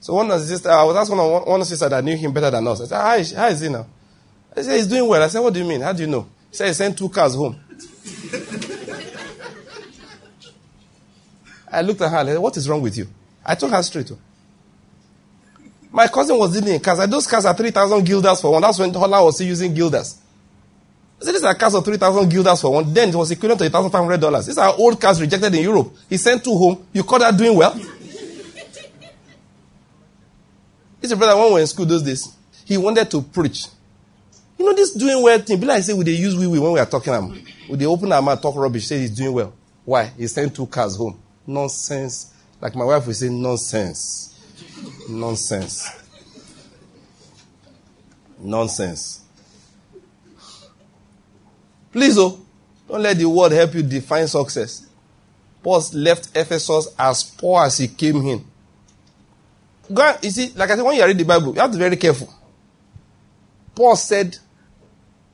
So 0.00 0.14
one 0.14 0.30
sister, 0.40 0.70
I 0.70 0.84
was 0.84 0.96
asking 0.96 1.18
one, 1.18 1.42
one 1.42 1.64
sister 1.64 1.88
that 1.88 2.02
knew 2.02 2.16
him 2.16 2.32
better 2.32 2.50
than 2.50 2.66
us. 2.66 2.80
I 2.80 2.84
said, 2.84 3.00
how 3.00 3.14
is, 3.16 3.32
how 3.32 3.48
is 3.48 3.60
he 3.60 3.68
now? 3.68 3.86
I 4.56 4.62
said, 4.62 4.76
he's 4.76 4.86
doing 4.86 5.06
well. 5.08 5.22
I 5.22 5.28
said, 5.28 5.40
what 5.40 5.52
do 5.52 5.60
you 5.60 5.66
mean? 5.66 5.80
How 5.80 5.92
do 5.92 6.02
you 6.02 6.08
know? 6.08 6.22
He 6.50 6.56
said, 6.56 6.68
he 6.68 6.72
sent 6.72 6.96
two 6.96 7.08
cars 7.08 7.34
home. 7.34 7.60
I 11.70 11.82
looked 11.82 12.00
at 12.00 12.10
her 12.10 12.16
and 12.18 12.28
said, 12.28 12.38
what 12.38 12.56
is 12.56 12.66
wrong 12.68 12.80
with 12.80 12.96
you? 12.96 13.08
I 13.44 13.54
took 13.56 13.70
her 13.70 13.82
straight. 13.82 14.06
To. 14.06 14.18
My 15.90 16.06
cousin 16.06 16.38
was 16.38 16.52
dealing 16.52 16.74
in 16.74 16.80
cars. 16.80 17.08
Those 17.08 17.26
cars 17.26 17.44
are 17.46 17.54
3,000 17.54 18.04
guilders 18.04 18.40
for 18.40 18.52
one. 18.52 18.62
That's 18.62 18.78
when 18.78 18.92
Holland 18.92 19.24
was 19.24 19.34
still 19.36 19.46
using 19.46 19.72
guilders. 19.74 20.18
I 21.20 21.24
said, 21.24 21.34
these 21.34 21.44
are 21.44 21.54
cars 21.54 21.74
of 21.74 21.84
3,000 21.84 22.28
guilders 22.28 22.60
for 22.60 22.72
one. 22.72 22.92
Then 22.92 23.08
it 23.08 23.14
was 23.14 23.30
equivalent 23.30 23.60
to 23.60 23.70
$1,500. 23.70 24.46
These 24.46 24.58
are 24.58 24.74
old 24.76 25.00
cars 25.00 25.20
rejected 25.20 25.54
in 25.54 25.62
Europe. 25.62 25.92
He 26.08 26.16
sent 26.16 26.44
two 26.44 26.56
home. 26.56 26.86
You 26.92 27.02
call 27.02 27.18
that 27.18 27.36
doing 27.36 27.56
well? 27.56 27.78
It's 31.00 31.12
a 31.12 31.16
brother 31.16 31.36
when 31.36 31.46
we 31.46 31.52
were 31.52 31.60
in 31.60 31.66
school 31.66 31.86
those 31.86 32.02
days. 32.02 32.28
He 32.64 32.76
wanted 32.76 33.08
to 33.12 33.22
preach. 33.22 33.66
You 34.58 34.66
know, 34.66 34.74
this 34.74 34.92
doing 34.94 35.22
well 35.22 35.38
thing. 35.38 35.60
Be 35.60 35.66
like 35.66 35.78
I 35.78 35.80
say, 35.80 35.92
we 35.92 36.04
they 36.04 36.12
use 36.12 36.36
we 36.36 36.46
we 36.48 36.58
when 36.58 36.72
we 36.72 36.80
are 36.80 36.86
talking 36.86 37.12
them. 37.12 37.40
Would 37.68 37.78
they 37.78 37.86
open 37.86 38.12
our 38.12 38.20
mouth, 38.20 38.42
talk 38.42 38.56
rubbish, 38.56 38.86
say 38.86 38.98
he's 38.98 39.10
doing 39.12 39.32
well. 39.32 39.52
Why? 39.84 40.06
He 40.18 40.26
sent 40.26 40.54
two 40.56 40.66
cars 40.66 40.96
home. 40.96 41.18
Nonsense. 41.46 42.34
Like 42.60 42.74
my 42.74 42.84
wife 42.84 43.06
would 43.06 43.14
say, 43.14 43.28
nonsense. 43.28 44.27
Nonsense. 45.08 45.90
Nonsense. 48.38 49.22
Please, 51.90 52.18
oh, 52.18 52.38
don't 52.86 53.02
let 53.02 53.16
the 53.16 53.28
word 53.28 53.52
help 53.52 53.74
you 53.74 53.82
define 53.82 54.28
success. 54.28 54.86
Paul 55.62 55.82
left 55.94 56.36
Ephesus 56.36 56.88
as 56.98 57.22
poor 57.22 57.64
as 57.64 57.78
he 57.78 57.88
came 57.88 58.16
in. 58.26 58.44
God, 59.92 60.22
you 60.22 60.30
see, 60.30 60.52
like 60.54 60.70
I 60.70 60.76
said, 60.76 60.84
when 60.84 60.96
you 60.96 61.04
read 61.04 61.18
the 61.18 61.24
Bible, 61.24 61.54
you 61.54 61.60
have 61.60 61.70
to 61.70 61.76
be 61.76 61.82
very 61.82 61.96
careful. 61.96 62.32
Paul 63.74 63.96
said, 63.96 64.36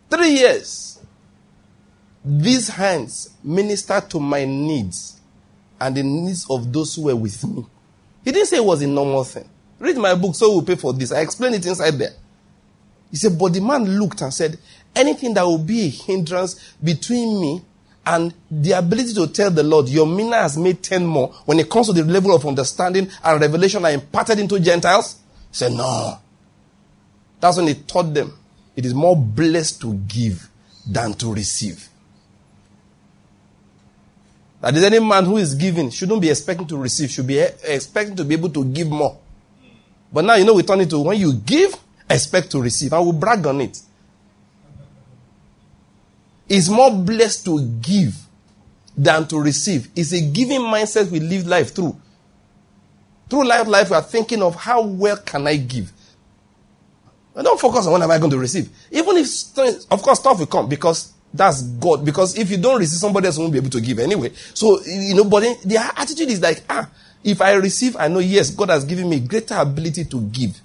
three 0.08 0.30
years, 0.30 1.00
these 2.24 2.68
hands 2.68 3.30
ministered 3.42 4.08
to 4.10 4.20
my 4.20 4.44
needs 4.44 5.20
and 5.80 5.96
the 5.96 6.02
needs 6.02 6.46
of 6.48 6.72
those 6.72 6.94
who 6.94 7.02
were 7.02 7.16
with 7.16 7.44
me. 7.44 7.66
He 8.24 8.32
didn't 8.32 8.46
say 8.46 8.56
it 8.58 8.64
was 8.64 8.80
a 8.80 8.86
normal 8.86 9.24
thing. 9.24 9.48
Read 9.78 9.96
my 9.96 10.14
book, 10.14 10.34
so 10.34 10.50
we'll 10.50 10.62
pay 10.62 10.76
for 10.76 10.92
this. 10.92 11.12
I 11.12 11.20
explain 11.20 11.54
it 11.54 11.66
inside 11.66 11.92
there. 11.92 12.12
He 13.10 13.16
said, 13.16 13.38
but 13.38 13.52
the 13.52 13.60
man 13.60 13.98
looked 13.98 14.20
and 14.22 14.32
said, 14.32 14.58
anything 14.94 15.34
that 15.34 15.42
will 15.42 15.58
be 15.58 15.86
a 15.86 15.88
hindrance 15.88 16.74
between 16.82 17.40
me 17.40 17.62
and 18.06 18.34
the 18.50 18.72
ability 18.72 19.14
to 19.14 19.26
tell 19.28 19.50
the 19.50 19.62
Lord, 19.62 19.88
your 19.88 20.06
mina 20.06 20.36
has 20.36 20.56
made 20.58 20.82
10 20.82 21.06
more 21.06 21.28
when 21.44 21.58
it 21.58 21.70
comes 21.70 21.86
to 21.86 21.92
the 21.92 22.04
level 22.04 22.34
of 22.34 22.46
understanding 22.46 23.08
and 23.22 23.40
revelation 23.40 23.84
I 23.84 23.90
imparted 23.90 24.38
into 24.38 24.60
Gentiles? 24.60 25.16
He 25.50 25.56
said, 25.56 25.72
no. 25.72 26.18
That's 27.40 27.56
when 27.56 27.66
he 27.66 27.74
taught 27.74 28.12
them. 28.14 28.36
It 28.76 28.84
is 28.84 28.94
more 28.94 29.16
blessed 29.16 29.80
to 29.82 29.94
give 29.94 30.48
than 30.86 31.14
to 31.14 31.32
receive. 31.32 31.88
That 34.60 34.74
is 34.76 34.82
any 34.82 34.98
man 34.98 35.24
who 35.26 35.36
is 35.36 35.54
giving 35.54 35.90
shouldn't 35.90 36.22
be 36.22 36.30
expecting 36.30 36.66
to 36.68 36.76
receive, 36.76 37.10
should 37.10 37.26
be 37.26 37.38
expecting 37.38 38.16
to 38.16 38.24
be 38.24 38.34
able 38.34 38.48
to 38.50 38.64
give 38.64 38.88
more. 38.88 39.18
But 40.14 40.24
now 40.24 40.36
you 40.36 40.44
know 40.44 40.54
we 40.54 40.62
turn 40.62 40.80
it 40.80 40.90
to 40.90 41.00
when 41.00 41.18
you 41.18 41.32
give, 41.32 41.74
expect 42.08 42.52
to 42.52 42.62
receive. 42.62 42.92
I 42.92 43.00
will 43.00 43.12
brag 43.12 43.44
on 43.48 43.60
it. 43.60 43.80
It's 46.48 46.68
more 46.68 46.92
blessed 46.92 47.44
to 47.46 47.60
give 47.80 48.14
than 48.96 49.26
to 49.26 49.40
receive. 49.40 49.88
It's 49.96 50.12
a 50.12 50.20
giving 50.20 50.60
mindset 50.60 51.10
we 51.10 51.18
live 51.18 51.48
life 51.48 51.74
through. 51.74 52.00
Through 53.28 53.44
life, 53.44 53.66
life, 53.66 53.90
we 53.90 53.96
are 53.96 54.02
thinking 54.02 54.40
of 54.40 54.54
how 54.54 54.82
well 54.82 55.16
can 55.16 55.48
I 55.48 55.56
give. 55.56 55.90
But 57.34 57.44
don't 57.44 57.58
focus 57.58 57.86
on 57.86 57.94
when 57.94 58.02
am 58.02 58.10
I 58.12 58.18
going 58.18 58.30
to 58.30 58.38
receive. 58.38 58.68
Even 58.92 59.16
if, 59.16 59.28
of 59.90 60.00
course, 60.00 60.20
stuff 60.20 60.38
will 60.38 60.46
come 60.46 60.68
because 60.68 61.12
that's 61.32 61.62
God. 61.62 62.04
Because 62.04 62.38
if 62.38 62.52
you 62.52 62.58
don't 62.58 62.78
receive, 62.78 63.00
somebody 63.00 63.26
else 63.26 63.36
won't 63.36 63.50
be 63.50 63.58
able 63.58 63.70
to 63.70 63.80
give 63.80 63.98
anyway. 63.98 64.30
So, 64.52 64.80
you 64.84 65.16
know, 65.16 65.24
but 65.24 65.40
the 65.64 65.92
attitude 65.96 66.28
is 66.28 66.40
like, 66.40 66.62
ah, 66.70 66.88
if 67.24 67.40
I 67.40 67.54
receive, 67.54 67.96
I 67.96 68.08
know, 68.08 68.18
yes, 68.18 68.50
God 68.50 68.68
has 68.68 68.84
given 68.84 69.08
me 69.08 69.18
greater 69.18 69.54
ability 69.54 70.04
to 70.04 70.20
give. 70.20 70.60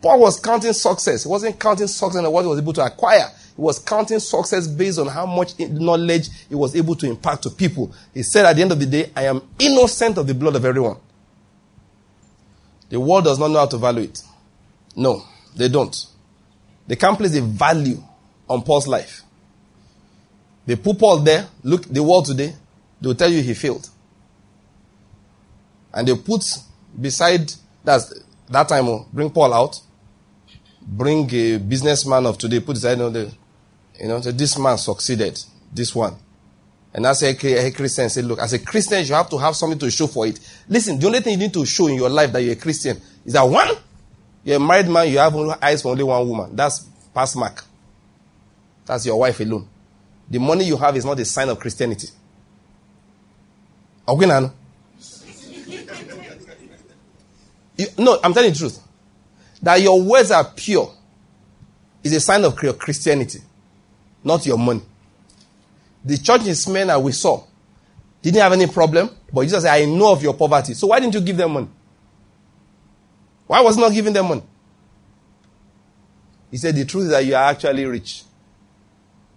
Paul 0.00 0.20
was 0.20 0.40
counting 0.40 0.72
success. 0.72 1.24
He 1.24 1.28
wasn't 1.28 1.60
counting 1.60 1.86
success 1.86 2.24
on 2.24 2.32
what 2.32 2.42
he 2.42 2.48
was 2.48 2.58
able 2.58 2.72
to 2.72 2.84
acquire. 2.84 3.30
He 3.54 3.62
was 3.62 3.78
counting 3.78 4.18
success 4.18 4.66
based 4.66 4.98
on 4.98 5.06
how 5.06 5.26
much 5.26 5.58
knowledge 5.58 6.28
he 6.48 6.54
was 6.54 6.74
able 6.74 6.94
to 6.96 7.06
impart 7.06 7.42
to 7.42 7.50
people. 7.50 7.92
He 8.12 8.22
said 8.22 8.46
at 8.46 8.56
the 8.56 8.62
end 8.62 8.72
of 8.72 8.80
the 8.80 8.86
day, 8.86 9.10
I 9.14 9.24
am 9.24 9.42
innocent 9.58 10.18
of 10.18 10.26
the 10.26 10.34
blood 10.34 10.56
of 10.56 10.64
everyone. 10.64 10.96
The 12.88 12.98
world 12.98 13.24
does 13.24 13.38
not 13.38 13.48
know 13.50 13.58
how 13.58 13.66
to 13.66 13.78
value 13.78 14.04
it. 14.04 14.22
No, 14.96 15.22
they 15.54 15.68
don't. 15.68 15.94
They 16.86 16.96
can't 16.96 17.18
place 17.18 17.36
a 17.36 17.42
value 17.42 18.02
on 18.48 18.62
Paul's 18.62 18.86
life. 18.86 19.22
They 20.66 20.76
put 20.76 20.98
Paul 20.98 21.18
there, 21.20 21.46
look 21.62 21.84
the 21.84 22.02
world 22.02 22.26
today, 22.26 22.54
they 23.00 23.08
will 23.08 23.14
tell 23.14 23.30
you 23.30 23.42
he 23.42 23.54
failed. 23.54 23.88
And 25.94 26.08
they 26.08 26.16
put 26.16 26.44
beside 27.00 27.52
that 27.84 28.02
that 28.48 28.68
time, 28.68 28.88
oh, 28.88 29.06
bring 29.12 29.30
Paul 29.30 29.54
out, 29.54 29.80
bring 30.82 31.32
a 31.32 31.58
businessman 31.58 32.26
of 32.26 32.36
today, 32.36 32.60
put 32.60 32.74
beside 32.74 32.98
know, 32.98 33.08
you 33.08 34.08
know, 34.08 34.20
this 34.20 34.58
man 34.58 34.76
succeeded, 34.76 35.40
this 35.72 35.94
one. 35.94 36.16
And 36.92 37.06
as 37.06 37.22
a, 37.22 37.30
a 37.30 37.70
Christian, 37.72 38.08
say, 38.08 38.22
look, 38.22 38.38
as 38.38 38.52
a 38.52 38.58
Christian, 38.58 39.04
you 39.04 39.14
have 39.14 39.28
to 39.30 39.38
have 39.38 39.56
something 39.56 39.78
to 39.80 39.90
show 39.90 40.06
for 40.06 40.26
it. 40.26 40.38
Listen, 40.68 40.98
the 40.98 41.06
only 41.06 41.20
thing 41.20 41.32
you 41.32 41.38
need 41.38 41.52
to 41.54 41.64
show 41.66 41.88
in 41.88 41.94
your 41.94 42.08
life 42.10 42.32
that 42.32 42.40
you're 42.40 42.52
a 42.52 42.56
Christian 42.56 43.00
is 43.24 43.32
that 43.32 43.42
one, 43.42 43.70
you're 44.44 44.58
a 44.58 44.60
married 44.60 44.88
man, 44.88 45.08
you 45.08 45.18
have 45.18 45.34
eyes 45.60 45.82
for 45.82 45.88
only 45.88 46.04
one 46.04 46.28
woman. 46.28 46.54
That's 46.54 46.86
pass 47.12 47.34
mark. 47.34 47.64
That's 48.86 49.06
your 49.06 49.18
wife 49.18 49.40
alone. 49.40 49.68
The 50.30 50.38
money 50.38 50.64
you 50.64 50.76
have 50.76 50.96
is 50.96 51.04
not 51.04 51.18
a 51.18 51.24
sign 51.24 51.48
of 51.48 51.58
Christianity. 51.58 52.08
Okay, 54.06 54.26
Nano? 54.26 54.52
You, 57.76 57.86
no, 57.98 58.18
I'm 58.22 58.32
telling 58.32 58.52
the 58.52 58.58
truth. 58.58 58.80
That 59.62 59.80
your 59.80 60.00
words 60.00 60.30
are 60.30 60.44
pure 60.44 60.92
is 62.02 62.12
a 62.12 62.20
sign 62.20 62.44
of 62.44 62.62
your 62.62 62.74
Christianity, 62.74 63.40
not 64.22 64.44
your 64.46 64.58
money. 64.58 64.82
The 66.04 66.18
church 66.18 66.46
in 66.46 66.54
Smyrna 66.54 67.00
we 67.00 67.12
saw 67.12 67.42
didn't 68.20 68.40
have 68.40 68.52
any 68.52 68.66
problem, 68.66 69.10
but 69.32 69.42
Jesus 69.42 69.62
said, 69.62 69.72
I 69.72 69.86
know 69.86 70.12
of 70.12 70.22
your 70.22 70.34
poverty. 70.34 70.74
So 70.74 70.88
why 70.88 71.00
didn't 71.00 71.14
you 71.14 71.20
give 71.20 71.36
them 71.36 71.52
money? 71.52 71.68
Why 73.46 73.60
was 73.60 73.76
not 73.76 73.92
giving 73.92 74.12
them 74.12 74.28
money? 74.28 74.42
He 76.50 76.56
said, 76.58 76.76
the 76.76 76.84
truth 76.84 77.04
is 77.04 77.10
that 77.10 77.24
you 77.24 77.34
are 77.34 77.50
actually 77.50 77.84
rich. 77.84 78.22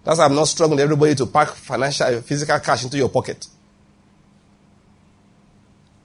That's 0.03 0.19
why 0.19 0.25
I'm 0.25 0.35
not 0.35 0.47
struggling 0.47 0.79
everybody 0.79 1.15
to 1.15 1.25
pack 1.25 1.49
financial, 1.49 2.21
physical 2.21 2.59
cash 2.59 2.83
into 2.83 2.97
your 2.97 3.09
pocket. 3.09 3.47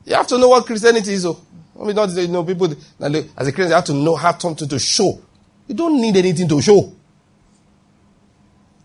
You 0.05 0.15
have 0.15 0.27
to 0.29 0.39
know 0.39 0.49
what 0.49 0.67
Christianity 0.67 1.13
is. 1.13 1.27
Oh. 1.27 1.41
I 1.81 1.85
mean, 1.85 1.97
not 1.97 2.11
you 2.11 2.29
know 2.29 2.45
people 2.45 2.75
as 3.01 3.15
a 3.49 3.53
Christian 3.53 3.69
you 3.69 3.75
have 3.75 3.85
to 3.87 3.95
know 3.95 4.17
have 4.17 4.41
something 4.41 4.69
to 4.69 4.79
show. 4.79 5.21
You 5.67 5.75
don't 5.75 6.01
need 6.01 6.17
anything 6.17 6.49
to 6.49 6.61
show. 6.61 6.93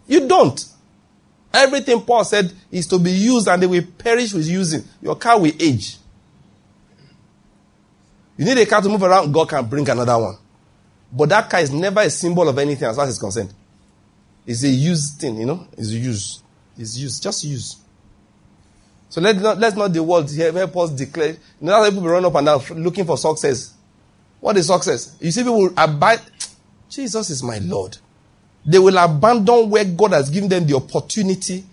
You 0.08 0.28
don't. 0.28 0.64
Everything 1.54 2.02
Paul 2.02 2.24
said 2.24 2.52
is 2.72 2.88
to 2.88 3.00
be 3.00 3.12
used 3.12 3.48
and 3.48 3.62
they 3.62 3.68
will 3.68 3.84
perish 3.98 4.34
with 4.34 4.48
using. 4.48 4.84
Your 5.02 5.16
car 5.16 5.40
will 5.40 5.52
age. 5.60 5.98
You 8.38 8.46
need 8.46 8.58
a 8.60 8.66
car 8.66 8.82
to 8.82 8.90
move 8.90 9.02
around, 9.04 9.32
God 9.32 9.50
can 9.50 9.66
bring 9.66 9.90
another 9.90 10.18
one. 10.18 10.38
But 11.12 11.30
that 11.30 11.50
car 11.50 11.60
is 11.62 11.72
never 11.72 12.02
a 12.02 12.10
symbol 12.10 12.48
of 12.48 12.58
anything 12.60 12.88
as 12.88 12.96
far 12.96 13.06
as 13.06 13.12
it's 13.12 13.20
concerned. 13.20 13.54
It's 14.46 14.64
a 14.64 14.70
used 14.70 15.20
thing, 15.20 15.38
you 15.40 15.46
know? 15.46 15.68
It's 15.78 15.92
used. 15.92 16.42
It's 16.78 16.98
used. 16.98 17.24
Just 17.24 17.44
use. 17.44 17.78
So 19.10 19.22
let's 19.22 19.40
not, 19.40 19.58
let's 19.58 19.76
not 19.76 19.94
the 19.94 20.04
world 20.04 20.30
help 20.36 20.78
us 20.78 20.90
declare. 20.92 21.30
You 21.30 21.38
know, 21.62 21.90
people 21.90 22.08
run 22.08 22.26
up 22.26 22.36
and 22.36 22.46
down 22.46 22.62
looking 22.84 23.06
for 23.06 23.18
success. 23.18 23.74
What 24.40 24.58
is 24.58 24.68
success? 24.68 25.16
You 25.20 25.32
see 25.32 25.44
people 25.44 25.70
abide. 25.78 26.22
Jesus 26.90 27.30
is 27.30 27.44
my 27.44 27.60
Lord. 27.60 27.98
They 28.66 28.80
will 28.80 28.98
abandon 28.98 29.70
where 29.70 29.86
God 29.86 30.12
has 30.12 30.30
given 30.30 30.50
them 30.50 30.66
the 30.66 30.76
opportunity 30.76 31.66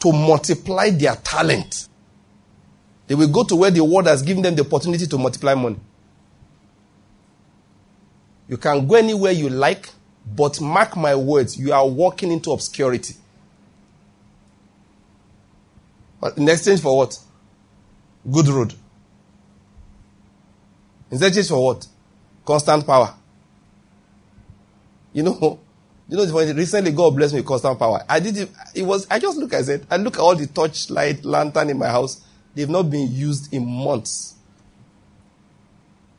to 0.00 0.12
multiply 0.12 0.90
their 0.90 1.16
talent. 1.16 1.88
They 3.06 3.14
will 3.14 3.28
go 3.28 3.44
to 3.44 3.56
where 3.56 3.70
the 3.70 3.84
world 3.84 4.06
has 4.06 4.22
given 4.22 4.42
them 4.42 4.56
the 4.56 4.62
opportunity 4.64 5.06
to 5.06 5.18
multiply 5.18 5.54
money. 5.54 5.78
You 8.48 8.56
can 8.56 8.86
go 8.86 8.96
anywhere 8.96 9.32
you 9.32 9.48
like, 9.48 9.88
but 10.34 10.60
mark 10.60 10.96
my 10.96 11.14
words, 11.14 11.56
you 11.56 11.72
are 11.72 11.86
walking 11.86 12.32
into 12.32 12.50
obscurity. 12.50 13.14
In 16.36 16.48
exchange 16.48 16.80
for 16.80 16.96
what? 16.96 17.18
Good 18.30 18.48
road. 18.48 18.74
In 21.10 21.22
exchange 21.22 21.48
for 21.48 21.64
what? 21.64 21.86
Constant 22.44 22.86
power. 22.86 23.14
You 25.12 25.22
know, 25.22 25.60
you 26.08 26.16
know, 26.16 26.52
recently 26.54 26.92
God 26.92 27.16
blessed 27.16 27.34
me 27.34 27.40
with 27.40 27.46
constant 27.48 27.78
power. 27.78 28.04
I 28.08 28.20
did 28.20 28.36
it, 28.36 28.50
it 28.74 28.82
was, 28.82 29.06
I 29.10 29.18
just 29.18 29.38
look, 29.38 29.54
I 29.54 29.62
said, 29.62 29.86
I 29.90 29.96
look 29.96 30.14
at 30.14 30.20
all 30.20 30.34
the 30.34 30.46
torch 30.46 30.90
light 30.90 31.24
lantern 31.24 31.70
in 31.70 31.78
my 31.78 31.88
house. 31.88 32.22
They've 32.54 32.68
not 32.68 32.90
been 32.90 33.12
used 33.12 33.52
in 33.52 33.66
months. 33.66 34.34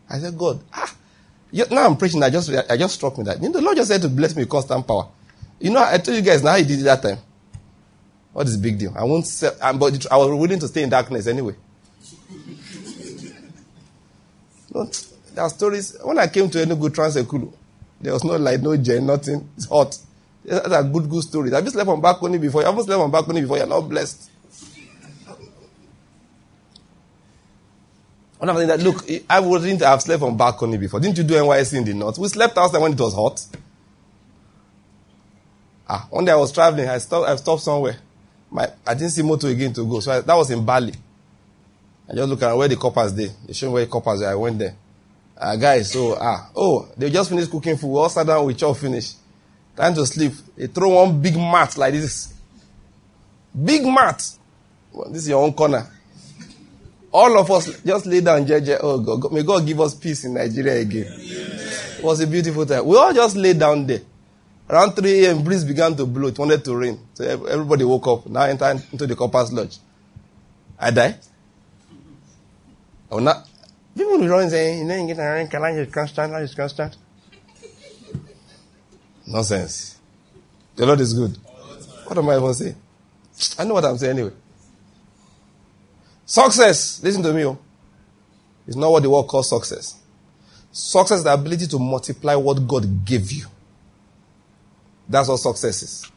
I 0.09 0.19
said, 0.19 0.37
God, 0.37 0.61
ah, 0.73 0.95
now 1.71 1.85
I'm 1.85 1.97
preaching. 1.97 2.21
I 2.23 2.29
just, 2.29 2.49
I 2.69 2.77
just 2.77 2.95
struck 2.95 3.17
me 3.17 3.23
that. 3.25 3.41
You 3.41 3.49
know, 3.49 3.59
the 3.59 3.61
Lord 3.61 3.77
just 3.77 3.89
said 3.89 4.01
to 4.03 4.09
bless 4.09 4.35
me 4.35 4.43
with 4.43 4.49
constant 4.49 4.87
power. 4.87 5.09
You 5.59 5.71
know, 5.71 5.83
I 5.83 5.97
told 5.97 6.15
you 6.15 6.23
guys 6.23 6.43
now 6.43 6.55
he 6.55 6.63
did 6.63 6.79
it 6.79 6.83
that 6.83 7.01
time. 7.01 7.17
What 8.37 8.45
is 8.45 8.55
the 8.55 8.61
big 8.61 8.77
deal? 8.77 8.93
I 8.95 9.03
won't 9.03 9.25
sell, 9.25 9.55
um, 9.63 9.79
but 9.79 10.05
I 10.11 10.17
was 10.17 10.29
willing 10.29 10.59
to 10.59 10.67
stay 10.67 10.83
in 10.83 10.89
darkness 10.89 11.25
anyway. 11.25 11.55
there 15.33 15.43
are 15.43 15.49
stories. 15.49 15.97
When 16.03 16.19
I 16.19 16.27
came 16.27 16.47
to 16.51 16.59
Enugu 16.59 16.93
Trans-Ekulu, 16.93 17.51
there 17.99 18.13
was 18.13 18.23
no 18.23 18.35
light, 18.35 18.61
no 18.61 18.77
gen, 18.77 19.07
nothing. 19.07 19.49
It's 19.57 19.65
hot. 19.65 19.97
Those 20.45 20.71
are 20.71 20.83
good, 20.83 21.09
good 21.09 21.23
stories. 21.23 21.51
Have 21.51 21.65
you 21.65 21.71
slept 21.71 21.89
on 21.89 21.99
balcony 21.99 22.37
before? 22.37 22.61
You 22.61 22.67
haven't 22.67 22.83
slept 22.83 23.01
on 23.01 23.09
balcony 23.09 23.41
before. 23.41 23.57
You're 23.57 23.65
not 23.65 23.89
blessed. 23.89 24.29
One 28.37 28.49
of 28.49 28.67
that, 28.67 28.79
look, 28.79 29.03
I 29.27 29.39
wouldn't 29.39 29.81
have 29.81 30.03
slept 30.03 30.21
on 30.21 30.37
balcony 30.37 30.77
before. 30.77 30.99
Didn't 30.99 31.17
you 31.17 31.23
do 31.23 31.33
NYSC 31.33 31.75
in 31.75 31.85
the 31.85 31.95
north? 31.95 32.19
We 32.19 32.27
slept 32.27 32.55
outside 32.55 32.83
when 32.83 32.93
it 32.93 32.99
was 32.99 33.15
hot. 33.15 33.43
Ah, 35.89 36.05
one 36.11 36.23
day 36.23 36.33
I 36.33 36.35
was 36.35 36.51
traveling. 36.51 36.87
I 36.87 36.99
stopped, 36.99 37.27
I 37.27 37.35
stopped 37.37 37.63
somewhere. 37.63 37.97
My, 38.49 38.67
I 38.85 38.93
didn't 38.93 39.11
see 39.11 39.21
motor 39.21 39.47
again 39.47 39.73
to 39.73 39.85
go. 39.85 39.99
So 39.99 40.11
I, 40.11 40.21
that 40.21 40.33
was 40.33 40.49
in 40.51 40.63
Bali. 40.63 40.93
I 42.09 42.15
just 42.15 42.29
look 42.29 42.41
around 42.41 42.57
where 42.57 42.67
the 42.67 42.77
coppers 42.77 43.13
there. 43.13 43.29
They 43.45 43.53
showed 43.53 43.71
where 43.71 43.85
the 43.85 43.91
coppers 43.91 44.21
are. 44.21 44.31
I 44.31 44.35
went 44.35 44.59
there. 44.59 44.75
Uh, 45.39 45.55
guys, 45.55 45.91
so, 45.91 46.17
ah, 46.19 46.49
oh, 46.55 46.87
they 46.97 47.09
just 47.11 47.29
finished 47.29 47.51
cooking 47.51 47.77
food. 47.77 47.89
We 47.89 47.99
all 47.99 48.09
sat 48.09 48.25
down, 48.25 48.45
we 48.45 48.55
chop 48.55 48.77
finish. 48.77 49.13
Time 49.75 49.93
to 49.93 50.05
sleep. 50.05 50.33
They 50.55 50.67
throw 50.67 50.89
one 50.89 51.21
big 51.21 51.35
mat 51.35 51.77
like 51.77 51.93
this. 51.93 52.33
Big 53.63 53.85
mat. 53.85 54.23
Well, 54.91 55.09
this 55.11 55.23
is 55.23 55.29
your 55.29 55.43
own 55.43 55.53
corner. 55.53 55.87
All 57.11 57.39
of 57.39 57.49
us 57.51 57.81
just 57.83 58.05
lay 58.07 58.21
down, 58.21 58.45
JJ. 58.45 58.79
Oh, 58.81 58.99
God, 58.99 59.31
may 59.31 59.43
God 59.43 59.65
give 59.65 59.79
us 59.79 59.93
peace 59.93 60.25
in 60.25 60.33
Nigeria 60.33 60.79
again. 60.79 61.05
It 61.07 62.03
was 62.03 62.19
a 62.19 62.27
beautiful 62.27 62.65
time. 62.65 62.85
We 62.85 62.97
all 62.97 63.13
just 63.13 63.35
lay 63.35 63.53
down 63.53 63.85
there. 63.85 64.01
Around 64.69 64.93
3 64.95 65.25
a.m., 65.25 65.43
breeze 65.43 65.63
began 65.63 65.95
to 65.95 66.05
blow. 66.05 66.27
It 66.27 66.37
wanted 66.37 66.63
to 66.65 66.75
rain. 66.75 66.99
So 67.13 67.23
everybody 67.23 67.85
woke 67.85 68.07
up. 68.07 68.27
Now 68.27 68.41
enter 68.41 68.69
into 68.91 69.07
the 69.07 69.15
corpers 69.15 69.53
lodge. 69.53 69.77
I 70.77 70.91
die. 70.91 71.15
Oh, 73.09 73.19
not. 73.19 73.47
People 73.95 74.19
will 74.19 74.27
run 74.27 74.49
saying, 74.49 74.79
you 74.79 74.85
know, 74.85 74.95
you 74.95 75.07
get 75.07 75.19
a 75.19 75.29
rain, 75.29 75.47
can 75.47 75.63
I 75.63 75.85
constant, 75.85 76.33
I 76.33 76.41
just 76.41 76.55
constant. 76.55 76.97
Nonsense. 79.25 79.97
The 80.75 80.85
Lord 80.85 80.99
is 80.99 81.13
good. 81.13 81.37
What 82.05 82.17
am 82.17 82.29
I 82.29 82.37
even 82.37 82.53
saying? 82.53 82.75
I 83.57 83.63
know 83.63 83.73
what 83.73 83.85
I'm 83.85 83.97
saying 83.97 84.17
anyway. 84.17 84.33
Success, 86.25 87.01
listen 87.01 87.23
to 87.23 87.33
me. 87.33 87.45
Oh. 87.45 87.57
It's 88.67 88.75
not 88.75 88.91
what 88.91 89.01
the 89.01 89.09
world 89.09 89.27
calls 89.27 89.49
success. 89.49 89.95
Success 90.71 91.19
is 91.19 91.23
the 91.23 91.33
ability 91.33 91.67
to 91.67 91.79
multiply 91.79 92.35
what 92.35 92.67
God 92.67 93.05
gave 93.05 93.31
you. 93.31 93.45
That's 95.09 95.29
what 95.29 95.37
success 95.37 95.83
is. 95.83 96.11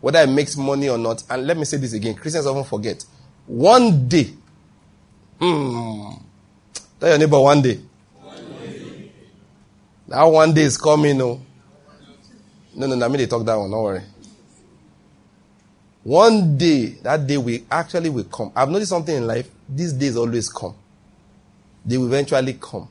Whether 0.00 0.20
it 0.20 0.28
makes 0.28 0.56
money 0.56 0.88
or 0.88 0.98
not. 0.98 1.22
And 1.30 1.46
let 1.46 1.56
me 1.56 1.64
say 1.64 1.76
this 1.76 1.92
again. 1.92 2.14
Christians 2.14 2.46
often 2.46 2.64
forget. 2.64 3.04
One 3.46 4.08
day. 4.08 4.32
Hmm. 5.38 6.10
Tell 6.98 7.08
your 7.10 7.18
neighbor 7.18 7.40
one 7.40 7.62
day. 7.62 7.80
That 10.08 10.24
one 10.24 10.52
day 10.52 10.62
is 10.62 10.76
coming. 10.76 11.18
No. 11.18 11.28
Oh. 11.30 11.40
No, 12.74 12.86
no, 12.86 12.96
no. 12.96 13.06
I 13.06 13.08
mean 13.08 13.18
they 13.18 13.26
talk 13.26 13.44
that 13.46 13.54
one. 13.54 13.70
Don't 13.70 13.82
worry. 13.82 14.02
One 16.04 16.58
day, 16.58 16.86
that 17.02 17.26
day 17.26 17.38
will 17.38 17.60
actually 17.70 18.10
will 18.10 18.24
come. 18.24 18.50
I've 18.56 18.68
noticed 18.68 18.90
something 18.90 19.14
in 19.14 19.26
life. 19.26 19.48
These 19.68 19.92
days 19.92 20.16
always 20.16 20.48
come. 20.48 20.74
They 21.84 21.96
will 21.96 22.06
eventually 22.06 22.54
come. 22.54 22.88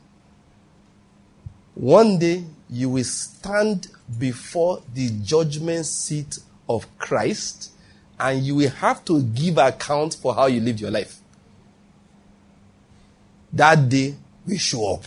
One 1.76 2.18
day, 2.18 2.44
you 2.72 2.90
will 2.90 3.04
stand 3.04 3.90
before 4.18 4.82
the 4.94 5.10
judgment 5.22 5.86
seat 5.86 6.40
of 6.70 6.88
Christ 6.98 7.72
and 8.18 8.42
you 8.42 8.56
will 8.56 8.70
have 8.70 9.04
to 9.06 9.22
give 9.22 9.58
account 9.58 10.14
for 10.16 10.34
how 10.34 10.46
you 10.46 10.62
lived 10.62 10.80
your 10.80 10.90
life. 10.92 11.20
That 13.52 13.90
day 13.90 14.16
will 14.48 14.58
show 14.58 14.94
up. 14.94 15.04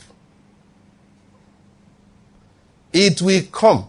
It 2.93 3.23
will 3.23 3.43
come. 3.51 3.87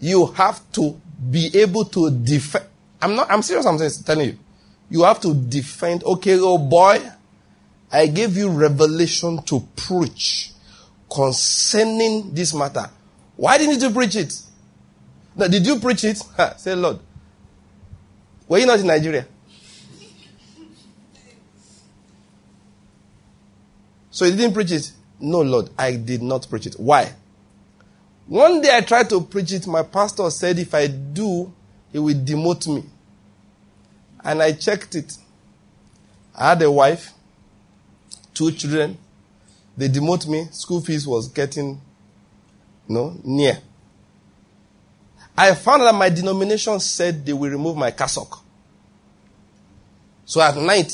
You 0.00 0.26
have 0.26 0.60
to 0.72 0.98
be 1.30 1.50
able 1.54 1.84
to 1.84 2.10
defend. 2.10 2.64
I'm 3.02 3.14
not, 3.16 3.30
I'm 3.30 3.42
serious, 3.42 3.66
I'm 3.66 3.78
telling 4.04 4.28
you. 4.30 4.38
You 4.88 5.02
have 5.02 5.20
to 5.20 5.34
defend, 5.34 6.04
okay, 6.04 6.38
oh 6.40 6.56
boy, 6.56 7.00
I 7.90 8.06
gave 8.06 8.36
you 8.36 8.50
revelation 8.50 9.42
to 9.44 9.66
preach 9.76 10.52
concerning 11.10 12.34
this 12.34 12.52
matter. 12.54 12.90
Why 13.36 13.56
didn't 13.56 13.80
you 13.80 13.90
preach 13.90 14.16
it? 14.16 14.34
Now, 15.36 15.46
did 15.48 15.66
you 15.66 15.78
preach 15.78 16.04
it? 16.04 16.18
Say, 16.58 16.74
Lord, 16.74 16.98
were 18.46 18.58
you 18.58 18.66
not 18.66 18.80
in 18.80 18.86
Nigeria? 18.86 19.26
So 24.10 24.24
you 24.24 24.34
didn't 24.36 24.54
preach 24.54 24.72
it? 24.72 24.90
No, 25.20 25.42
Lord, 25.42 25.70
I 25.78 25.94
did 25.96 26.22
not 26.22 26.48
preach 26.50 26.66
it. 26.66 26.74
Why? 26.74 27.12
One 28.26 28.60
day 28.60 28.76
I 28.76 28.80
tried 28.80 29.08
to 29.10 29.20
preach 29.20 29.52
it. 29.52 29.66
My 29.66 29.82
pastor 29.82 30.28
said 30.30 30.58
if 30.58 30.74
I 30.74 30.88
do, 30.88 31.52
he 31.92 31.98
will 31.98 32.14
demote 32.14 32.66
me. 32.66 32.84
And 34.24 34.42
I 34.42 34.52
checked 34.52 34.94
it. 34.96 35.16
I 36.34 36.50
had 36.50 36.62
a 36.62 36.70
wife, 36.70 37.12
two 38.38 38.52
children. 38.52 38.96
They 39.76 39.88
demote 39.88 40.28
me. 40.28 40.46
School 40.52 40.80
fees 40.80 41.06
was 41.06 41.28
getting, 41.28 41.80
you 42.88 42.94
know, 42.94 43.16
near. 43.24 43.58
I 45.36 45.54
found 45.54 45.82
that 45.82 45.94
my 45.94 46.08
denomination 46.08 46.78
said 46.80 47.26
they 47.26 47.32
will 47.32 47.50
remove 47.50 47.76
my 47.76 47.90
cassock. 47.90 48.44
So 50.24 50.40
at 50.40 50.56
night, 50.56 50.92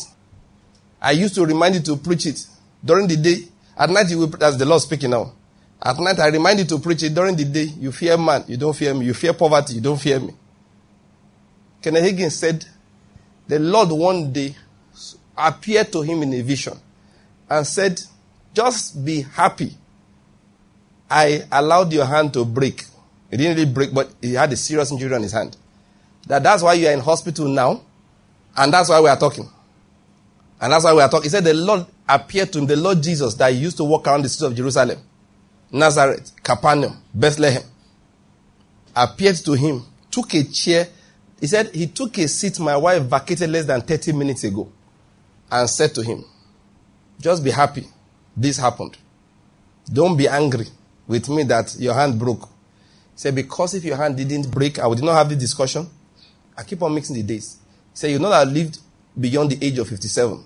I 1.01 1.13
used 1.13 1.35
to 1.35 1.45
remind 1.45 1.75
you 1.75 1.81
to 1.83 1.97
preach 1.97 2.27
it. 2.27 2.47
During 2.83 3.07
the 3.07 3.17
day, 3.17 3.37
at 3.77 3.91
night, 3.91 4.09
you 4.09 4.19
will, 4.19 4.27
that's 4.29 4.57
the 4.57 4.65
Lord 4.65 4.81
speaking 4.81 5.11
now. 5.11 5.33
At 5.83 5.99
night, 5.99 6.19
I 6.21 6.29
remind 6.29 6.61
you 6.61 6.65
to 6.67 6.79
preach 6.79 7.03
it. 7.03 7.15
During 7.15 7.37
the 7.37 7.45
day, 7.45 7.65
you 7.79 7.93
fear 7.93 8.17
man, 8.17 8.45
you 8.47 8.57
don't 8.57 8.75
fear 8.75 8.95
me. 8.95 9.07
You 9.07 9.15
fear 9.15 9.35
poverty, 9.35 9.75
you 9.75 9.81
don't 9.81 10.01
fear 10.01 10.21
me. 10.21 10.33
Kenneth 11.83 12.05
Hagin 12.05 12.31
said, 12.31 12.65
the 13.47 13.59
Lord 13.59 13.91
one 13.91 14.33
day 14.33 14.55
appeared 15.37 15.93
to 15.93 16.01
him 16.03 16.23
in 16.23 16.33
a 16.33 16.41
vision 16.41 16.81
and 17.55 17.67
said, 17.67 18.01
just 18.53 19.05
be 19.05 19.23
happy. 19.23 19.73
I 21.09 21.43
allowed 21.53 21.93
your 21.93 22.05
hand 22.05 22.33
to 22.35 22.45
break. 22.45 22.85
He 23.31 23.37
didn't 23.37 23.57
really 23.57 23.73
break, 23.73 23.95
but 23.95 24.13
he 24.21 24.35
had 24.35 24.53
a 24.53 24.57
serious 24.57 24.91
injury 24.91 25.15
on 25.15 25.23
his 25.23 25.33
hand. 25.33 25.57
That 26.27 26.43
that's 26.43 26.63
why 26.63 26.75
you 26.75 26.89
are 26.89 26.93
in 26.93 27.01
hospital 27.01 27.47
now, 27.47 27.83
and 28.57 28.73
that's 28.73 28.89
why 28.89 29.01
we 29.01 29.09
are 29.09 29.17
talking. 29.17 29.49
And 30.61 30.73
that's 30.73 30.85
why 30.85 30.95
we 30.95 31.01
are 31.01 31.09
talking. 31.09 31.25
He 31.25 31.29
said 31.29 31.45
the 31.45 31.55
Lord 31.55 31.87
appeared 32.09 32.53
to 32.55 32.59
him, 32.59 32.67
the 32.67 32.77
Lord 32.77 33.03
Jesus 33.03 33.35
that 33.35 33.53
he 33.53 33.59
used 33.59 33.77
to 33.77 33.85
walk 33.85 34.09
around 34.09 34.23
the 34.23 34.29
streets 34.29 34.51
of 34.51 34.57
Jerusalem, 34.57 34.99
Nazareth, 35.71 36.33
Capernaum, 36.43 37.03
Bethlehem, 37.13 37.63
appeared 38.97 39.37
to 39.37 39.53
him, 39.53 39.85
took 40.11 40.35
a 40.35 40.43
chair. 40.45 40.89
He 41.41 41.47
said 41.47 41.75
he 41.75 41.87
took 41.87 42.17
a 42.19 42.27
seat 42.27 42.59
my 42.59 42.77
wife 42.77 43.03
vacated 43.03 43.51
less 43.51 43.67
than 43.67 43.81
30 43.81 44.13
minutes 44.13 44.43
ago 44.43 44.73
and 45.51 45.69
said 45.69 45.95
to 45.95 46.03
him, 46.03 46.25
Just 47.21 47.43
be 47.45 47.51
happy. 47.51 47.87
This 48.37 48.59
happened. 48.59 48.99
Don't 49.93 50.17
be 50.17 50.29
angry 50.29 50.67
with 51.07 51.29
me 51.29 51.43
that 51.45 51.77
your 51.79 51.95
hand 51.95 52.19
broke. 52.19 52.49
Say, 53.15 53.31
because 53.31 53.75
if 53.75 53.85
your 53.85 53.97
hand 53.97 54.17
didn't 54.17 54.51
break, 54.51 54.79
I 54.79 54.87
would 54.87 55.03
not 55.03 55.15
have 55.15 55.29
this 55.29 55.39
discussion. 55.39 55.89
I 56.57 56.65
keep 56.65 56.83
on 56.83 56.95
mixing 56.95 57.17
the 57.17 57.23
days. 57.23 57.59
Say, 57.93 58.11
you 58.13 58.19
know 58.19 58.31
that 58.31 58.47
I 58.47 58.51
lived 58.51 58.79
beyond 59.19 59.51
the 59.51 59.65
age 59.65 59.79
of 59.79 59.89
57. 59.89 60.45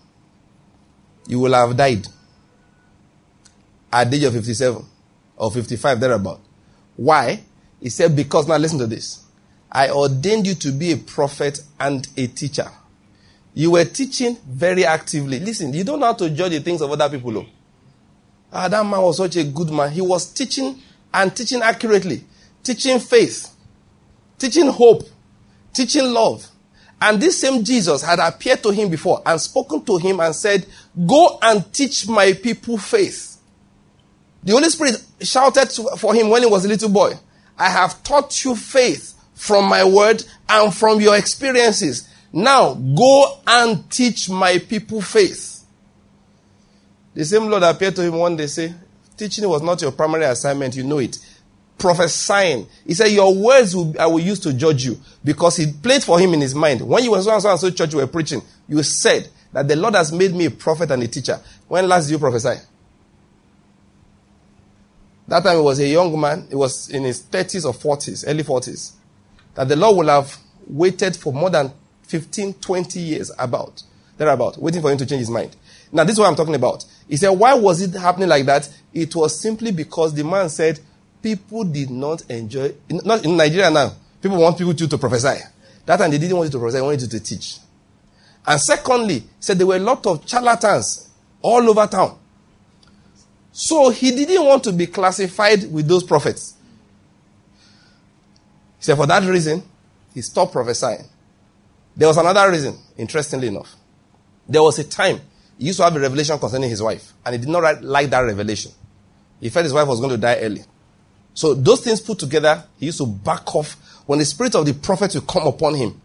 You 1.27 1.41
will 1.41 1.55
have 1.55 1.77
died 1.77 2.07
at 3.93 4.11
the 4.11 4.17
age 4.17 4.25
of 4.25 4.35
57 4.35 4.85
or 5.37 5.51
55, 5.51 6.01
thereabout. 6.01 6.41
Why? 6.97 7.43
He 7.81 7.91
said, 7.91 8.15
because, 8.15 8.49
now 8.49 8.57
listen 8.57 8.79
to 8.81 8.87
this. 8.87 9.25
I 9.71 9.91
ordained 9.91 10.47
you 10.47 10.55
to 10.57 10.73
be 10.73 10.93
a 10.93 10.97
prophet 10.97 11.61
and 11.79 12.07
a 12.17 12.27
teacher. 12.27 12.71
You 13.59 13.73
were 13.73 13.85
teaching 13.85 14.37
very 14.47 14.85
actively. 14.85 15.41
Listen, 15.41 15.73
you 15.73 15.83
don't 15.83 16.01
how 16.01 16.13
to 16.13 16.31
judge 16.31 16.53
the 16.53 16.61
things 16.61 16.81
of 16.81 16.91
other 16.93 17.09
people. 17.09 17.33
Though. 17.33 17.47
Ah, 18.53 18.69
that 18.69 18.87
man 18.87 19.03
was 19.03 19.17
such 19.17 19.35
a 19.37 19.45
good 19.45 19.71
man. 19.71 19.91
He 19.91 20.01
was 20.01 20.33
teaching 20.33 20.81
and 21.13 21.35
teaching 21.37 21.61
accurately 21.61 22.23
teaching 22.69 22.99
faith, 22.99 23.51
teaching 24.39 24.67
hope, 24.67 25.03
teaching 25.73 26.05
love. 26.05 26.47
And 27.01 27.19
this 27.19 27.41
same 27.41 27.65
Jesus 27.65 28.03
had 28.03 28.19
appeared 28.19 28.63
to 28.65 28.71
him 28.71 28.91
before 28.91 29.23
and 29.25 29.41
spoken 29.41 29.83
to 29.87 29.97
him 29.97 30.21
and 30.21 30.35
said, 30.35 30.67
Go 31.07 31.39
and 31.41 31.73
teach 31.73 32.07
my 32.09 32.35
people 32.35 32.77
faith. 32.77 33.39
The 34.43 34.53
Holy 34.53 34.69
Spirit 34.69 35.03
shouted 35.23 35.71
for 35.99 36.15
him 36.15 36.29
when 36.29 36.43
he 36.43 36.49
was 36.49 36.65
a 36.65 36.69
little 36.69 36.91
boy, 36.91 37.15
I 37.57 37.71
have 37.71 38.03
taught 38.03 38.45
you 38.45 38.55
faith 38.55 39.15
from 39.35 39.67
my 39.69 39.83
word 39.85 40.23
and 40.49 40.75
from 40.75 41.01
your 41.01 41.17
experiences. 41.17 42.09
Now 42.33 42.75
go 42.75 43.41
and 43.47 43.91
teach 43.91 44.29
my 44.29 44.59
people 44.59 45.01
faith. 45.01 45.65
The 47.15 47.25
same 47.25 47.47
Lord 47.47 47.63
appeared 47.63 47.97
to 47.97 48.03
him 48.03 48.15
one 48.15 48.37
day, 48.37 48.47
say, 48.47 48.75
Teaching 49.17 49.49
was 49.49 49.63
not 49.63 49.83
your 49.83 49.91
primary 49.91 50.25
assignment, 50.25 50.77
you 50.77 50.85
know 50.85 50.99
it 50.99 51.19
prophesying. 51.79 52.67
He 52.85 52.95
said, 52.95 53.07
Your 53.07 53.35
words 53.35 53.75
will, 53.75 53.95
I 53.99 54.07
will 54.07 54.21
use 54.21 54.41
to 54.41 54.53
judge 54.53 54.85
you. 54.85 55.01
Because 55.25 55.57
he 55.57 55.73
played 55.73 56.03
for 56.03 56.19
him 56.19 56.35
in 56.35 56.41
his 56.41 56.55
mind. 56.55 56.83
When 56.83 57.03
you 57.03 57.13
were 57.13 57.23
so 57.23 57.33
and 57.33 57.43
so 57.43 57.51
and 57.51 57.61
so 57.61 57.71
church 57.71 57.93
you 57.93 57.99
were 57.99 58.07
preaching, 58.07 58.43
you 58.69 58.83
said 58.83 59.29
that 59.53 59.67
the 59.69 59.77
Lord 59.77 59.95
has 59.95 60.13
made 60.13 60.35
me 60.35 60.47
a 60.47 60.51
prophet 60.51 60.91
and 60.91 61.03
a 61.03 61.09
teacher. 61.09 61.41
When 61.69 61.89
last 61.89 62.07
did 62.07 62.13
you 62.13 62.19
prophesy? 62.19 62.61
That 65.29 65.45
time 65.45 65.57
he 65.57 65.63
was 65.63 65.79
a 65.79 65.87
young 65.87 66.19
man. 66.19 66.47
He 66.49 66.55
was 66.55 66.91
in 66.91 67.05
his 67.05 67.23
30s 67.23 67.65
or 67.65 67.73
40s, 67.73 68.25
early 68.27 68.43
40s. 68.43 68.93
That 69.55 69.69
the 69.69 69.77
Lord 69.77 69.97
will 69.97 70.09
have 70.09 70.37
waited 70.67 71.17
for 71.17 71.33
more 71.33 71.51
than 71.51 71.73
15, 72.09 72.55
20 72.55 73.01
years 73.01 73.31
about, 73.39 73.83
thereabout, 74.17 74.59
waiting 74.59 74.83
for 74.83 74.91
him 74.91 74.99
to 74.99 75.07
change 75.07 75.21
his 75.21 75.31
mind. 75.31 75.55
Now, 75.93 76.05
this 76.05 76.15
is 76.15 76.19
what 76.19 76.29
I'm 76.29 76.35
talking 76.35 76.55
about. 76.55 76.85
He 77.09 77.17
said, 77.17 77.31
why 77.31 77.55
was 77.55 77.81
it 77.81 77.99
happening 77.99 78.29
like 78.29 78.47
that? 78.47 78.69
It 78.93 79.15
was 79.15 79.41
simply 79.41 79.73
because 79.73 80.15
the 80.15 80.25
man 80.25 80.49
said, 80.49 80.81
people 81.23 81.65
did 81.65 81.91
not 81.91 82.29
enjoy, 82.31 82.75
not 82.91 83.25
in 83.25 83.37
Nigeria 83.37 83.71
now, 83.71 83.93
people 84.21 84.39
want 84.39 84.59
people 84.59 84.75
to, 84.75 84.89
to 84.89 84.99
prophesy. 84.99 85.43
That 85.87 85.99
time 85.99 86.11
they 86.11 86.19
didn't 86.19 86.37
want 86.37 86.49
you 86.49 86.53
to 86.53 86.59
prophesy, 86.59 86.79
they 86.79 86.83
wanted 86.83 87.03
you 87.03 87.09
to 87.09 87.21
teach. 87.21 87.59
And 88.47 88.61
secondly, 88.61 89.25
said 89.41 89.59
there 89.59 89.67
were 89.67 89.77
a 89.77 89.81
lot 89.81 90.07
of 90.07 90.29
charlatans 90.29 91.11
all 91.43 91.69
over 91.69 91.87
town. 91.87 92.19
So 93.53 93.91
he 93.91 94.13
didn't 94.13 94.45
want 94.45 94.65
to 94.65 94.73
be 94.73 94.87
classified 94.87 95.71
with 95.73 95.89
those 95.89 96.05
prophets. 96.05 96.55
He 98.79 98.85
said 98.85 98.97
for 98.97 99.07
that 99.07 99.25
reason, 99.25 99.63
he 100.15 100.23
stopped 100.23 100.53
prophesying. 100.53 101.05
There 101.99 102.07
was 102.07 102.17
another 102.17 102.49
reason, 102.49 102.79
interestingly 102.97 103.49
enough. 103.49 103.75
There 104.49 104.63
was 104.63 104.79
a 104.79 104.85
time 104.85 105.21
he 105.59 105.67
used 105.67 105.79
to 105.79 105.85
have 105.85 105.97
a 105.97 106.01
revelation 106.01 106.39
concerning 106.39 106.71
his 106.71 106.81
wife, 106.81 107.13
and 107.27 107.35
he 107.35 107.41
did 107.41 107.49
not 107.49 107.83
like 107.83 108.09
that 108.11 108.21
revelation. 108.21 108.71
He 109.41 109.51
felt 109.51 109.65
his 109.65 109.73
wife 109.73 109.89
was 109.89 109.99
going 109.99 110.13
to 110.13 110.17
die 110.17 110.39
early. 110.41 110.63
So 111.35 111.55
those 111.55 111.81
things 111.81 112.01
put 112.01 112.21
together, 112.21 112.65
he 112.79 112.87
used 112.87 112.99
to 112.99 113.07
back 113.07 113.55
off 113.55 113.77
when 114.07 114.21
the 114.21 114.25
spirit 114.25 114.55
of 114.55 114.65
the 114.65 114.75
prophet 114.75 115.13
will 115.15 115.23
come 115.23 115.47
upon 115.49 115.75
him. 115.75 116.01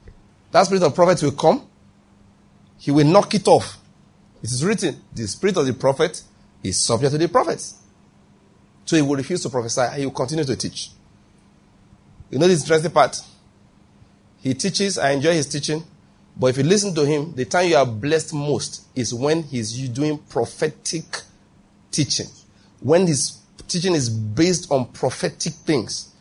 That 0.52 0.66
spirit 0.66 0.82
of 0.84 0.96
prophet 0.96 1.22
will 1.22 1.32
come, 1.32 1.68
he 2.80 2.90
will 2.90 3.06
knock 3.06 3.34
it 3.36 3.48
off. 3.48 3.78
It 4.42 4.52
is 4.52 4.66
written, 4.66 5.00
the 5.14 5.28
spirit 5.28 5.58
of 5.58 5.68
the 5.68 5.74
prophet 5.74 6.24
is 6.64 6.80
subject 6.80 7.12
to 7.12 7.20
the 7.20 7.30
prophets. 7.30 7.76
So 8.86 8.96
he 8.96 9.02
will 9.04 9.16
refuse 9.16 9.44
to 9.44 9.50
prophesy 9.50 9.84
he 9.98 10.06
will 10.06 10.14
continue 10.14 10.44
to 10.44 10.56
teach. 10.56 10.90
You 12.32 12.40
know 12.40 12.48
this 12.48 12.62
interesting 12.62 12.92
part? 12.92 13.22
He 14.44 14.54
teaches, 14.54 14.98
I 14.98 15.12
enjoy 15.12 15.34
his 15.36 15.48
teaching. 15.48 15.86
But 16.38 16.48
if 16.48 16.58
you 16.58 16.64
listen 16.64 16.94
to 16.96 17.06
him, 17.06 17.34
the 17.34 17.46
time 17.46 17.70
you 17.70 17.78
are 17.78 17.86
blessed 17.86 18.34
most 18.34 18.86
is 18.94 19.14
when 19.14 19.44
he's 19.44 19.88
doing 19.88 20.18
prophetic 20.18 21.06
teaching. 21.92 22.26
When 22.82 23.08
his 23.08 23.38
teaching 23.70 23.94
is 23.94 24.10
based 24.10 24.70
on 24.70 24.88
prophetic 24.88 25.54
things. 25.54 26.14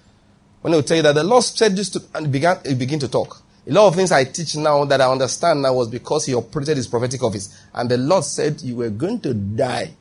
When 0.61 0.73
he 0.73 0.77
will 0.77 0.85
tell 0.85 0.99
you 0.99 1.03
that 1.03 1.17
the 1.17 1.25
Lord 1.25 1.43
said 1.43 1.75
this 1.75 1.91
to, 1.91 2.03
and 2.15 2.31
began, 2.31 2.59
he 2.65 2.75
begin 2.75 3.01
to 3.01 3.09
talk. 3.09 3.43
A 3.67 3.73
lot 3.73 3.89
of 3.89 3.97
things 3.97 4.13
I 4.13 4.23
teach 4.23 4.55
now 4.55 4.85
that 4.85 5.01
I 5.01 5.11
understand 5.11 5.63
now 5.63 5.75
was 5.75 5.89
because 5.89 6.27
he 6.27 6.35
operated 6.35 6.77
his 6.77 6.87
prophetic 6.87 7.25
office. 7.25 7.61
And 7.75 7.91
the 7.91 7.97
Lord 7.97 8.23
said 8.23 8.63
you 8.63 8.77
were 8.77 8.91
going 8.91 9.19
to 9.23 9.35
die. 9.35 9.95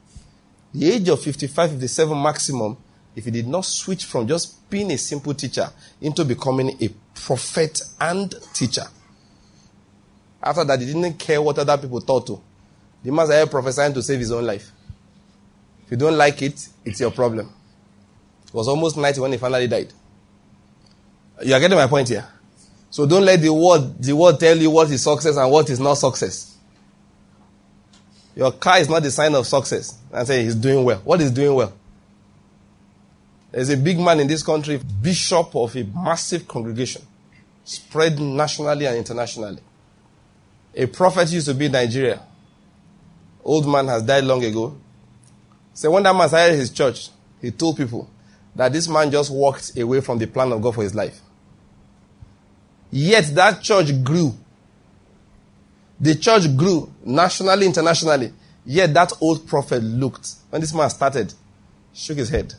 The 0.75 0.91
age 0.91 1.09
of 1.09 1.21
55, 1.21 1.71
57 1.71 2.21
maximum, 2.21 2.77
if 3.15 3.25
he 3.25 3.31
did 3.31 3.47
not 3.47 3.65
switch 3.65 4.05
from 4.05 4.27
just 4.27 4.69
being 4.69 4.91
a 4.91 4.97
simple 4.97 5.33
teacher 5.33 5.69
into 5.99 6.23
becoming 6.23 6.77
a 6.81 6.89
prophet 7.25 7.81
and 7.99 8.33
teacher. 8.53 8.85
After 10.41 10.63
that, 10.63 10.79
he 10.79 10.87
didn't 10.87 11.13
care 11.19 11.41
what 11.41 11.59
other 11.59 11.77
people 11.77 11.99
thought 11.99 12.25
to. 12.27 12.41
The 13.03 13.11
man 13.11 13.27
started 13.27 13.49
prophesying 13.51 13.93
to 13.93 14.01
save 14.01 14.19
his 14.19 14.31
own 14.31 14.45
life. 14.45 14.71
If 15.85 15.91
you 15.91 15.97
don't 15.97 16.17
like 16.17 16.41
it, 16.41 16.67
it's 16.85 16.99
your 16.99 17.11
problem. 17.11 17.51
It 18.47 18.53
was 18.53 18.67
almost 18.67 18.97
90 18.97 19.21
when 19.21 19.31
he 19.31 19.37
finally 19.37 19.67
died. 19.67 19.93
You 21.43 21.53
are 21.53 21.59
getting 21.59 21.77
my 21.77 21.87
point 21.87 22.09
here? 22.09 22.27
So 22.89 23.05
don't 23.05 23.23
let 23.23 23.41
the 23.41 23.53
word, 23.53 24.01
the 24.01 24.13
word 24.13 24.39
tell 24.39 24.57
you 24.57 24.69
what 24.69 24.89
is 24.91 25.03
success 25.03 25.37
and 25.37 25.49
what 25.49 25.69
is 25.69 25.79
not 25.79 25.95
success. 25.95 26.57
Your 28.35 28.51
car 28.51 28.79
is 28.79 28.89
not 28.89 29.03
the 29.03 29.11
sign 29.11 29.33
of 29.35 29.47
success. 29.47 29.97
And 30.11 30.27
say 30.27 30.43
he's 30.43 30.55
doing 30.55 30.83
well. 30.83 30.99
What 30.99 31.21
is 31.21 31.31
doing 31.31 31.53
well? 31.55 31.73
There's 33.51 33.69
a 33.69 33.77
big 33.77 33.99
man 33.99 34.19
in 34.19 34.27
this 34.27 34.43
country, 34.43 34.79
bishop 35.01 35.55
of 35.55 35.75
a 35.75 35.83
massive 35.83 36.47
congregation, 36.47 37.01
spread 37.63 38.19
nationally 38.19 38.85
and 38.85 38.97
internationally. 38.97 39.61
A 40.75 40.85
prophet 40.85 41.31
used 41.31 41.47
to 41.47 41.53
be 41.53 41.65
in 41.65 41.71
Nigeria. 41.73 42.21
Old 43.43 43.67
man 43.67 43.87
has 43.87 44.03
died 44.03 44.23
long 44.23 44.43
ago. 44.43 44.77
So 45.73 45.91
when 45.91 46.03
that 46.03 46.15
man 46.15 46.27
started 46.27 46.55
his 46.55 46.69
church, 46.69 47.09
he 47.41 47.51
told 47.51 47.77
people 47.77 48.09
that 48.55 48.71
this 48.73 48.87
man 48.87 49.11
just 49.11 49.31
walked 49.31 49.77
away 49.77 50.01
from 50.01 50.17
the 50.17 50.27
plan 50.27 50.51
of 50.51 50.61
God 50.61 50.75
for 50.75 50.83
his 50.83 50.93
life. 50.93 51.19
Yet 52.91 53.33
that 53.35 53.61
church 53.61 54.03
grew. 54.03 54.33
The 55.99 56.15
church 56.15 56.55
grew 56.57 56.91
nationally, 57.05 57.65
internationally. 57.65 58.33
Yet 58.65 58.93
that 58.93 59.13
old 59.21 59.47
prophet 59.47 59.81
looked, 59.81 60.29
when 60.49 60.61
this 60.61 60.73
man 60.73 60.89
started, 60.89 61.33
shook 61.93 62.17
his 62.17 62.29
head. 62.29 62.53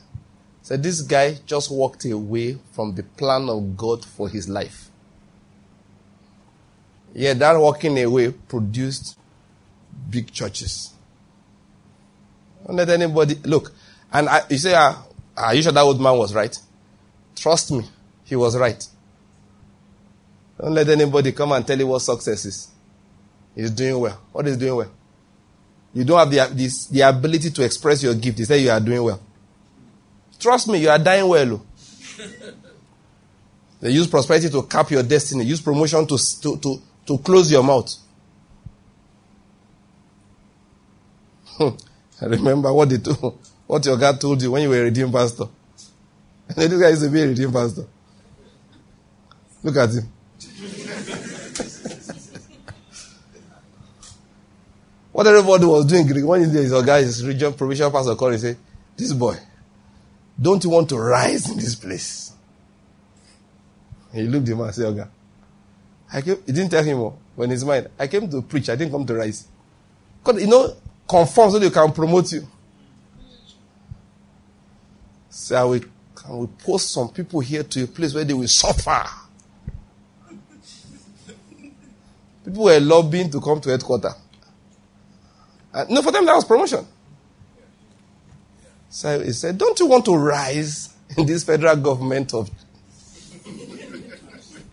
Said, 0.63 0.83
This 0.83 1.03
guy 1.03 1.39
just 1.47 1.71
walked 1.71 2.05
away 2.05 2.59
from 2.73 2.95
the 2.95 3.03
plan 3.03 3.49
of 3.49 3.77
God 3.77 4.05
for 4.05 4.29
his 4.29 4.49
life. 4.49 4.91
Yet 7.15 7.39
that 7.39 7.59
walking 7.59 8.03
away 8.03 8.31
produced 8.33 9.19
big 10.11 10.33
churches. 10.33 10.93
Don't 12.67 12.77
let 12.77 12.89
anybody 12.89 13.35
look. 13.45 13.73
And 14.13 14.29
I, 14.29 14.43
you 14.49 14.59
say, 14.59 14.75
ah, 14.75 15.05
are 15.37 15.55
you 15.55 15.63
sure 15.63 15.73
that 15.73 15.81
old 15.81 16.01
man 16.01 16.17
was 16.17 16.35
right? 16.35 16.57
Trust 17.35 17.73
me, 17.73 17.85
he 18.25 18.37
was 18.37 18.57
right. 18.57 18.87
Don't 20.59 20.75
let 20.75 20.89
anybody 20.89 21.33
come 21.33 21.53
and 21.53 21.67
tell 21.67 21.79
you 21.79 21.87
what 21.87 22.01
success 22.01 22.45
is. 22.45 22.69
He's 23.55 23.71
doing 23.71 23.99
well. 23.99 24.21
What 24.33 24.47
is 24.47 24.57
doing 24.57 24.77
well? 24.77 24.91
You 25.95 26.05
don't 26.05 26.19
have 26.19 26.31
the, 26.31 26.55
this, 26.55 26.87
the 26.87 27.01
ability 27.03 27.51
to 27.51 27.65
express 27.65 28.03
your 28.03 28.15
gift. 28.15 28.39
He 28.39 28.45
say 28.45 28.61
you 28.61 28.71
are 28.71 28.81
doing 28.81 29.03
well. 29.03 29.21
Trust 30.39 30.69
me, 30.69 30.79
you 30.79 30.89
are 30.89 30.99
dying 30.99 31.29
well. 31.29 31.55
Oh. 31.55 31.63
they 33.81 33.91
use 33.91 34.07
prosperity 34.07 34.49
to 34.49 34.63
cap 34.63 34.91
your 34.91 35.03
destiny. 35.03 35.45
Use 35.45 35.61
promotion 35.61 36.07
to, 36.07 36.19
to, 36.41 36.57
to, 36.59 36.83
to 37.07 37.19
close 37.19 37.51
your 37.51 37.63
mouth. 37.63 37.93
I 41.61 42.27
remember 42.27 42.73
what 42.73 42.89
they 42.89 42.99
told, 42.99 43.39
what 43.67 43.85
your 43.85 43.97
God 43.97 44.21
told 44.21 44.41
you 44.43 44.53
when 44.53 44.63
you 44.63 44.69
were 44.69 44.81
a 44.81 44.85
redeemed 44.85 45.13
pastor. 45.13 45.47
And 46.49 46.57
this 46.71 46.81
guy 46.81 46.91
used 46.91 47.03
to 47.03 47.11
be 47.11 47.23
a 47.23 47.29
redeemed 47.29 47.53
pastor. 47.53 47.87
Look 49.63 49.77
at 49.77 49.91
him. 49.91 50.03
what 55.13 55.27
everybody 55.27 55.65
was 55.67 55.85
doing, 55.87 56.27
one 56.27 56.43
day 56.43 56.63
his 56.63 56.73
guy, 56.83 57.03
his 57.03 57.27
region 57.27 57.53
provincial 57.55 57.91
pastor 57.91 58.15
called 58.15 58.33
and 58.33 58.41
said, 58.41 58.57
This 58.97 59.13
boy, 59.13 59.37
don't 60.41 60.63
you 60.65 60.71
want 60.71 60.89
to 60.89 60.99
rise 60.99 61.51
in 61.51 61.57
this 61.57 61.75
place? 61.75 62.33
He 64.13 64.23
looked 64.23 64.49
at 64.49 64.53
him 64.53 64.61
and 64.61 64.75
said, 64.75 64.87
Okay. 64.87 65.09
I 66.13 66.21
came, 66.21 66.37
he 66.47 66.53
didn't 66.53 66.71
tell 66.71 66.85
him 66.85 66.99
oh, 66.99 67.19
when 67.35 67.51
his 67.51 67.65
mind, 67.65 67.89
I 67.99 68.07
came 68.07 68.29
to 68.31 68.43
preach, 68.43 68.69
I 68.69 68.77
didn't 68.77 68.93
come 68.93 69.07
to 69.07 69.15
rise. 69.15 69.49
Because, 70.23 70.43
you 70.43 70.49
know, 70.49 70.77
conform 71.09 71.51
so 71.51 71.59
they 71.59 71.71
can 71.71 71.93
promote 71.93 72.31
you. 72.33 72.47
So 75.31 75.57
I 75.57 75.65
will, 75.65 75.81
I 76.29 76.31
will 76.33 76.49
post 76.49 76.91
some 76.91 77.09
people 77.09 77.41
here 77.41 77.63
to 77.63 77.85
a 77.85 77.87
place 77.87 78.15
where 78.15 78.25
they 78.25 78.35
will 78.35 78.49
suffer. 78.49 79.05
People 82.45 82.65
were 82.65 82.81
lobbying 82.81 83.31
to 83.31 83.41
come 83.41 83.61
to 83.61 83.71
headquarters. 83.71 84.13
No, 85.89 86.03
for 86.03 86.13
them 86.13 86.27
that 86.27 86.35
was 86.35 86.45
promotion. 86.45 86.87
So 88.91 89.21
he 89.21 89.33
said, 89.33 89.57
Don't 89.57 89.79
you 89.81 89.87
want 89.87 90.05
to 90.05 90.15
rise 90.15 90.95
in 91.17 91.25
this 91.25 91.45
federal 91.45 91.77
government 91.77 92.35
of 92.35 92.51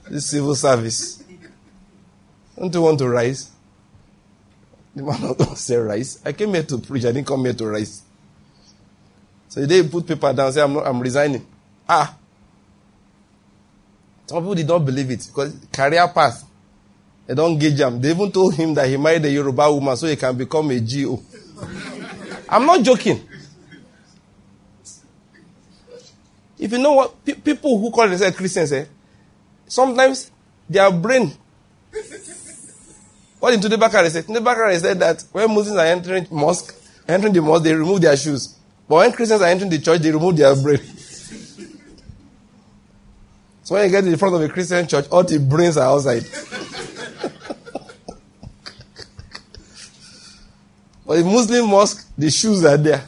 this 0.09 0.25
civil 0.25 0.55
service? 0.55 1.18
Don't 2.59 2.73
you 2.73 2.81
want 2.81 2.99
to 2.99 3.07
rise? 3.07 3.51
The 4.93 5.03
man 5.03 5.21
going 5.21 5.35
to 5.35 5.55
say 5.55 5.77
rise. 5.77 6.19
I 6.25 6.33
came 6.33 6.53
here 6.53 6.63
to 6.63 6.77
preach. 6.77 7.05
I 7.05 7.13
didn't 7.13 7.27
come 7.27 7.45
here 7.45 7.53
to 7.53 7.67
rise. 7.67 8.01
So 9.47 9.65
they 9.65 9.81
put 9.87 10.05
paper 10.05 10.33
down 10.33 10.47
and 10.47 10.53
say, 10.53 10.61
I'm, 10.61 10.73
not, 10.73 10.85
I'm 10.85 10.99
resigning. 10.99 11.45
Ah. 11.87 12.17
Some 14.27 14.39
people 14.39 14.55
did 14.55 14.67
not 14.67 14.79
believe 14.79 15.09
it 15.09 15.25
because 15.25 15.55
career 15.71 16.05
path. 16.09 16.43
They 17.25 17.33
don't 17.33 17.57
gauge 17.57 17.79
him. 17.79 18.01
They 18.01 18.09
even 18.11 18.31
told 18.31 18.55
him 18.55 18.73
that 18.73 18.87
he 18.89 18.97
married 18.97 19.23
a 19.23 19.29
Yoruba 19.31 19.71
woman 19.71 19.95
so 19.95 20.07
he 20.07 20.17
can 20.17 20.35
become 20.35 20.69
a 20.71 20.79
GO. 20.81 21.23
I'm 22.49 22.65
not 22.65 22.83
joking. 22.83 23.21
If 26.57 26.71
you 26.73 26.77
know 26.77 26.91
what 26.93 27.23
pe- 27.23 27.35
people 27.35 27.79
who 27.79 27.89
call 27.89 28.09
themselves 28.09 28.35
Christians, 28.35 28.73
eh, 28.73 28.85
sometimes 29.65 30.29
their 30.69 30.91
brain 30.91 31.31
what 33.39 33.51
did 33.51 33.61
Tunde 33.61 33.77
Bakare 33.79 34.09
say? 34.09 34.21
Tunde 34.21 34.43
Bakare 34.43 34.77
said 34.79 34.99
that 34.99 35.23
when 35.31 35.53
Muslims 35.53 35.77
are 35.77 35.85
entering 35.85 36.27
mosque, 36.29 36.75
entering 37.07 37.33
the 37.33 37.41
mosque, 37.41 37.63
they 37.63 37.73
remove 37.73 38.01
their 38.01 38.17
shoes. 38.17 38.55
But 38.87 38.95
when 38.95 39.11
Christians 39.13 39.41
are 39.41 39.47
entering 39.47 39.69
the 39.69 39.79
church, 39.79 40.01
they 40.01 40.11
remove 40.11 40.35
their 40.35 40.53
brain. 40.55 40.79
so 43.63 43.75
when 43.75 43.85
you 43.85 43.91
get 43.91 44.03
the 44.03 44.17
front 44.17 44.35
of 44.35 44.41
a 44.41 44.49
Christian 44.49 44.87
church, 44.87 45.05
all 45.11 45.23
the 45.23 45.39
brains 45.39 45.77
are 45.77 45.87
outside. 45.95 46.23
but 51.05 51.15
the 51.17 51.23
Muslim 51.23 51.69
mosque, 51.69 52.07
the 52.17 52.29
shoes 52.29 52.65
are 52.65 52.77
there. 52.77 53.03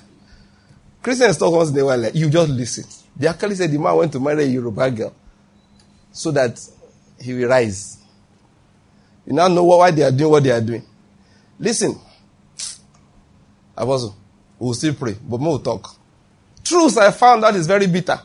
Christians 1.01 1.37
talk 1.37 1.51
once 1.53 1.71
in 1.71 1.79
a 1.79 1.85
while, 1.85 1.97
like, 1.97 2.15
you 2.15 2.29
just 2.29 2.49
listen. 2.51 2.85
They 3.17 3.27
actually 3.27 3.55
said 3.55 3.71
the 3.71 3.79
man 3.79 3.95
went 3.97 4.11
to 4.13 4.19
marry 4.19 4.43
a 4.43 4.47
Yoruba 4.47 4.91
girl 4.91 5.13
so 6.11 6.31
that 6.31 6.59
he 7.19 7.33
will 7.33 7.49
rise. 7.49 7.97
You 9.25 9.33
now 9.33 9.47
know 9.47 9.63
why 9.63 9.91
they 9.91 10.03
are 10.03 10.11
doing 10.11 10.31
what 10.31 10.43
they 10.43 10.51
are 10.51 10.61
doing. 10.61 10.83
Listen, 11.59 11.99
Apostle, 13.77 14.15
we 14.59 14.65
will 14.67 14.73
still 14.73 14.93
pray, 14.93 15.15
but 15.21 15.39
more 15.39 15.59
talk. 15.59 15.95
Truth 16.63 16.97
I 16.97 17.11
found 17.11 17.43
that 17.43 17.55
is 17.55 17.67
very 17.67 17.87
bitter. 17.87 18.19